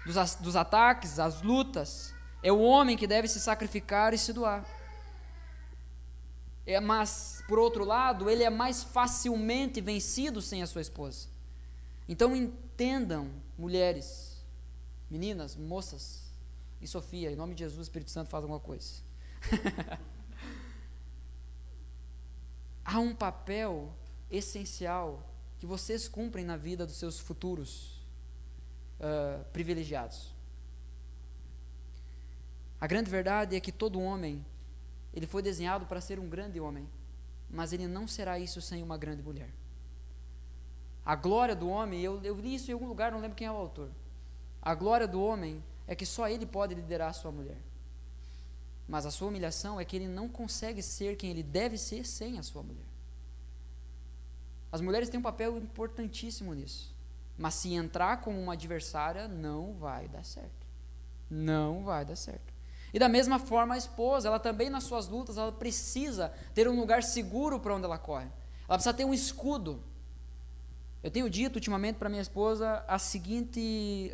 Dos, 0.06 0.36
dos 0.36 0.58
ataques, 0.58 1.18
as 1.20 1.42
lutas, 1.42 2.14
é 2.46 2.52
o 2.52 2.62
homem 2.62 2.96
que 2.96 3.08
deve 3.08 3.28
se 3.28 3.40
sacrificar 3.40 4.14
e 4.14 4.20
se 4.20 4.32
doar. 4.32 4.64
É, 6.64 6.80
mas, 6.80 7.44
por 7.48 7.58
outro 7.58 7.84
lado, 7.84 8.30
ele 8.30 8.44
é 8.44 8.52
mais 8.52 8.84
facilmente 8.84 9.82
vencido 9.82 10.40
sem 10.44 10.62
a 10.62 10.68
sua 10.68 10.82
esposa. 10.82 11.28
Então 12.08 12.36
entendam, 12.36 13.32
mulheres, 13.58 14.46
meninas, 15.10 15.56
moças, 15.56 16.32
e 16.80 16.86
Sofia, 16.88 17.32
em 17.32 17.36
nome 17.36 17.56
de 17.56 17.64
Jesus, 17.64 17.88
Espírito 17.88 18.12
Santo, 18.12 18.30
faz 18.30 18.44
alguma 18.44 18.60
coisa. 18.60 19.02
Há 22.86 23.00
um 23.00 23.16
papel 23.16 23.92
essencial 24.30 25.28
que 25.58 25.66
vocês 25.66 26.08
cumprem 26.08 26.46
na 26.46 26.58
vida 26.58 26.86
dos 26.86 26.98
seus 26.98 27.20
futuros 27.20 28.06
uh, 29.00 29.44
privilegiados. 29.46 30.35
A 32.80 32.88
grande 32.88 33.10
verdade 33.10 33.56
é 33.56 33.60
que 33.60 33.72
todo 33.72 34.02
homem, 34.02 34.46
ele 35.14 35.26
foi 35.26 35.42
desenhado 35.42 35.86
para 35.86 36.02
ser 36.02 36.20
um 36.20 36.30
grande 36.30 36.60
homem, 36.60 36.88
mas 37.50 37.74
ele 37.74 37.88
não 37.88 38.08
será 38.08 38.38
isso 38.38 38.62
sem 38.62 38.84
uma 38.84 38.98
grande 38.98 39.22
mulher. 39.22 39.50
A 41.06 41.16
glória 41.16 41.56
do 41.56 41.70
homem, 41.70 42.02
eu, 42.02 42.22
eu 42.24 42.36
li 42.40 42.56
isso 42.56 42.70
em 42.72 42.74
algum 42.74 42.88
lugar, 42.88 43.12
não 43.12 43.20
lembro 43.20 43.38
quem 43.38 43.48
é 43.48 43.52
o 43.52 43.56
autor. 43.56 43.90
A 44.62 44.74
glória 44.74 45.08
do 45.08 45.22
homem 45.22 45.64
é 45.88 45.96
que 45.96 46.06
só 46.06 46.28
ele 46.28 46.46
pode 46.46 46.74
liderar 46.74 47.10
a 47.10 47.14
sua 47.14 47.32
mulher. 47.32 47.60
Mas 48.88 49.06
a 49.06 49.12
sua 49.12 49.28
humilhação 49.28 49.80
é 49.80 49.86
que 49.86 49.96
ele 49.96 50.08
não 50.08 50.28
consegue 50.28 50.82
ser 50.82 51.16
quem 51.16 51.30
ele 51.30 51.44
deve 51.44 51.78
ser 51.78 52.06
sem 52.06 52.40
a 52.40 52.44
sua 52.44 52.64
mulher. 52.64 52.86
As 54.72 54.82
mulheres 54.82 55.08
têm 55.08 55.20
um 55.20 55.24
papel 55.24 55.58
importantíssimo 55.58 56.54
nisso. 56.54 56.94
Mas 57.38 57.54
se 57.54 57.74
entrar 57.74 58.22
como 58.22 58.42
uma 58.42 58.54
adversária, 58.54 59.28
não 59.28 59.74
vai 59.74 60.08
dar 60.08 60.24
certo. 60.24 60.66
Não 61.30 61.84
vai 61.84 62.04
dar 62.04 62.16
certo. 62.16 62.55
E 62.96 63.00
da 63.00 63.10
mesma 63.10 63.38
forma 63.38 63.76
a 63.76 63.78
esposa, 63.78 64.30
ela 64.30 64.40
também 64.40 64.70
nas 64.70 64.86
suas 64.86 65.10
lutas, 65.10 65.38
ela 65.38 65.52
precisa 65.52 66.32
ter 66.54 66.66
um 66.66 66.80
lugar 66.80 67.04
seguro 67.04 67.60
para 67.60 67.76
onde 67.76 67.84
ela 67.84 67.98
corre. 67.98 68.28
Ela 68.70 68.78
precisa 68.78 68.94
ter 68.94 69.04
um 69.04 69.14
escudo. 69.14 69.84
Eu 71.04 71.12
tenho 71.12 71.30
dito 71.30 71.56
ultimamente 71.56 71.98
para 71.98 72.08
minha 72.08 72.22
esposa 72.22 72.86
a 72.88 72.98
seguinte, 72.98 74.10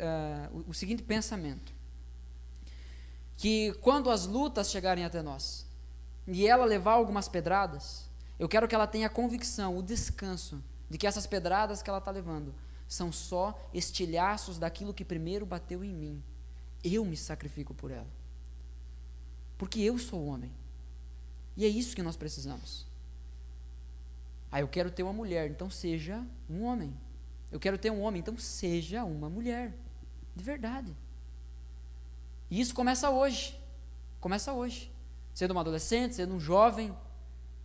uh, 0.50 0.64
o, 0.66 0.74
seguinte 0.74 1.00
pensamento: 1.00 1.72
que 3.36 3.72
quando 3.74 4.10
as 4.10 4.26
lutas 4.26 4.68
chegarem 4.68 5.04
até 5.04 5.22
nós 5.22 5.64
e 6.26 6.44
ela 6.48 6.64
levar 6.64 6.94
algumas 6.94 7.28
pedradas, 7.28 8.10
eu 8.36 8.48
quero 8.48 8.66
que 8.66 8.74
ela 8.74 8.88
tenha 8.88 9.06
a 9.06 9.10
convicção, 9.10 9.78
o 9.78 9.82
descanso 9.82 10.60
de 10.90 10.98
que 10.98 11.06
essas 11.06 11.24
pedradas 11.24 11.84
que 11.84 11.88
ela 11.88 12.00
está 12.00 12.10
levando 12.10 12.52
são 12.88 13.12
só 13.12 13.56
estilhaços 13.72 14.58
daquilo 14.58 14.92
que 14.92 15.04
primeiro 15.04 15.46
bateu 15.46 15.84
em 15.84 15.94
mim. 15.94 16.20
Eu 16.82 17.04
me 17.04 17.16
sacrifico 17.16 17.72
por 17.72 17.92
ela. 17.92 18.21
Porque 19.62 19.80
eu 19.80 19.96
sou 19.96 20.26
homem. 20.26 20.50
E 21.56 21.64
é 21.64 21.68
isso 21.68 21.94
que 21.94 22.02
nós 22.02 22.16
precisamos. 22.16 22.84
Ah, 24.50 24.58
eu 24.58 24.66
quero 24.66 24.90
ter 24.90 25.04
uma 25.04 25.12
mulher, 25.12 25.48
então 25.48 25.70
seja 25.70 26.20
um 26.50 26.64
homem. 26.64 26.92
Eu 27.48 27.60
quero 27.60 27.78
ter 27.78 27.88
um 27.88 28.02
homem, 28.02 28.18
então 28.18 28.36
seja 28.36 29.04
uma 29.04 29.30
mulher. 29.30 29.72
De 30.34 30.42
verdade. 30.42 30.96
E 32.50 32.60
isso 32.60 32.74
começa 32.74 33.08
hoje. 33.08 33.56
Começa 34.20 34.52
hoje. 34.52 34.90
Sendo 35.32 35.52
uma 35.52 35.60
adolescente, 35.60 36.16
sendo 36.16 36.34
um 36.34 36.40
jovem, 36.40 36.92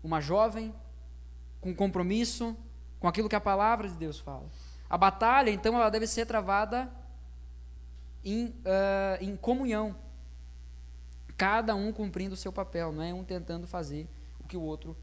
uma 0.03 0.21
jovem, 0.21 0.71
com 1.59 1.73
compromisso 1.73 2.55
com 2.99 3.07
aquilo 3.07 3.27
que 3.27 3.35
a 3.35 3.41
palavra 3.41 3.89
de 3.89 3.95
Deus 3.95 4.19
fala. 4.19 4.45
A 4.87 4.99
batalha, 4.99 5.49
então, 5.49 5.75
ela 5.75 5.89
deve 5.89 6.05
ser 6.05 6.27
travada 6.27 6.91
em, 8.23 8.49
uh, 8.49 9.17
em 9.19 9.35
comunhão. 9.35 9.95
Cada 11.37 11.75
um 11.75 11.93
cumprindo 11.93 12.33
o 12.33 12.37
seu 12.37 12.51
papel, 12.51 12.91
não 12.91 13.03
é 13.03 13.13
um 13.13 13.23
tentando 13.23 13.67
fazer 13.67 14.07
o 14.39 14.47
que 14.47 14.57
o 14.57 14.61
outro 14.61 14.97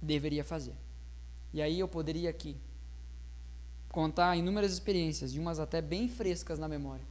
deveria 0.00 0.44
fazer. 0.44 0.74
E 1.52 1.62
aí 1.62 1.80
eu 1.80 1.88
poderia 1.88 2.28
aqui 2.28 2.56
contar 3.88 4.36
inúmeras 4.36 4.72
experiências, 4.72 5.32
e 5.32 5.38
umas 5.38 5.58
até 5.58 5.80
bem 5.80 6.06
frescas 6.06 6.58
na 6.58 6.68
memória, 6.68 7.04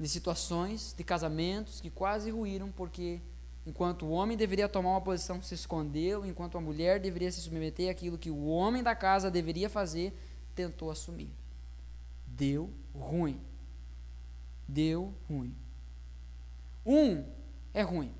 de 0.00 0.08
situações, 0.08 0.94
de 0.96 1.04
casamentos 1.04 1.82
que 1.82 1.90
quase 1.90 2.30
ruíram 2.30 2.72
porque 2.72 3.20
enquanto 3.66 4.06
o 4.06 4.10
homem 4.10 4.36
deveria 4.36 4.68
tomar 4.68 4.90
uma 4.90 5.00
posição, 5.02 5.42
se 5.42 5.54
escondeu, 5.54 6.24
enquanto 6.24 6.56
a 6.56 6.60
mulher 6.62 6.98
deveria 6.98 7.30
se 7.30 7.42
submeter 7.42 7.90
àquilo 7.90 8.16
que 8.16 8.30
o 8.30 8.46
homem 8.46 8.82
da 8.82 8.96
casa 8.96 9.30
deveria 9.30 9.68
fazer, 9.68 10.16
tentou 10.54 10.90
assumir. 10.90 11.30
Deu 12.26 12.70
ruim. 12.94 13.38
Deu 14.66 15.12
ruim. 15.28 15.54
Um 16.86 17.22
é 17.72 17.82
ruim. 17.82 18.12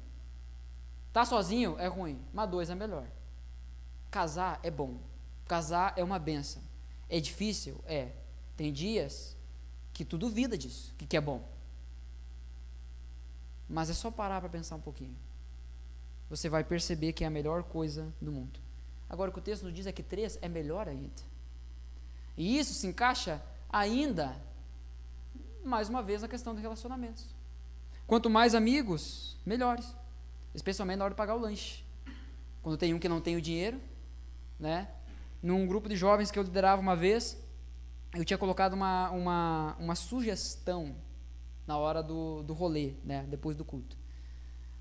Tá 1.12 1.24
sozinho 1.24 1.78
é 1.78 1.86
ruim, 1.86 2.20
mas 2.32 2.48
dois 2.48 2.70
é 2.70 2.74
melhor. 2.74 3.06
Casar 4.10 4.60
é 4.62 4.70
bom. 4.70 4.98
Casar 5.46 5.92
é 5.96 6.02
uma 6.02 6.18
benção. 6.18 6.62
É 7.08 7.20
difícil? 7.20 7.82
É. 7.86 8.12
Tem 8.56 8.72
dias 8.72 9.36
que 9.92 10.04
tu 10.04 10.16
duvida 10.16 10.56
disso, 10.56 10.94
que, 10.96 11.06
que 11.06 11.16
é 11.16 11.20
bom. 11.20 11.46
Mas 13.68 13.90
é 13.90 13.94
só 13.94 14.10
parar 14.10 14.40
para 14.40 14.48
pensar 14.48 14.76
um 14.76 14.80
pouquinho. 14.80 15.16
Você 16.30 16.48
vai 16.48 16.64
perceber 16.64 17.12
que 17.12 17.24
é 17.24 17.26
a 17.26 17.30
melhor 17.30 17.62
coisa 17.62 18.12
do 18.20 18.32
mundo. 18.32 18.58
Agora, 19.08 19.30
o 19.30 19.32
que 19.32 19.38
o 19.38 19.42
texto 19.42 19.64
nos 19.64 19.74
diz 19.74 19.86
é 19.86 19.92
que 19.92 20.02
três 20.02 20.38
é 20.40 20.48
melhor 20.48 20.88
ainda. 20.88 21.22
E 22.36 22.58
isso 22.58 22.72
se 22.72 22.86
encaixa 22.86 23.42
ainda, 23.68 24.34
mais 25.62 25.90
uma 25.90 26.02
vez, 26.02 26.22
na 26.22 26.28
questão 26.28 26.54
de 26.54 26.62
relacionamentos. 26.62 27.31
Quanto 28.12 28.28
mais 28.28 28.54
amigos, 28.54 29.38
melhores. 29.42 29.96
Especialmente 30.54 30.98
na 30.98 31.04
hora 31.06 31.14
de 31.14 31.16
pagar 31.16 31.34
o 31.34 31.38
lanche. 31.38 31.82
Quando 32.62 32.76
tem 32.76 32.92
um 32.92 32.98
que 32.98 33.08
não 33.08 33.22
tem 33.22 33.36
o 33.36 33.40
dinheiro, 33.40 33.80
né? 34.60 34.86
Num 35.42 35.66
grupo 35.66 35.88
de 35.88 35.96
jovens 35.96 36.30
que 36.30 36.38
eu 36.38 36.42
liderava 36.42 36.78
uma 36.78 36.94
vez, 36.94 37.42
eu 38.14 38.22
tinha 38.22 38.36
colocado 38.36 38.74
uma, 38.74 39.08
uma, 39.12 39.76
uma 39.80 39.94
sugestão 39.94 40.94
na 41.66 41.78
hora 41.78 42.02
do, 42.02 42.42
do 42.42 42.52
rolê, 42.52 42.96
né? 43.02 43.24
Depois 43.30 43.56
do 43.56 43.64
culto. 43.64 43.96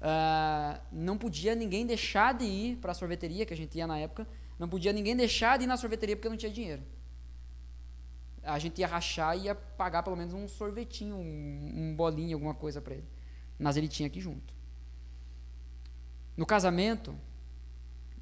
Uh, 0.01 0.82
não 0.91 1.17
podia 1.17 1.55
ninguém 1.55 1.86
deixar 1.86 2.34
de 2.34 2.43
ir 2.43 2.75
para 2.79 2.91
a 2.91 2.93
sorveteria 2.93 3.45
que 3.45 3.53
a 3.53 3.57
gente 3.57 3.77
ia 3.77 3.88
na 3.88 3.97
época, 3.97 4.27
não 4.59 4.67
podia 4.67 4.91
ninguém 4.91 5.15
deixar 5.15 5.57
de 5.57 5.63
ir 5.63 5.67
na 5.67 5.77
sorveteria 5.77 6.17
porque 6.17 6.27
não 6.27 6.36
tinha 6.36 6.51
dinheiro 6.51 6.84
a 8.43 8.57
gente 8.57 8.79
ia 8.79 8.88
rachar 8.88 9.38
e 9.38 9.43
ia 9.43 9.55
pagar 9.55 10.03
pelo 10.03 10.15
menos 10.15 10.34
um 10.34 10.47
sorvetinho, 10.47 11.15
um, 11.15 11.71
um 11.73 11.95
bolinho, 11.95 12.36
alguma 12.36 12.53
coisa 12.53 12.82
para 12.82 12.95
ele. 12.95 13.07
Mas 13.62 13.78
ele 13.78 13.88
tinha 13.88 14.07
aqui 14.07 14.20
junto. 14.20 14.53
No 16.36 16.45
casamento, 16.45 17.16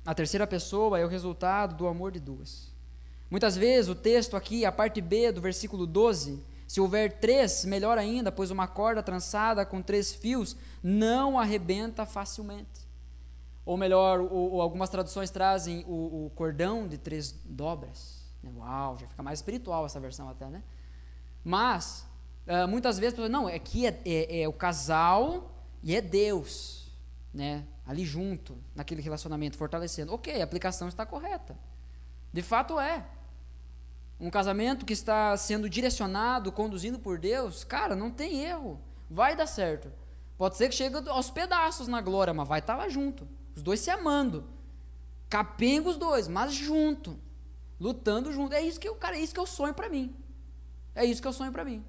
a 0.05 0.13
terceira 0.13 0.45
pessoa 0.45 0.99
é 0.99 1.05
o 1.05 1.07
resultado 1.07 1.75
do 1.75 1.87
amor 1.87 2.11
de 2.11 2.19
duas. 2.19 2.71
Muitas 3.31 3.55
vezes 3.55 3.89
o 3.89 3.95
texto 3.95 4.35
aqui, 4.35 4.65
a 4.65 4.71
parte 4.71 4.99
B 4.99 5.31
do 5.31 5.39
versículo 5.39 5.85
12, 5.85 6.43
se 6.67 6.81
houver 6.81 7.19
três, 7.19 7.63
melhor 7.63 7.97
ainda, 7.97 8.31
pois 8.31 8.51
uma 8.51 8.67
corda 8.67 9.01
trançada 9.01 9.65
com 9.65 9.81
três 9.81 10.13
fios 10.13 10.57
não 10.83 11.39
arrebenta 11.39 12.05
facilmente. 12.05 12.87
Ou 13.65 13.77
melhor, 13.77 14.19
ou, 14.19 14.53
ou 14.53 14.61
algumas 14.61 14.89
traduções 14.89 15.29
trazem 15.29 15.85
o, 15.87 16.25
o 16.25 16.31
cordão 16.31 16.87
de 16.87 16.97
três 16.97 17.31
dobras. 17.31 18.19
Uau, 18.43 18.97
já 18.97 19.07
fica 19.07 19.23
mais 19.23 19.39
espiritual 19.39 19.85
essa 19.85 19.99
versão 19.99 20.27
até, 20.27 20.47
né? 20.47 20.63
Mas, 21.43 22.05
uh, 22.49 22.67
muitas 22.67 22.97
vezes, 22.99 23.17
não, 23.29 23.47
aqui 23.47 23.85
é, 23.85 24.01
é, 24.05 24.41
é, 24.41 24.47
o 24.47 24.53
casal 24.53 25.51
e 25.81 25.95
é 25.95 26.01
Deus, 26.01 26.91
né? 27.33 27.65
Ali 27.85 28.05
junto, 28.05 28.57
naquele 28.75 29.01
relacionamento, 29.01 29.57
fortalecendo. 29.57 30.13
Ok, 30.13 30.41
a 30.41 30.43
aplicação 30.43 30.87
está 30.87 31.05
correta. 31.05 31.57
De 32.33 32.41
fato 32.41 32.79
é. 32.79 33.05
Um 34.19 34.29
casamento 34.29 34.85
que 34.85 34.93
está 34.93 35.35
sendo 35.37 35.69
direcionado, 35.69 36.51
conduzido 36.51 36.99
por 36.99 37.17
Deus, 37.17 37.63
cara, 37.63 37.95
não 37.95 38.11
tem 38.11 38.43
erro. 38.43 38.79
Vai 39.09 39.35
dar 39.35 39.47
certo. 39.47 39.91
Pode 40.37 40.57
ser 40.57 40.69
que 40.69 40.75
chegue 40.75 41.09
aos 41.09 41.31
pedaços 41.31 41.87
na 41.87 42.01
glória, 42.01 42.33
mas 42.33 42.47
vai 42.47 42.59
estar 42.59 42.75
lá 42.75 42.89
junto. 42.89 43.27
Os 43.55 43.63
dois 43.63 43.79
se 43.79 43.89
amando. 43.89 44.45
Capenga 45.29 45.89
os 45.89 45.97
dois, 45.97 46.27
mas 46.27 46.53
junto 46.53 47.17
lutando 47.79 48.31
junto. 48.31 48.53
É 48.53 48.61
isso 48.61 48.79
que 48.79 48.87
eu, 48.87 48.95
cara, 48.95 49.15
é 49.15 49.21
isso 49.21 49.33
que 49.33 49.39
eu 49.39 49.45
sonho 49.45 49.73
para 49.73 49.89
mim. 49.89 50.13
É 50.93 51.05
isso 51.05 51.21
que 51.21 51.27
eu 51.27 51.33
sonho 51.33 51.51
para 51.51 51.63
mim. 51.63 51.83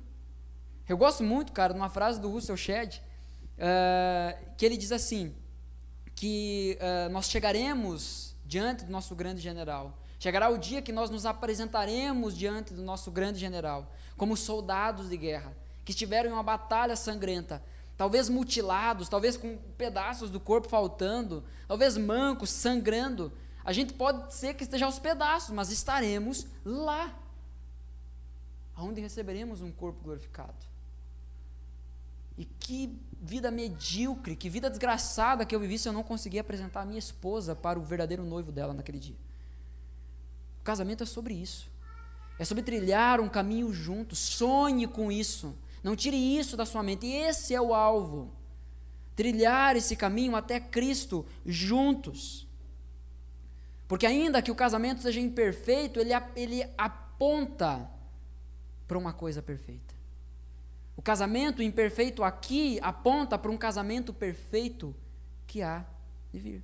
Eu 0.91 0.97
gosto 0.97 1.22
muito, 1.22 1.53
cara, 1.53 1.72
de 1.72 1.78
uma 1.78 1.88
frase 1.88 2.20
do 2.20 2.28
Russell 2.28 2.57
Shedd, 2.57 2.97
uh, 2.97 4.55
que 4.57 4.66
ele 4.66 4.76
diz 4.76 4.91
assim, 4.91 5.32
que 6.16 6.76
uh, 6.80 7.09
nós 7.12 7.30
chegaremos 7.30 8.34
diante 8.45 8.84
do 8.84 8.91
nosso 8.91 9.14
grande 9.14 9.41
general. 9.41 9.97
Chegará 10.18 10.51
o 10.51 10.59
dia 10.59 10.82
que 10.82 10.91
nós 10.91 11.09
nos 11.09 11.24
apresentaremos 11.24 12.36
diante 12.36 12.74
do 12.74 12.82
nosso 12.82 13.09
grande 13.12 13.38
general, 13.38 13.88
como 14.16 14.36
soldados 14.36 15.09
de 15.09 15.16
guerra, 15.16 15.57
que 15.84 15.93
estiveram 15.93 16.30
em 16.30 16.32
uma 16.32 16.43
batalha 16.43 16.97
sangrenta, 16.97 17.62
talvez 17.97 18.28
mutilados, 18.28 19.09
talvez 19.09 19.36
com 19.36 19.59
pedaços 19.78 20.28
do 20.28 20.41
corpo 20.41 20.68
faltando, 20.68 21.45
talvez 21.68 21.97
mancos, 21.97 22.51
sangrando, 22.51 23.32
a 23.64 23.72
gente 23.72 23.93
pode 23.93 24.34
ser 24.34 24.55
que 24.55 24.64
esteja 24.64 24.86
aos 24.86 24.99
pedaços, 24.99 25.55
mas 25.55 25.70
estaremos 25.70 26.49
lá, 26.64 27.16
onde 28.76 29.01
receberemos 29.01 29.61
um 29.62 29.70
corpo 29.70 30.03
glorificado. 30.03 30.69
E 32.41 32.47
que 32.47 32.99
vida 33.20 33.51
medíocre, 33.51 34.34
que 34.34 34.49
vida 34.49 34.70
desgraçada 34.70 35.45
que 35.45 35.55
eu 35.55 35.61
vivi 35.61 35.78
se 35.78 35.86
eu 35.86 35.93
não 35.93 36.03
conseguir 36.03 36.38
apresentar 36.38 36.80
a 36.80 36.86
minha 36.86 36.99
esposa 36.99 37.55
para 37.55 37.78
o 37.78 37.82
verdadeiro 37.82 38.24
noivo 38.24 38.51
dela 38.51 38.72
naquele 38.72 38.99
dia. 38.99 39.16
O 40.59 40.64
casamento 40.64 41.03
é 41.03 41.07
sobre 41.07 41.34
isso. 41.34 41.70
É 42.38 42.45
sobre 42.47 42.62
trilhar 42.62 43.20
um 43.20 43.28
caminho 43.28 43.70
juntos. 43.74 44.18
Sonhe 44.18 44.86
com 44.86 45.12
isso. 45.12 45.55
Não 45.82 45.95
tire 45.95 46.16
isso 46.16 46.57
da 46.57 46.64
sua 46.64 46.82
mente. 46.82 47.07
Esse 47.07 47.55
é 47.55 47.61
o 47.61 47.74
alvo. 47.74 48.32
Trilhar 49.14 49.76
esse 49.76 49.95
caminho 49.95 50.34
até 50.34 50.59
Cristo 50.59 51.26
juntos. 51.45 52.49
Porque 53.86 54.07
ainda 54.07 54.41
que 54.41 54.51
o 54.51 54.55
casamento 54.55 55.03
seja 55.03 55.20
imperfeito, 55.20 56.01
ele, 56.01 56.12
ele 56.34 56.64
aponta 56.78 57.86
para 58.88 58.97
uma 58.97 59.12
coisa 59.12 59.43
perfeita. 59.43 59.89
O 61.01 61.03
casamento 61.03 61.62
imperfeito 61.62 62.22
aqui 62.22 62.78
aponta 62.82 63.38
para 63.38 63.51
um 63.51 63.57
casamento 63.57 64.12
perfeito 64.12 64.94
que 65.46 65.62
há 65.62 65.82
de 66.30 66.38
vir. 66.38 66.62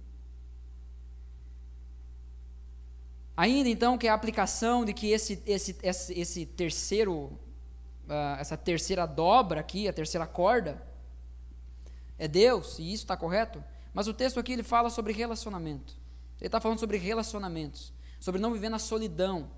Ainda 3.35 3.71
então 3.71 3.97
que 3.97 4.07
a 4.07 4.13
aplicação 4.13 4.85
de 4.85 4.93
que 4.93 5.11
esse, 5.11 5.43
esse, 5.47 5.79
esse, 5.83 6.21
esse 6.21 6.45
terceiro, 6.45 7.33
uh, 8.07 8.37
essa 8.39 8.59
terceira 8.59 9.07
dobra 9.07 9.61
aqui, 9.61 9.89
a 9.89 9.93
terceira 9.95 10.27
corda, 10.27 10.87
é 12.19 12.29
Deus, 12.29 12.79
e 12.79 12.93
isso 12.93 13.05
está 13.05 13.17
correto, 13.17 13.65
mas 13.95 14.07
o 14.07 14.13
texto 14.13 14.39
aqui 14.39 14.53
ele 14.53 14.63
fala 14.63 14.91
sobre 14.91 15.15
relacionamento. 15.15 15.95
Ele 16.39 16.49
está 16.49 16.61
falando 16.61 16.79
sobre 16.79 16.99
relacionamentos, 16.99 17.91
sobre 18.21 18.39
não 18.39 18.53
viver 18.53 18.69
na 18.69 18.79
solidão. 18.79 19.51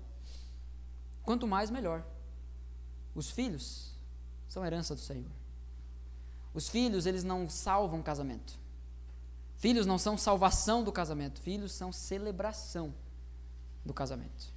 Quanto 1.21 1.45
mais, 1.45 1.69
melhor. 1.69 2.01
Os 3.13 3.29
filhos 3.29 3.88
são 4.49 4.65
herança 4.65 4.93
do 4.93 4.99
Senhor. 4.99 5.31
Os 6.53 6.67
filhos, 6.67 7.05
eles 7.05 7.23
não 7.23 7.47
salvam 7.47 7.99
o 7.99 8.03
casamento. 8.03 8.59
Filhos 9.55 9.85
não 9.85 9.97
são 9.97 10.17
salvação 10.17 10.83
do 10.83 10.91
casamento, 10.91 11.39
filhos 11.39 11.71
são 11.71 11.91
celebração 11.91 12.93
do 13.85 13.93
casamento. 13.93 14.53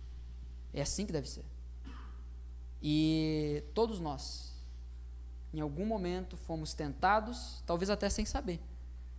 É 0.72 0.80
assim 0.80 1.05
que 1.05 1.12
deve 1.12 1.28
ser. 1.28 1.45
E 2.80 3.62
todos 3.74 4.01
nós, 4.01 4.55
em 5.53 5.61
algum 5.61 5.84
momento, 5.84 6.36
fomos 6.36 6.72
tentados, 6.72 7.62
talvez 7.66 7.90
até 7.90 8.09
sem 8.09 8.24
saber, 8.24 8.61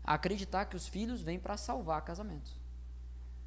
a 0.03 0.15
acreditar 0.15 0.65
que 0.65 0.76
os 0.76 0.88
filhos 0.88 1.21
vêm 1.21 1.39
para 1.39 1.55
salvar 1.55 2.01
casamentos. 2.03 2.59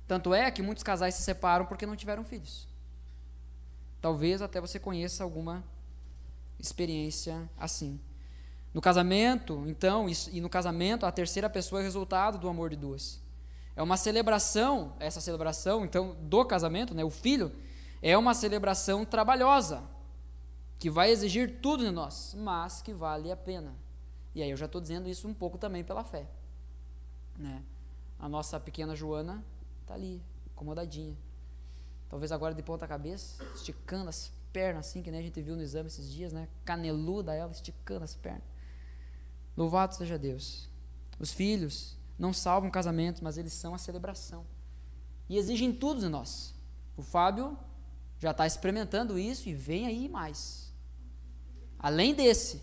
Tanto 0.07 0.33
é 0.33 0.51
que 0.51 0.63
muitos 0.63 0.85
casais 0.85 1.15
se 1.15 1.23
separam 1.23 1.67
porque 1.67 1.85
não 1.85 1.97
tiveram 1.97 2.25
filhos. 2.25 2.69
Talvez 4.01 4.41
até 4.41 4.61
você 4.61 4.79
conheça 4.79 5.25
alguma 5.25 5.65
experiência 6.59 7.49
assim. 7.59 8.01
No 8.73 8.81
casamento, 8.81 9.65
então, 9.67 10.07
e 10.31 10.41
no 10.41 10.51
casamento, 10.51 11.07
a 11.07 11.13
terceira 11.13 11.49
pessoa 11.49 11.81
é 11.81 11.85
resultado 11.85 12.39
do 12.39 12.49
amor 12.49 12.71
de 12.71 12.77
duas. 12.77 13.21
É 13.75 13.83
uma 13.83 13.97
celebração, 13.97 14.95
essa 14.99 15.21
celebração, 15.21 15.85
então, 15.85 16.15
do 16.21 16.45
casamento, 16.45 16.95
né, 16.95 17.03
o 17.05 17.11
filho, 17.11 17.53
é 18.03 18.17
uma 18.17 18.35
celebração 18.35 19.05
trabalhosa, 19.05 19.83
que 20.79 20.91
vai 20.91 21.11
exigir 21.11 21.61
tudo 21.61 21.85
de 21.85 21.91
nós, 21.91 22.35
mas 22.39 22.83
que 22.83 22.93
vale 22.93 23.33
a 23.33 23.37
pena. 23.37 23.75
E 24.35 24.43
aí 24.43 24.51
eu 24.51 24.57
já 24.57 24.67
estou 24.67 24.81
dizendo 24.81 25.09
isso 25.09 25.27
um 25.27 25.33
pouco 25.33 25.57
também 25.57 25.83
pela 25.83 26.05
fé. 26.05 26.27
Né? 27.39 27.63
A 28.19 28.29
nossa 28.29 28.61
pequena 28.61 28.95
Joana 28.95 29.43
está 29.83 29.95
ali, 29.95 30.23
acomodadinha. 30.55 31.17
Talvez 32.09 32.31
agora 32.31 32.55
de 32.55 32.63
ponta 32.63 32.87
cabeça, 32.87 33.43
esticando 33.55 34.11
as 34.11 34.31
pernas, 34.57 34.87
assim, 34.87 35.03
que 35.03 35.11
nem 35.11 35.21
a 35.21 35.23
gente 35.23 35.43
viu 35.43 35.55
no 35.55 35.61
exame 35.61 35.89
esses 35.89 36.11
dias, 36.11 36.33
né? 36.33 36.49
Caneluda 36.65 37.35
ela, 37.35 37.53
esticando 37.53 38.05
as 38.05 38.15
pernas. 38.15 38.49
Louvado 39.55 39.95
seja 39.95 40.19
Deus. 40.19 40.67
Os 41.19 41.31
filhos 41.31 41.95
não 42.19 42.33
salvam 42.33 42.71
casamentos, 42.71 43.21
mas 43.21 43.37
eles 43.37 43.53
são 43.53 43.75
a 43.75 43.79
celebração. 43.79 44.47
E 45.29 45.37
exigem 45.37 45.75
tudo 45.75 46.01
de 46.01 46.09
nós. 46.09 46.55
O 46.97 47.03
Fábio 47.03 47.59
já 48.19 48.31
está 48.31 48.47
experimentando 48.47 49.19
isso 49.19 49.47
e 49.47 49.55
vem 49.55 49.87
aí 49.87 50.09
mais. 50.09 50.73
Além 51.79 52.15
desse. 52.15 52.63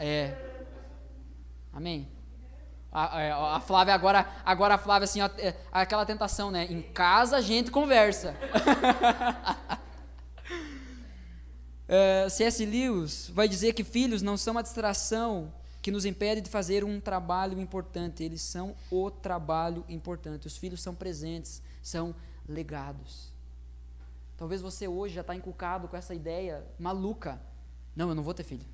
É. 0.00 0.34
Amém. 1.72 2.08
A, 2.90 3.20
é, 3.22 3.30
a, 3.30 3.54
a, 3.54 3.60
Flávia 3.60 3.94
agora, 3.94 4.28
agora 4.44 4.74
a 4.74 4.78
Flávia 4.78 5.04
assim, 5.04 5.20
é, 5.20 5.54
aquela 5.70 6.04
tentação, 6.04 6.50
né? 6.50 6.64
Em 6.64 6.82
casa 6.82 7.36
a 7.36 7.40
gente 7.40 7.70
conversa. 7.70 8.34
é, 11.88 12.28
C.S. 12.28 12.64
Lewis 12.64 13.30
vai 13.32 13.48
dizer 13.48 13.72
que 13.72 13.84
filhos 13.84 14.22
não 14.22 14.36
são 14.36 14.52
uma 14.54 14.62
distração 14.62 15.52
que 15.80 15.90
nos 15.90 16.04
impede 16.04 16.40
de 16.40 16.50
fazer 16.50 16.82
um 16.82 17.00
trabalho 17.00 17.60
importante. 17.60 18.24
Eles 18.24 18.42
são 18.42 18.74
o 18.90 19.10
trabalho 19.10 19.84
importante. 19.88 20.46
Os 20.46 20.56
filhos 20.56 20.82
são 20.82 20.94
presentes, 20.94 21.62
são 21.80 22.14
legados. 22.48 23.32
Talvez 24.36 24.60
você 24.60 24.88
hoje 24.88 25.14
já 25.14 25.20
está 25.20 25.34
inculcado 25.34 25.86
com 25.86 25.96
essa 25.96 26.14
ideia 26.14 26.66
maluca. 26.78 27.40
Não, 27.94 28.08
eu 28.08 28.14
não 28.14 28.22
vou 28.22 28.34
ter 28.34 28.42
filho. 28.42 28.66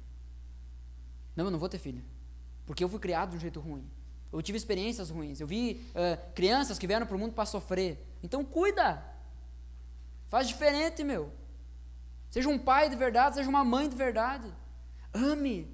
Não, 1.36 1.44
eu 1.44 1.50
não 1.50 1.58
vou 1.58 1.68
ter 1.68 1.78
filho. 1.78 2.02
Porque 2.66 2.82
eu 2.82 2.88
fui 2.88 2.98
criado 2.98 3.30
de 3.30 3.36
um 3.36 3.40
jeito 3.40 3.60
ruim. 3.60 3.84
Eu 4.32 4.40
tive 4.40 4.56
experiências 4.56 5.10
ruins. 5.10 5.38
Eu 5.38 5.46
vi 5.46 5.84
uh, 5.90 6.32
crianças 6.34 6.78
que 6.78 6.86
vieram 6.86 7.06
para 7.06 7.14
o 7.14 7.18
mundo 7.18 7.34
para 7.34 7.44
sofrer. 7.44 8.02
Então 8.22 8.42
cuida. 8.42 9.04
Faz 10.28 10.48
diferente, 10.48 11.04
meu. 11.04 11.30
Seja 12.32 12.48
um 12.48 12.58
pai 12.58 12.88
de 12.88 12.96
verdade, 12.96 13.34
seja 13.34 13.50
uma 13.50 13.62
mãe 13.62 13.86
de 13.90 13.94
verdade. 13.94 14.50
Ame. 15.12 15.70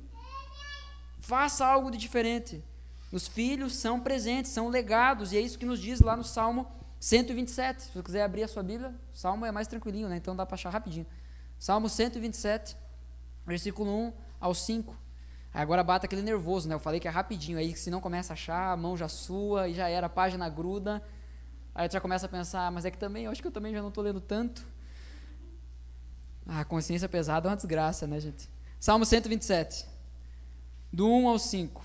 Faça 1.21 1.65
algo 1.65 1.89
de 1.89 1.97
diferente. 1.97 2.65
Os 3.13 3.29
filhos 3.29 3.77
são 3.77 4.01
presentes, 4.01 4.51
são 4.51 4.69
legados, 4.69 5.33
e 5.33 5.37
é 5.37 5.41
isso 5.41 5.57
que 5.57 5.65
nos 5.65 5.79
diz 5.79 6.01
lá 6.01 6.17
no 6.17 6.25
Salmo 6.25 6.67
127. 6.99 7.85
Se 7.85 7.93
você 7.93 8.03
quiser 8.03 8.25
abrir 8.25 8.43
a 8.43 8.49
sua 8.49 8.65
Bíblia, 8.65 8.93
o 9.15 9.17
Salmo 9.17 9.47
é 9.47 9.53
mais 9.53 9.69
tranquilinho, 9.69 10.09
né? 10.09 10.17
Então 10.17 10.35
dá 10.35 10.45
para 10.45 10.57
achar 10.57 10.71
rapidinho. 10.71 11.07
Salmo 11.61 11.89
127, 11.89 12.77
versículo 13.47 13.89
1 14.09 14.13
ao 14.41 14.53
5. 14.53 14.97
Aí 15.55 15.63
agora 15.63 15.85
bata 15.85 16.07
aquele 16.07 16.23
nervoso, 16.23 16.69
né? 16.69 16.75
Eu 16.75 16.81
falei 16.81 16.99
que 16.99 17.07
é 17.07 17.11
rapidinho, 17.11 17.57
aí 17.57 17.73
se 17.77 17.89
não 17.89 18.01
começa 18.01 18.33
a 18.33 18.35
achar, 18.35 18.73
a 18.73 18.77
mão 18.77 18.97
já 18.97 19.07
sua 19.07 19.69
e 19.69 19.75
já 19.75 19.89
era, 19.89 20.09
a 20.09 20.11
página 20.11 20.49
gruda. 20.49 21.01
Aí 21.73 21.89
tu 21.89 21.93
já 21.93 22.01
começa 22.01 22.27
a 22.27 22.29
pensar, 22.29 22.69
mas 22.73 22.85
é 22.85 22.91
que 22.91 22.99
também, 22.99 23.27
eu 23.27 23.31
acho 23.31 23.41
que 23.41 23.47
eu 23.47 23.53
também 23.53 23.73
já 23.73 23.81
não 23.81 23.91
estou 23.91 24.03
lendo 24.03 24.21
tanto. 24.21 24.67
A 26.49 26.65
consciência 26.65 27.07
pesada 27.11 27.47
é 27.47 27.51
uma 27.51 27.57
desgraça, 27.57 28.07
né, 28.07 28.19
gente? 28.19 28.49
Salmo 28.81 29.05
127, 29.05 29.85
do 30.91 31.07
1 31.07 31.29
ao 31.29 31.39
5. 31.39 31.85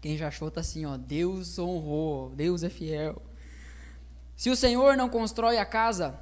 Quem 0.00 0.16
já 0.16 0.28
achou 0.28 0.50
tá 0.50 0.60
assim, 0.60 0.86
ó, 0.86 0.96
Deus 0.96 1.58
honrou, 1.58 2.30
Deus 2.30 2.62
é 2.62 2.70
fiel. 2.70 3.20
Se 4.34 4.48
o 4.48 4.56
Senhor 4.56 4.96
não 4.96 5.10
constrói 5.10 5.58
a 5.58 5.66
casa, 5.66 6.18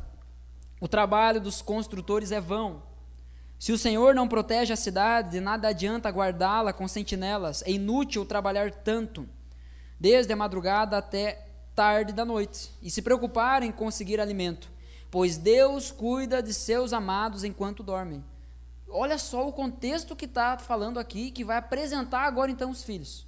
o 0.80 0.88
trabalho 0.88 1.40
dos 1.40 1.62
construtores 1.62 2.32
é 2.32 2.40
vão. 2.40 2.82
Se 3.60 3.70
o 3.70 3.78
Senhor 3.78 4.12
não 4.12 4.26
protege 4.26 4.72
a 4.72 4.76
cidade, 4.76 5.30
de 5.30 5.40
nada 5.40 5.68
adianta 5.68 6.10
guardá-la 6.10 6.72
com 6.72 6.88
sentinelas. 6.88 7.62
É 7.62 7.70
inútil 7.70 8.26
trabalhar 8.26 8.72
tanto, 8.72 9.28
desde 10.00 10.32
a 10.32 10.36
madrugada 10.36 10.98
até 10.98 11.45
tarde 11.76 12.14
da 12.14 12.24
noite, 12.24 12.72
e 12.82 12.90
se 12.90 13.02
preocupar 13.02 13.62
em 13.62 13.70
conseguir 13.70 14.18
alimento, 14.18 14.70
pois 15.10 15.36
Deus 15.36 15.92
cuida 15.92 16.42
de 16.42 16.54
seus 16.54 16.94
amados 16.94 17.44
enquanto 17.44 17.82
dormem. 17.82 18.24
Olha 18.88 19.18
só 19.18 19.46
o 19.46 19.52
contexto 19.52 20.16
que 20.16 20.24
está 20.24 20.56
falando 20.56 20.98
aqui, 20.98 21.30
que 21.30 21.44
vai 21.44 21.58
apresentar 21.58 22.22
agora 22.22 22.50
então 22.50 22.70
os 22.70 22.82
filhos. 22.82 23.26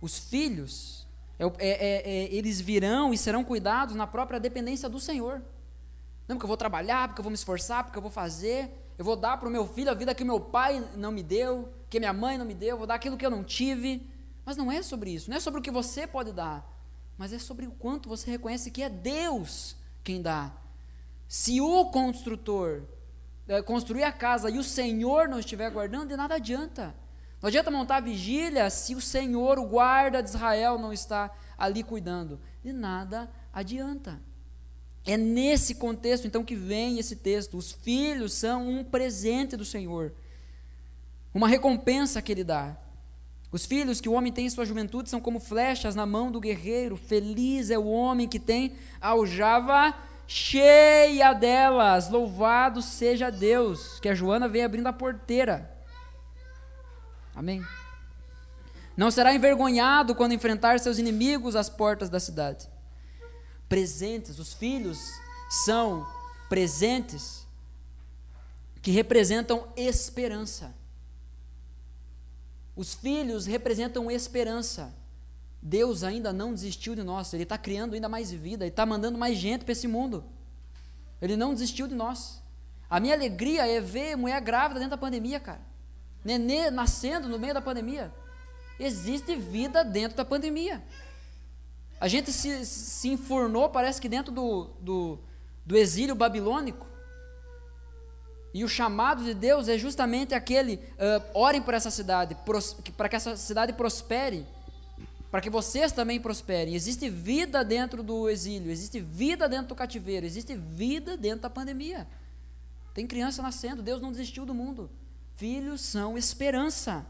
Os 0.00 0.16
filhos, 0.16 1.08
é, 1.38 1.44
é, 1.44 1.50
é, 1.58 2.10
é 2.10 2.34
eles 2.34 2.60
virão 2.60 3.12
e 3.12 3.18
serão 3.18 3.42
cuidados 3.42 3.96
na 3.96 4.06
própria 4.06 4.38
dependência 4.38 4.88
do 4.88 5.00
Senhor. 5.00 5.42
Não, 6.28 6.36
porque 6.36 6.44
eu 6.44 6.48
vou 6.48 6.56
trabalhar, 6.56 7.08
porque 7.08 7.20
eu 7.20 7.24
vou 7.24 7.30
me 7.30 7.36
esforçar, 7.36 7.82
porque 7.82 7.98
eu 7.98 8.02
vou 8.02 8.10
fazer. 8.10 8.70
Eu 8.96 9.04
vou 9.04 9.16
dar 9.16 9.38
para 9.38 9.48
o 9.48 9.50
meu 9.50 9.66
filho 9.66 9.90
a 9.90 9.94
vida 9.94 10.14
que 10.14 10.24
meu 10.24 10.38
pai 10.38 10.86
não 10.94 11.10
me 11.10 11.22
deu, 11.22 11.72
que 11.88 11.98
minha 11.98 12.12
mãe 12.12 12.38
não 12.38 12.44
me 12.44 12.54
deu, 12.54 12.76
vou 12.76 12.86
dar 12.86 12.94
aquilo 12.94 13.16
que 13.16 13.26
eu 13.26 13.30
não 13.30 13.42
tive. 13.42 14.08
Mas 14.44 14.56
não 14.56 14.70
é 14.70 14.82
sobre 14.82 15.10
isso, 15.10 15.30
não 15.30 15.36
é 15.36 15.40
sobre 15.40 15.60
o 15.60 15.62
que 15.62 15.70
você 15.70 16.06
pode 16.06 16.32
dar, 16.32 16.77
mas 17.18 17.32
é 17.32 17.38
sobre 17.38 17.66
o 17.66 17.72
quanto 17.72 18.08
você 18.08 18.30
reconhece 18.30 18.70
que 18.70 18.82
é 18.82 18.88
Deus 18.88 19.76
quem 20.04 20.22
dá. 20.22 20.56
Se 21.26 21.60
o 21.60 21.86
construtor 21.86 22.82
é, 23.48 23.60
construir 23.60 24.04
a 24.04 24.12
casa 24.12 24.48
e 24.48 24.58
o 24.58 24.64
Senhor 24.64 25.28
não 25.28 25.40
estiver 25.40 25.70
guardando, 25.70 26.08
de 26.08 26.16
nada 26.16 26.36
adianta. 26.36 26.94
Não 27.42 27.48
adianta 27.48 27.70
montar 27.70 27.96
a 27.96 28.00
vigília 28.00 28.70
se 28.70 28.94
o 28.94 29.00
Senhor, 29.00 29.58
o 29.58 29.66
guarda 29.66 30.22
de 30.22 30.28
Israel, 30.28 30.78
não 30.78 30.92
está 30.92 31.30
ali 31.56 31.82
cuidando. 31.82 32.40
De 32.62 32.72
nada 32.72 33.28
adianta. 33.52 34.20
É 35.04 35.16
nesse 35.16 35.74
contexto, 35.74 36.26
então, 36.26 36.44
que 36.44 36.54
vem 36.54 36.98
esse 36.98 37.16
texto. 37.16 37.56
Os 37.56 37.72
filhos 37.72 38.32
são 38.32 38.68
um 38.68 38.84
presente 38.84 39.56
do 39.56 39.64
Senhor, 39.64 40.12
uma 41.32 41.48
recompensa 41.48 42.20
que 42.20 42.30
Ele 42.30 42.44
dá. 42.44 42.76
Os 43.50 43.64
filhos 43.64 44.00
que 44.00 44.08
o 44.08 44.12
homem 44.12 44.32
tem 44.32 44.46
em 44.46 44.50
sua 44.50 44.66
juventude 44.66 45.08
são 45.08 45.20
como 45.20 45.40
flechas 45.40 45.94
na 45.94 46.04
mão 46.04 46.30
do 46.30 46.40
guerreiro. 46.40 46.96
Feliz 46.96 47.70
é 47.70 47.78
o 47.78 47.86
homem 47.86 48.28
que 48.28 48.38
tem 48.38 48.76
a 49.00 49.08
aljava 49.08 49.94
cheia 50.26 51.32
delas. 51.32 52.10
Louvado 52.10 52.82
seja 52.82 53.30
Deus. 53.30 53.98
Que 54.00 54.08
a 54.08 54.14
Joana 54.14 54.48
vem 54.48 54.64
abrindo 54.64 54.86
a 54.86 54.92
porteira. 54.92 55.74
Amém. 57.34 57.64
Não 58.96 59.10
será 59.10 59.34
envergonhado 59.34 60.14
quando 60.14 60.32
enfrentar 60.32 60.78
seus 60.80 60.98
inimigos 60.98 61.56
às 61.56 61.70
portas 61.70 62.10
da 62.10 62.20
cidade 62.20 62.68
presentes. 63.68 64.38
Os 64.38 64.54
filhos 64.54 64.98
são 65.50 66.06
presentes 66.48 67.46
que 68.80 68.90
representam 68.90 69.68
esperança. 69.76 70.74
Os 72.78 72.94
filhos 72.94 73.44
representam 73.44 74.08
esperança. 74.08 74.94
Deus 75.60 76.04
ainda 76.04 76.32
não 76.32 76.54
desistiu 76.54 76.94
de 76.94 77.02
nós, 77.02 77.34
Ele 77.34 77.42
está 77.42 77.58
criando 77.58 77.94
ainda 77.94 78.08
mais 78.08 78.30
vida, 78.30 78.64
Ele 78.64 78.70
está 78.70 78.86
mandando 78.86 79.18
mais 79.18 79.36
gente 79.36 79.64
para 79.64 79.72
esse 79.72 79.88
mundo. 79.88 80.24
Ele 81.20 81.36
não 81.36 81.52
desistiu 81.52 81.88
de 81.88 81.96
nós. 81.96 82.40
A 82.88 83.00
minha 83.00 83.16
alegria 83.16 83.66
é 83.66 83.80
ver 83.80 84.16
mulher 84.16 84.40
grávida 84.40 84.78
dentro 84.78 84.92
da 84.92 84.96
pandemia, 84.96 85.40
cara. 85.40 85.60
Nenê 86.24 86.70
nascendo 86.70 87.28
no 87.28 87.36
meio 87.36 87.52
da 87.52 87.60
pandemia. 87.60 88.14
Existe 88.78 89.34
vida 89.34 89.82
dentro 89.82 90.16
da 90.16 90.24
pandemia. 90.24 90.80
A 92.00 92.06
gente 92.06 92.30
se, 92.30 92.64
se 92.64 93.08
enfurnou, 93.08 93.70
parece 93.70 94.00
que 94.00 94.08
dentro 94.08 94.32
do, 94.32 94.70
do, 94.80 95.18
do 95.66 95.76
exílio 95.76 96.14
babilônico. 96.14 96.86
E 98.58 98.64
o 98.64 98.68
chamado 98.68 99.22
de 99.22 99.34
Deus 99.34 99.68
é 99.68 99.78
justamente 99.78 100.34
aquele: 100.34 100.80
uh, 100.94 101.38
orem 101.38 101.62
por 101.62 101.74
essa 101.74 101.92
cidade, 101.92 102.36
para 102.96 103.08
que 103.08 103.14
essa 103.14 103.36
cidade 103.36 103.72
prospere. 103.72 104.44
para 105.30 105.40
que 105.40 105.48
vocês 105.48 105.92
também 105.92 106.18
prosperem. 106.18 106.74
Existe 106.74 107.08
vida 107.08 107.64
dentro 107.64 108.02
do 108.02 108.28
exílio, 108.28 108.72
existe 108.72 108.98
vida 108.98 109.48
dentro 109.48 109.68
do 109.68 109.74
cativeiro, 109.76 110.26
existe 110.26 110.56
vida 110.56 111.16
dentro 111.16 111.42
da 111.42 111.50
pandemia. 111.50 112.08
Tem 112.92 113.06
criança 113.06 113.40
nascendo, 113.42 113.80
Deus 113.80 114.02
não 114.02 114.10
desistiu 114.10 114.44
do 114.44 114.52
mundo. 114.52 114.90
Filhos 115.36 115.80
são 115.80 116.18
esperança. 116.18 117.06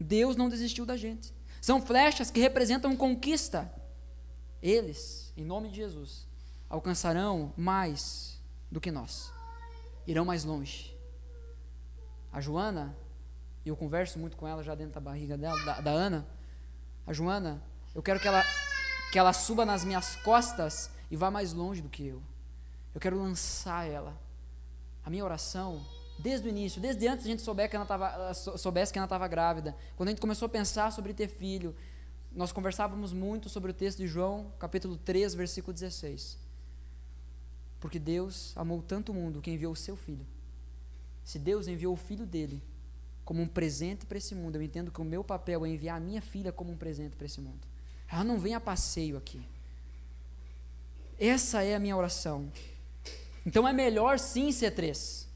Deus 0.00 0.34
não 0.34 0.48
desistiu 0.48 0.86
da 0.86 0.96
gente. 0.96 1.30
São 1.60 1.78
flechas 1.82 2.30
que 2.30 2.40
representam 2.40 2.96
conquista. 2.96 3.70
Eles, 4.62 5.30
em 5.36 5.44
nome 5.44 5.68
de 5.68 5.76
Jesus, 5.76 6.26
alcançarão 6.70 7.52
mais 7.54 8.40
do 8.70 8.80
que 8.80 8.90
nós. 8.90 9.34
Irão 10.06 10.24
mais 10.24 10.44
longe. 10.44 10.94
A 12.32 12.40
Joana, 12.40 12.96
e 13.64 13.68
eu 13.68 13.76
converso 13.76 14.18
muito 14.18 14.36
com 14.36 14.46
ela 14.46 14.62
já 14.62 14.74
dentro 14.74 14.94
da 14.94 15.00
barriga 15.00 15.38
dela, 15.38 15.62
da, 15.64 15.80
da 15.80 15.90
Ana, 15.90 16.26
a 17.06 17.12
Joana, 17.12 17.62
eu 17.94 18.02
quero 18.02 18.18
que 18.18 18.26
ela, 18.26 18.42
que 19.12 19.18
ela 19.18 19.32
suba 19.32 19.64
nas 19.64 19.84
minhas 19.84 20.16
costas 20.16 20.90
e 21.10 21.16
vá 21.16 21.30
mais 21.30 21.52
longe 21.52 21.80
do 21.80 21.88
que 21.88 22.06
eu. 22.06 22.22
Eu 22.94 23.00
quero 23.00 23.18
lançar 23.18 23.88
ela. 23.88 24.18
A 25.04 25.10
minha 25.10 25.24
oração, 25.24 25.84
desde 26.18 26.48
o 26.48 26.50
início, 26.50 26.80
desde 26.80 27.06
antes 27.06 27.24
a 27.24 27.28
gente 27.28 27.42
souber 27.42 27.68
que 27.68 27.76
ela 27.76 27.86
tava, 27.86 28.32
soubesse 28.34 28.92
que 28.92 28.98
ela 28.98 29.06
estava 29.06 29.28
grávida, 29.28 29.76
quando 29.96 30.08
a 30.08 30.12
gente 30.12 30.20
começou 30.20 30.46
a 30.46 30.48
pensar 30.48 30.90
sobre 30.92 31.12
ter 31.12 31.28
filho, 31.28 31.74
nós 32.32 32.52
conversávamos 32.52 33.12
muito 33.12 33.48
sobre 33.48 33.70
o 33.70 33.74
texto 33.74 33.98
de 33.98 34.06
João, 34.06 34.52
capítulo 34.58 34.96
3, 34.96 35.34
versículo 35.34 35.72
16. 35.72 36.43
Porque 37.84 37.98
Deus 37.98 38.56
amou 38.56 38.80
tanto 38.80 39.12
o 39.12 39.14
mundo 39.14 39.42
que 39.42 39.50
enviou 39.50 39.74
o 39.74 39.76
seu 39.76 39.94
filho. 39.94 40.24
Se 41.22 41.38
Deus 41.38 41.68
enviou 41.68 41.92
o 41.92 41.98
filho 41.98 42.24
dele 42.24 42.62
como 43.26 43.42
um 43.42 43.46
presente 43.46 44.06
para 44.06 44.16
esse 44.16 44.34
mundo. 44.34 44.56
Eu 44.56 44.62
entendo 44.62 44.90
que 44.90 45.02
o 45.02 45.04
meu 45.04 45.22
papel 45.22 45.66
é 45.66 45.68
enviar 45.68 45.98
a 45.98 46.00
minha 46.00 46.22
filha 46.22 46.50
como 46.50 46.72
um 46.72 46.78
presente 46.78 47.14
para 47.14 47.26
esse 47.26 47.42
mundo. 47.42 47.60
Ela 48.10 48.24
não 48.24 48.38
vem 48.38 48.54
a 48.54 48.60
passeio 48.60 49.18
aqui. 49.18 49.42
Essa 51.20 51.62
é 51.62 51.74
a 51.74 51.78
minha 51.78 51.94
oração. 51.94 52.50
Então 53.44 53.68
é 53.68 53.72
melhor 53.74 54.18
sim 54.18 54.50
ser 54.50 54.70
três. 54.70 55.28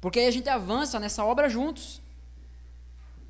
Porque 0.00 0.18
aí 0.18 0.26
a 0.28 0.30
gente 0.30 0.48
avança 0.48 0.98
nessa 0.98 1.22
obra 1.22 1.46
juntos. 1.46 2.00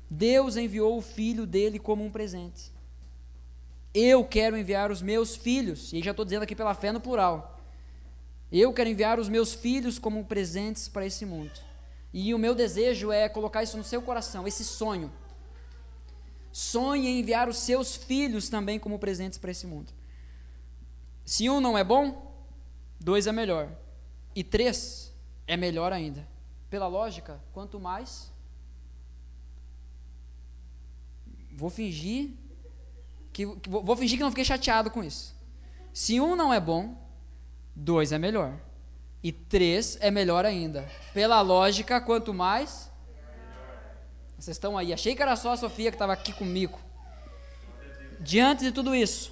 Deus 0.09 0.55
enviou 0.55 0.97
o 0.97 1.01
filho 1.01 1.45
dele 1.45 1.79
como 1.79 2.05
um 2.05 2.09
presente. 2.09 2.71
Eu 3.93 4.23
quero 4.23 4.57
enviar 4.57 4.89
os 4.89 5.01
meus 5.01 5.35
filhos, 5.35 5.91
e 5.91 6.01
já 6.01 6.11
estou 6.11 6.23
dizendo 6.23 6.43
aqui 6.43 6.55
pela 6.55 6.73
fé 6.73 6.93
no 6.93 7.01
plural. 7.01 7.52
Eu 8.55 8.71
quero 8.71 8.87
enviar 8.87 9.19
os 9.19 9.27
meus 9.27 9.55
filhos 9.55 9.97
como 9.97 10.25
presentes 10.25 10.87
para 10.87 11.07
esse 11.07 11.25
mundo. 11.25 11.59
E 12.13 12.35
o 12.35 12.37
meu 12.37 12.53
desejo 12.53 13.11
é 13.11 13.27
colocar 13.27 13.63
isso 13.63 13.75
no 13.75 13.83
seu 13.83 13.99
coração, 13.99 14.47
esse 14.47 14.63
sonho. 14.63 15.11
Sonhe 16.51 17.07
em 17.07 17.19
enviar 17.19 17.49
os 17.49 17.57
seus 17.57 17.95
filhos 17.95 18.49
também 18.49 18.77
como 18.77 18.99
presentes 18.99 19.39
para 19.39 19.49
esse 19.49 19.65
mundo. 19.65 19.91
Se 21.25 21.49
um 21.49 21.59
não 21.59 21.75
é 21.75 21.83
bom, 21.83 22.31
dois 22.99 23.25
é 23.25 23.31
melhor. 23.31 23.71
E 24.35 24.43
três 24.43 25.11
é 25.47 25.57
melhor 25.57 25.91
ainda. 25.91 26.27
Pela 26.69 26.85
lógica, 26.85 27.41
quanto 27.53 27.79
mais. 27.79 28.31
Vou 31.51 31.71
fingir 31.71 32.29
que, 33.31 33.47
vou 33.47 33.95
fingir 33.95 34.19
que 34.19 34.23
não 34.23 34.29
fiquei 34.29 34.45
chateado 34.45 34.91
com 34.91 35.03
isso. 35.03 35.35
Se 35.91 36.21
um 36.21 36.35
não 36.35 36.53
é 36.53 36.59
bom, 36.59 37.02
dois 37.75 38.11
é 38.11 38.17
melhor. 38.17 38.53
E 39.21 39.31
três 39.31 39.97
é 40.01 40.11
melhor 40.11 40.45
ainda. 40.45 40.87
Pela 41.13 41.39
lógica, 41.41 42.01
quanto 42.01 42.33
mais. 42.33 42.91
Vocês 44.37 44.57
estão 44.57 44.77
aí. 44.77 44.91
Achei 44.91 45.15
que 45.15 45.21
era 45.21 45.35
só 45.35 45.53
a 45.53 45.57
Sofia 45.57 45.89
que 45.89 45.95
estava 45.95 46.13
aqui 46.13 46.33
comigo. 46.33 46.79
Diante 48.19 48.63
de 48.63 48.71
tudo 48.71 48.93
isso, 48.93 49.31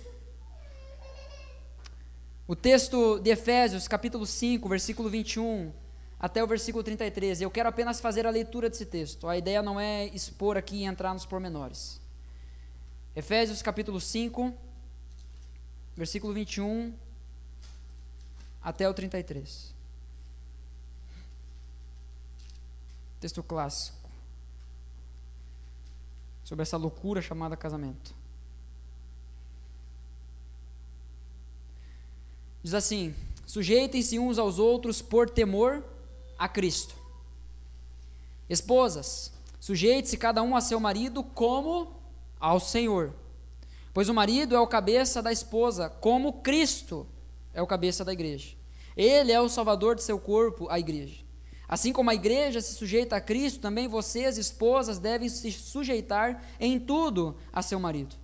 o 2.48 2.56
texto 2.56 3.20
de 3.20 3.30
Efésios, 3.30 3.88
capítulo 3.88 4.26
5, 4.26 4.68
versículo 4.68 5.10
21 5.10 5.72
até 6.20 6.44
o 6.44 6.48
versículo 6.48 6.84
33. 6.84 7.42
Eu 7.42 7.50
quero 7.50 7.68
apenas 7.68 8.00
fazer 8.00 8.28
a 8.28 8.30
leitura 8.30 8.70
desse 8.70 8.86
texto. 8.86 9.28
A 9.28 9.38
ideia 9.38 9.62
não 9.62 9.80
é 9.80 10.06
expor 10.08 10.56
aqui 10.56 10.78
e 10.78 10.84
entrar 10.84 11.14
nos 11.14 11.26
pormenores. 11.26 12.00
Efésios, 13.16 13.62
capítulo 13.62 14.00
5, 14.00 14.54
versículo 15.96 16.34
21 16.34 16.94
até 18.62 18.88
o 18.88 18.94
33. 18.94 19.74
Texto 23.20 23.44
clássico. 23.44 23.98
Sobre 26.44 26.64
essa 26.64 26.78
loucura 26.78 27.22
chamada 27.22 27.56
casamento. 27.56 28.14
Diz 32.64 32.74
assim: 32.74 33.16
Sujeitem-se 33.46 34.20
uns 34.20 34.38
aos 34.38 34.60
outros 34.60 35.02
por 35.02 35.30
temor 35.30 35.84
a 36.38 36.48
Cristo. 36.48 36.96
Esposas, 38.50 39.32
sujeite-se 39.60 40.18
cada 40.18 40.42
um 40.42 40.56
a 40.56 40.62
seu 40.62 40.80
marido 40.80 41.24
como 41.24 41.96
ao 42.40 42.60
Senhor. 42.60 43.14
Pois 43.94 44.10
o 44.10 44.14
marido 44.14 44.56
é 44.56 44.60
o 44.60 44.68
cabeça 44.68 45.22
da 45.22 45.32
esposa, 45.32 45.90
como 45.90 46.42
Cristo 46.42 47.08
é 47.54 47.62
o 47.62 47.68
cabeça 47.68 48.04
da 48.06 48.14
igreja. 48.14 48.56
Ele 48.96 49.32
é 49.32 49.40
o 49.40 49.50
salvador 49.50 49.96
de 49.96 50.04
seu 50.04 50.20
corpo, 50.20 50.68
a 50.70 50.80
igreja. 50.80 51.24
Assim 51.68 51.94
como 51.94 52.10
a 52.10 52.16
igreja 52.16 52.60
se 52.60 52.74
sujeita 52.74 53.16
a 53.16 53.22
Cristo, 53.22 53.62
também 53.62 53.88
vocês, 53.88 54.38
esposas, 54.38 55.00
devem 55.00 55.30
se 55.30 55.52
sujeitar 55.52 56.44
em 56.60 56.78
tudo 56.78 57.38
a 57.54 57.62
seu 57.62 57.80
marido. 57.80 58.16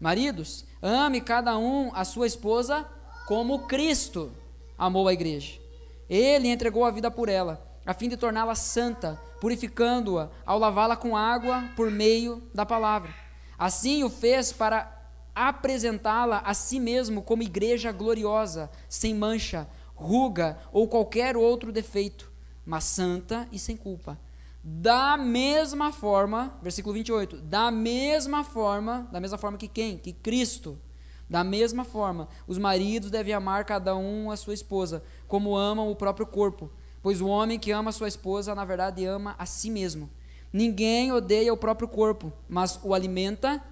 Maridos, 0.00 0.64
ame 0.82 1.20
cada 1.20 1.56
um 1.56 1.94
a 1.94 2.04
sua 2.04 2.26
esposa 2.26 2.84
como 3.26 3.66
Cristo 3.66 4.32
amou 4.76 5.06
a 5.06 5.12
igreja. 5.12 5.60
Ele 6.08 6.48
entregou 6.48 6.84
a 6.84 6.90
vida 6.90 7.10
por 7.10 7.28
ela, 7.28 7.64
a 7.84 7.94
fim 7.94 8.08
de 8.08 8.16
torná-la 8.16 8.54
santa, 8.54 9.20
purificando-a 9.40 10.28
ao 10.44 10.58
lavá-la 10.58 10.96
com 10.96 11.16
água 11.16 11.64
por 11.76 11.90
meio 11.90 12.42
da 12.52 12.66
palavra. 12.66 13.14
Assim 13.58 14.04
o 14.04 14.10
fez 14.10 14.52
para 14.52 14.95
apresentá-la 15.36 16.38
a 16.38 16.52
si 16.54 16.80
mesmo 16.80 17.22
como 17.22 17.44
igreja 17.44 17.92
gloriosa, 17.92 18.68
sem 18.88 19.14
mancha, 19.14 19.68
ruga 19.94 20.58
ou 20.72 20.88
qualquer 20.88 21.36
outro 21.36 21.70
defeito 21.70 22.34
mas 22.66 22.82
santa 22.82 23.48
e 23.52 23.58
sem 23.58 23.76
culpa. 23.76 24.18
Da 24.62 25.16
mesma 25.16 25.92
forma, 25.92 26.58
versículo 26.60 26.92
28, 26.92 27.36
da 27.36 27.70
mesma 27.70 28.42
forma, 28.42 29.08
da 29.12 29.20
mesma 29.20 29.38
forma 29.38 29.56
que 29.56 29.68
quem? 29.68 29.96
Que 29.96 30.12
Cristo. 30.12 30.76
Da 31.30 31.42
mesma 31.44 31.84
forma, 31.84 32.28
os 32.46 32.58
maridos 32.58 33.10
devem 33.10 33.32
amar 33.32 33.64
cada 33.64 33.96
um 33.96 34.30
a 34.30 34.36
sua 34.36 34.54
esposa, 34.54 35.02
como 35.26 35.56
amam 35.56 35.90
o 35.90 35.96
próprio 35.96 36.26
corpo, 36.26 36.70
pois 37.02 37.20
o 37.20 37.26
homem 37.26 37.58
que 37.58 37.72
ama 37.72 37.90
a 37.90 37.92
sua 37.92 38.08
esposa, 38.08 38.54
na 38.54 38.64
verdade, 38.64 39.04
ama 39.04 39.34
a 39.38 39.46
si 39.46 39.70
mesmo. 39.70 40.10
Ninguém 40.52 41.12
odeia 41.12 41.52
o 41.52 41.56
próprio 41.56 41.88
corpo, 41.88 42.32
mas 42.48 42.78
o 42.82 42.94
alimenta 42.94 43.62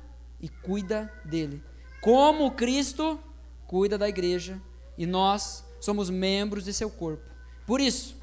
e 0.44 0.48
cuida 0.62 1.10
dele. 1.24 1.62
Como 2.02 2.50
Cristo 2.50 3.18
cuida 3.66 3.96
da 3.96 4.06
igreja, 4.06 4.60
e 4.98 5.06
nós 5.06 5.64
somos 5.80 6.10
membros 6.10 6.66
de 6.66 6.74
seu 6.74 6.90
corpo. 6.90 7.24
Por 7.66 7.80
isso, 7.80 8.14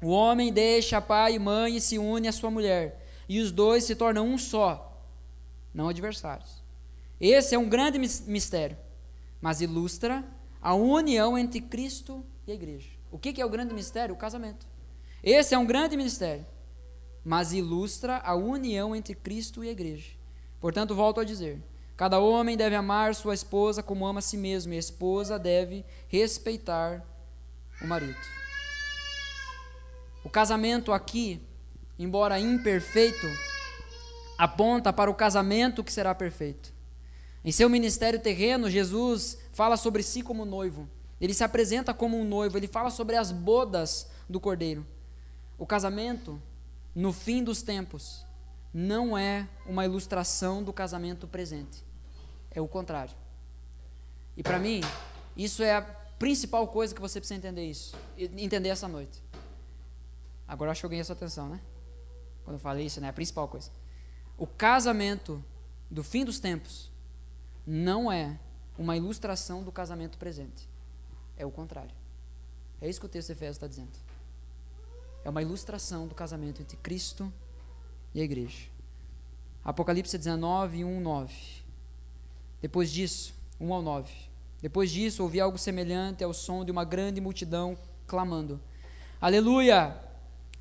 o 0.00 0.06
homem 0.10 0.52
deixa 0.52 1.00
pai 1.00 1.34
e 1.34 1.38
mãe 1.40 1.76
e 1.76 1.80
se 1.80 1.98
une 1.98 2.28
à 2.28 2.32
sua 2.32 2.48
mulher, 2.48 3.04
e 3.28 3.40
os 3.40 3.50
dois 3.50 3.82
se 3.82 3.96
tornam 3.96 4.24
um 4.24 4.38
só, 4.38 5.04
não 5.74 5.88
adversários. 5.88 6.62
Esse 7.20 7.56
é 7.56 7.58
um 7.58 7.68
grande 7.68 7.98
mistério, 7.98 8.78
mas 9.40 9.60
ilustra 9.60 10.24
a 10.60 10.74
união 10.74 11.36
entre 11.36 11.60
Cristo 11.60 12.24
e 12.46 12.52
a 12.52 12.54
igreja. 12.54 12.88
O 13.10 13.18
que 13.18 13.40
é 13.40 13.44
o 13.44 13.50
grande 13.50 13.74
mistério? 13.74 14.14
O 14.14 14.18
casamento. 14.18 14.64
Esse 15.24 15.56
é 15.56 15.58
um 15.58 15.66
grande 15.66 15.96
mistério, 15.96 16.46
mas 17.24 17.52
ilustra 17.52 18.18
a 18.18 18.32
união 18.36 18.94
entre 18.94 19.16
Cristo 19.16 19.64
e 19.64 19.68
a 19.68 19.72
igreja. 19.72 20.21
Portanto, 20.62 20.94
volto 20.94 21.20
a 21.20 21.24
dizer: 21.24 21.60
cada 21.96 22.20
homem 22.20 22.56
deve 22.56 22.76
amar 22.76 23.16
sua 23.16 23.34
esposa 23.34 23.82
como 23.82 24.06
ama 24.06 24.20
a 24.20 24.22
si 24.22 24.36
mesmo, 24.38 24.72
e 24.72 24.76
a 24.76 24.80
esposa 24.80 25.38
deve 25.38 25.84
respeitar 26.08 27.04
o 27.82 27.86
marido. 27.86 28.16
O 30.24 30.30
casamento 30.30 30.92
aqui, 30.92 31.42
embora 31.98 32.38
imperfeito, 32.38 33.26
aponta 34.38 34.92
para 34.92 35.10
o 35.10 35.14
casamento 35.14 35.82
que 35.82 35.92
será 35.92 36.14
perfeito. 36.14 36.72
Em 37.44 37.50
seu 37.50 37.68
ministério 37.68 38.20
terreno, 38.20 38.70
Jesus 38.70 39.36
fala 39.52 39.76
sobre 39.76 40.04
si 40.04 40.22
como 40.22 40.44
noivo. 40.44 40.88
Ele 41.20 41.34
se 41.34 41.42
apresenta 41.42 41.92
como 41.92 42.16
um 42.16 42.24
noivo, 42.24 42.56
ele 42.56 42.68
fala 42.68 42.88
sobre 42.88 43.16
as 43.16 43.32
bodas 43.32 44.08
do 44.28 44.38
cordeiro. 44.38 44.86
O 45.58 45.66
casamento, 45.66 46.40
no 46.94 47.12
fim 47.12 47.42
dos 47.42 47.62
tempos, 47.62 48.24
não 48.72 49.16
é 49.16 49.48
uma 49.66 49.84
ilustração 49.84 50.62
do 50.62 50.72
casamento 50.72 51.26
presente. 51.26 51.84
É 52.50 52.60
o 52.60 52.68
contrário. 52.68 53.14
E 54.36 54.42
para 54.42 54.58
mim, 54.58 54.80
isso 55.36 55.62
é 55.62 55.76
a 55.76 55.82
principal 55.82 56.66
coisa 56.68 56.94
que 56.94 57.00
você 57.00 57.20
precisa 57.20 57.38
entender 57.38 57.66
isso, 57.66 57.94
entender 58.16 58.68
essa 58.68 58.88
noite. 58.88 59.22
Agora 60.46 60.70
acho 60.70 60.80
que 60.80 60.86
eu 60.86 60.90
ganhei 60.90 61.02
a 61.02 61.04
sua 61.04 61.14
atenção, 61.14 61.48
né? 61.48 61.60
Quando 62.44 62.54
eu 62.54 62.60
falei 62.60 62.86
isso, 62.86 63.00
né? 63.00 63.08
A 63.08 63.12
principal 63.12 63.48
coisa. 63.48 63.70
O 64.38 64.46
casamento 64.46 65.42
do 65.90 66.02
fim 66.02 66.24
dos 66.24 66.40
tempos 66.40 66.90
não 67.66 68.10
é 68.10 68.38
uma 68.78 68.96
ilustração 68.96 69.62
do 69.62 69.70
casamento 69.70 70.18
presente. 70.18 70.68
É 71.36 71.44
o 71.44 71.50
contrário. 71.50 71.94
É 72.80 72.88
isso 72.88 72.98
que 72.98 73.06
o 73.06 73.08
texto 73.08 73.28
de 73.28 73.32
Efésios 73.32 73.56
está 73.56 73.66
dizendo. 73.66 73.92
É 75.24 75.30
uma 75.30 75.42
ilustração 75.42 76.06
do 76.06 76.14
casamento 76.14 76.60
entre 76.60 76.76
Cristo 76.78 77.32
e 77.51 77.51
a 78.20 78.24
igreja. 78.24 78.66
Apocalipse 79.64 80.18
19, 80.18 80.84
1, 80.84 81.00
9. 81.00 81.34
Depois 82.60 82.90
disso, 82.90 83.34
1 83.60 83.72
ao 83.72 83.82
9. 83.82 84.12
Depois 84.60 84.90
disso, 84.90 85.22
ouvi 85.22 85.40
algo 85.40 85.58
semelhante 85.58 86.22
ao 86.22 86.32
som 86.32 86.64
de 86.64 86.70
uma 86.70 86.84
grande 86.84 87.20
multidão 87.20 87.76
clamando: 88.06 88.60
Aleluia! 89.20 89.96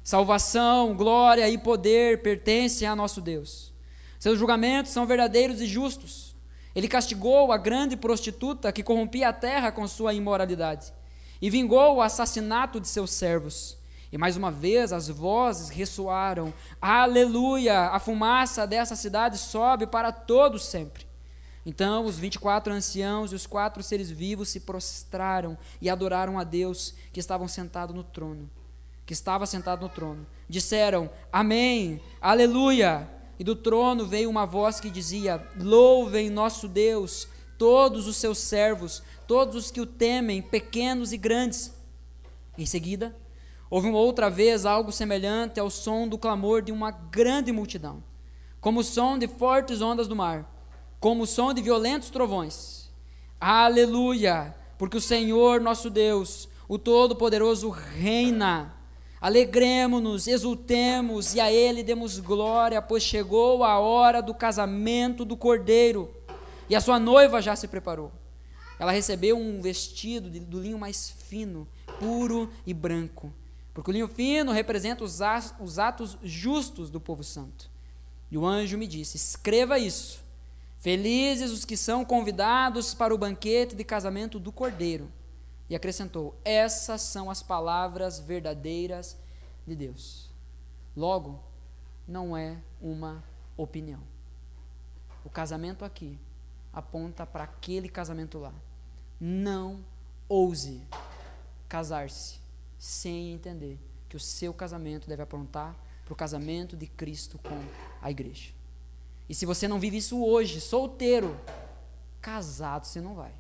Salvação, 0.04 0.96
glória 0.96 1.48
e 1.48 1.58
poder 1.58 2.24
pertencem 2.24 2.88
a 2.88 2.96
nosso 2.96 3.22
Deus. 3.22 3.72
Seus 4.20 4.40
julgamentos 4.40 4.92
são 4.92 5.06
verdadeiros 5.06 5.62
e 5.62 5.68
justos. 5.68 6.36
Ele 6.76 6.88
castigou 6.88 7.52
a 7.52 7.58
grande 7.58 7.96
prostituta 7.96 8.72
que 8.72 8.82
corrompia 8.82 9.30
a 9.30 9.34
terra 9.34 9.72
com 9.72 9.88
sua 9.88 10.14
imoralidade 10.14 10.92
e 11.42 11.50
vingou 11.50 11.96
o 11.96 12.02
assassinato 12.02 12.80
de 12.80 12.88
seus 12.88 13.12
servos. 13.12 13.78
E 14.12 14.18
mais 14.18 14.36
uma 14.36 14.52
vez 14.52 14.92
as 14.92 15.08
vozes 15.08 15.70
ressoaram: 15.70 16.54
Aleluia! 16.82 17.88
A 17.88 18.00
fumaça 18.00 18.68
dessa 18.68 18.96
cidade 18.96 19.38
sobe 19.38 19.88
para 19.88 20.12
todos 20.12 20.66
sempre. 20.66 21.06
Então 21.66 22.06
os 22.06 22.18
vinte 22.18 22.36
e 22.36 22.40
quatro 22.40 22.74
anciãos 22.74 23.32
e 23.32 23.36
os 23.36 23.46
quatro 23.46 23.82
seres 23.82 24.10
vivos 24.10 24.50
se 24.50 24.62
prostraram 24.62 25.58
e 25.80 25.90
adoraram 25.90 26.38
a 26.38 26.44
Deus 26.44 26.94
que 27.14 27.20
estavam 27.20 27.48
sentado 27.48 27.94
no 27.94 28.04
trono, 28.04 28.50
que 29.06 29.14
estava 29.14 29.46
sentado 29.46 29.82
no 29.82 29.90
trono. 29.90 30.26
Disseram: 30.50 31.10
Amém, 31.32 32.02
Aleluia! 32.20 33.08
E 33.40 33.44
do 33.44 33.56
trono 33.56 34.06
veio 34.06 34.30
uma 34.30 34.46
voz 34.46 34.80
que 34.82 34.90
dizia: 34.90 35.48
Louvem 35.58 36.30
nosso 36.30 36.68
Deus, 36.68 37.30
todos 37.58 38.08
os 38.08 38.18
seus 38.18 38.40
servos, 38.40 39.02
todos 39.26 39.56
os 39.56 39.72
que 39.72 39.80
o 39.80 39.86
temem, 39.86 40.42
pequenos 40.42 41.14
e 41.14 41.18
grandes. 41.18 41.74
Em 42.58 42.66
seguida, 42.66 43.16
houve 43.72 43.88
uma 43.88 44.00
outra 44.00 44.30
vez 44.30 44.66
algo 44.66 44.92
semelhante 44.92 45.58
ao 45.58 45.70
som 45.70 46.06
do 46.06 46.18
clamor 46.18 46.62
de 46.62 46.74
uma 46.74 46.92
grande 46.92 47.54
multidão, 47.54 48.04
como 48.60 48.82
o 48.82 48.84
som 48.84 49.18
de 49.18 49.30
fortes 49.30 49.82
ondas 49.82 50.10
do 50.10 50.16
mar, 50.16 50.46
como 51.00 51.24
o 51.24 51.28
som 51.28 51.54
de 51.54 51.62
violentos 51.62 52.10
trovões. 52.10 52.92
Aleluia! 53.40 54.54
Porque 54.78 54.98
o 54.98 55.02
Senhor 55.02 55.62
nosso 55.62 55.90
Deus, 55.90 56.50
o 56.68 56.78
Todo-Poderoso, 56.78 57.70
reina. 57.70 58.76
Alegremos-nos, 59.22 60.28
exultemos 60.28 61.34
e 61.34 61.40
a 61.40 61.52
Ele 61.52 61.82
demos 61.82 62.20
glória, 62.20 62.82
pois 62.82 63.04
chegou 63.04 63.64
a 63.64 63.80
hora 63.80 64.22
do 64.22 64.34
casamento 64.34 65.24
do 65.24 65.38
Cordeiro 65.38 66.12
e 66.68 66.76
a 66.76 66.82
sua 66.82 67.00
noiva 67.00 67.42
já 67.42 67.56
se 67.56 67.68
preparou. 67.68 68.12
Ela 68.80 68.92
recebeu 68.92 69.38
um 69.38 69.62
vestido 69.62 70.30
de, 70.30 70.40
do 70.40 70.60
linho 70.60 70.80
mais 70.80 71.10
fino, 71.10 71.68
puro 72.00 72.50
e 72.66 72.74
branco, 72.74 73.32
porque 73.74 73.90
o 73.90 73.94
linho 73.94 74.08
fino 74.08 74.52
representa 74.52 75.04
os, 75.04 75.20
os 75.60 75.80
atos 75.80 76.18
justos 76.24 76.90
do 76.90 77.00
povo 77.00 77.24
santo. 77.24 77.70
E 78.30 78.38
o 78.38 78.46
anjo 78.46 78.78
me 78.78 78.88
disse: 78.88 79.18
Escreva 79.18 79.80
isso. 79.80 80.22
Felizes 80.80 81.52
os 81.52 81.64
que 81.64 81.78
são 81.78 82.04
convidados 82.04 82.94
para 82.94 83.14
o 83.14 83.18
banquete 83.18 83.76
de 83.76 83.84
casamento 83.84 84.40
do 84.40 84.52
Cordeiro. 84.52 85.10
E 85.70 85.76
acrescentou: 85.76 86.36
Essas 86.44 87.02
são 87.02 87.30
as 87.30 87.42
palavras 87.42 88.20
verdadeiras 88.20 89.18
de 89.66 89.76
Deus. 89.76 90.30
Logo, 90.96 91.42
não 92.08 92.36
é 92.36 92.58
uma 92.82 93.24
opinião. 93.56 94.02
O 95.24 95.30
casamento 95.30 95.86
aqui 95.86 96.20
aponta 96.74 97.26
para 97.26 97.46
aquele 97.46 97.88
casamento 97.88 98.38
lá. 98.40 98.54
Não 99.20 99.80
ouse 100.28 100.82
casar-se 101.70 102.41
sem 102.82 103.32
entender 103.32 103.80
que 104.10 104.18
o 104.18 104.20
seu 104.20 104.52
casamento 104.52 105.08
deve 105.08 105.22
apontar 105.22 105.76
para 106.04 106.14
o 106.14 106.16
casamento 106.16 106.76
de 106.76 106.88
Cristo 106.88 107.38
com 107.38 107.64
a 108.02 108.10
igreja. 108.10 108.52
E 109.30 109.36
se 109.36 109.46
você 109.46 109.68
não 109.68 109.80
vive 109.80 109.98
isso 109.98 110.20
hoje, 110.20 110.60
solteiro, 110.60 111.40
casado 112.20 112.88
você 112.88 113.00
não 113.00 113.14
vai. 113.14 113.32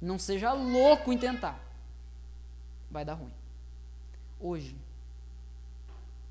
Não 0.00 0.16
seja 0.16 0.52
louco 0.52 1.12
em 1.12 1.18
tentar. 1.18 1.60
Vai 2.88 3.04
dar 3.04 3.14
ruim. 3.14 3.32
Hoje 4.38 4.76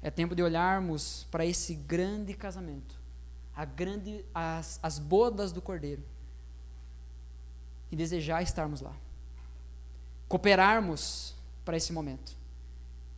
é 0.01 0.09
tempo 0.09 0.33
de 0.33 0.41
olharmos 0.41 1.27
para 1.29 1.45
esse 1.45 1.75
grande 1.75 2.33
casamento, 2.33 2.97
a 3.53 3.65
grande, 3.65 4.23
as, 4.33 4.79
as 4.81 4.99
bodas 4.99 5.51
do 5.51 5.61
Cordeiro 5.61 6.03
e 7.91 7.95
desejar 7.97 8.41
estarmos 8.41 8.79
lá. 8.79 8.95
Cooperarmos 10.29 11.34
para 11.65 11.75
esse 11.75 11.91
momento. 11.91 12.37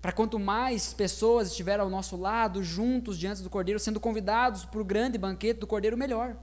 Para 0.01 0.11
quanto 0.11 0.39
mais 0.39 0.93
pessoas 0.93 1.49
estiverem 1.49 1.81
ao 1.81 1.89
nosso 1.89 2.15
lado, 2.15 2.63
juntos 2.63 3.19
diante 3.19 3.43
do 3.43 3.49
Cordeiro, 3.49 3.79
sendo 3.79 3.99
convidados 3.99 4.65
para 4.65 4.79
o 4.79 4.85
grande 4.85 5.17
banquete 5.17 5.59
do 5.59 5.67
Cordeiro, 5.67 5.97
melhor. 5.97 6.35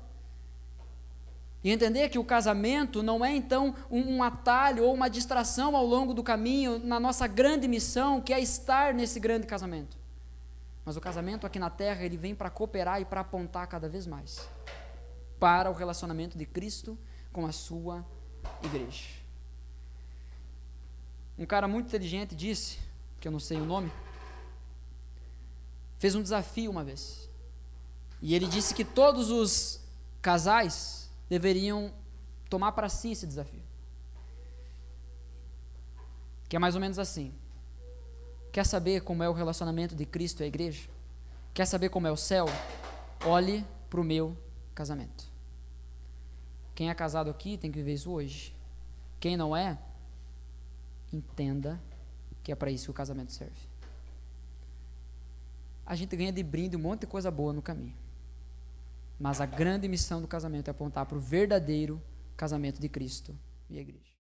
E 1.62 1.70
entender 1.70 2.11
que 2.11 2.18
o 2.18 2.24
casamento 2.24 3.02
não 3.02 3.24
é 3.24 3.34
então 3.34 3.74
um, 3.90 4.16
um, 4.16 4.22
atalho 4.22 4.84
ou 4.84 4.92
uma 4.92 5.09
distração 5.09 5.74
ao 5.74 5.86
longo 5.86 6.12
do 6.12 6.22
caminho 6.22 6.78
na 6.78 7.00
nossa 7.00 7.26
grande 7.26 7.66
missão, 7.66 8.20
que 8.20 8.34
é 8.34 8.40
estar 8.40 8.92
nesse 8.92 9.18
grande 9.18 9.46
casamento. 9.46 9.96
Mas 10.84 10.96
o 10.98 11.00
casamento 11.00 11.46
aqui 11.46 11.59
na 11.59 11.70
terra, 11.70 12.05
ele 12.05 12.18
vem 12.18 12.34
para 12.34 12.50
cooperar 12.50 13.00
e 13.00 13.07
para 13.07 13.22
apontar 13.22 13.66
cada 13.66 13.88
vez 13.88 14.07
mais 14.07 14.46
para 15.40 15.70
o 15.70 15.74
relacionamento 15.74 16.36
de 16.36 16.44
Cristo 16.44 16.98
com 17.32 17.46
a 17.46 17.52
sua 17.52 18.05
igreja. 18.62 19.23
Um 21.39 21.47
cara 21.47 21.66
muito 21.66 21.87
inteligente 21.87 22.35
disse, 22.35 22.78
que 23.20 23.26
eu 23.26 23.32
não 23.32 23.41
sei 23.41 23.61
o 23.61 23.64
nome, 23.64 23.91
fez 25.99 26.14
um 26.14 26.22
desafio 26.22 26.70
uma 26.70 26.85
vez. 26.85 27.28
E 28.22 28.35
ele 28.35 28.47
disse 28.47 28.74
que 28.74 28.85
todos 28.85 29.30
os 29.30 29.80
casais 30.22 31.11
deveriam 31.28 31.93
tomar 32.49 32.72
para 32.72 32.89
si 32.89 33.12
esse 33.12 33.26
desafio. 33.26 33.62
Que 36.49 36.57
é 36.57 36.59
mais 36.59 36.74
ou 36.74 36.80
menos 36.80 36.99
assim. 36.99 37.35
Quer 38.53 38.64
saber 38.64 39.01
como 39.01 39.22
é 39.22 39.28
o 39.28 39.32
relacionamento 39.32 39.97
de 39.97 40.07
Cristo 40.07 40.41
e 40.41 40.45
a 40.45 40.47
igreja? 40.47 40.89
Quer 41.53 41.66
saber 41.66 41.89
como 41.89 42.07
é 42.07 42.12
o 42.12 42.16
céu? 42.16 42.47
Olhe 43.26 43.64
para 43.91 44.01
o 44.01 44.05
meu 44.05 44.37
casamento. 44.74 45.24
Quem 46.74 46.91
é 46.91 46.95
casado 46.95 47.30
aqui 47.30 47.57
tem 47.57 47.70
que 47.70 47.78
viver 47.78 47.95
isso 47.95 48.11
hoje. 48.11 48.55
Quem 49.18 49.37
não 49.37 49.57
é, 49.57 49.78
entenda 51.14 51.80
que 52.42 52.52
é 52.52 52.54
para 52.54 52.70
isso 52.70 52.86
que 52.86 52.90
o 52.90 52.94
casamento 52.94 53.32
serve. 53.32 53.74
A 55.86 55.94
gente 55.94 56.16
ganha 56.16 56.32
de 56.32 56.42
brinde 56.42 56.76
um 56.76 56.80
monte 56.80 57.02
de 57.02 57.06
coisa 57.06 57.30
boa 57.30 57.52
no 57.52 57.62
caminho. 57.62 57.94
Mas 59.18 59.40
a 59.40 59.46
grande 59.46 59.86
missão 59.88 60.20
do 60.20 60.28
casamento 60.28 60.68
é 60.68 60.70
apontar 60.70 61.06
para 61.06 61.16
o 61.16 61.20
verdadeiro 61.20 62.00
casamento 62.36 62.80
de 62.80 62.88
Cristo 62.88 63.36
e 63.70 63.78
a 63.78 63.80
igreja. 63.80 64.12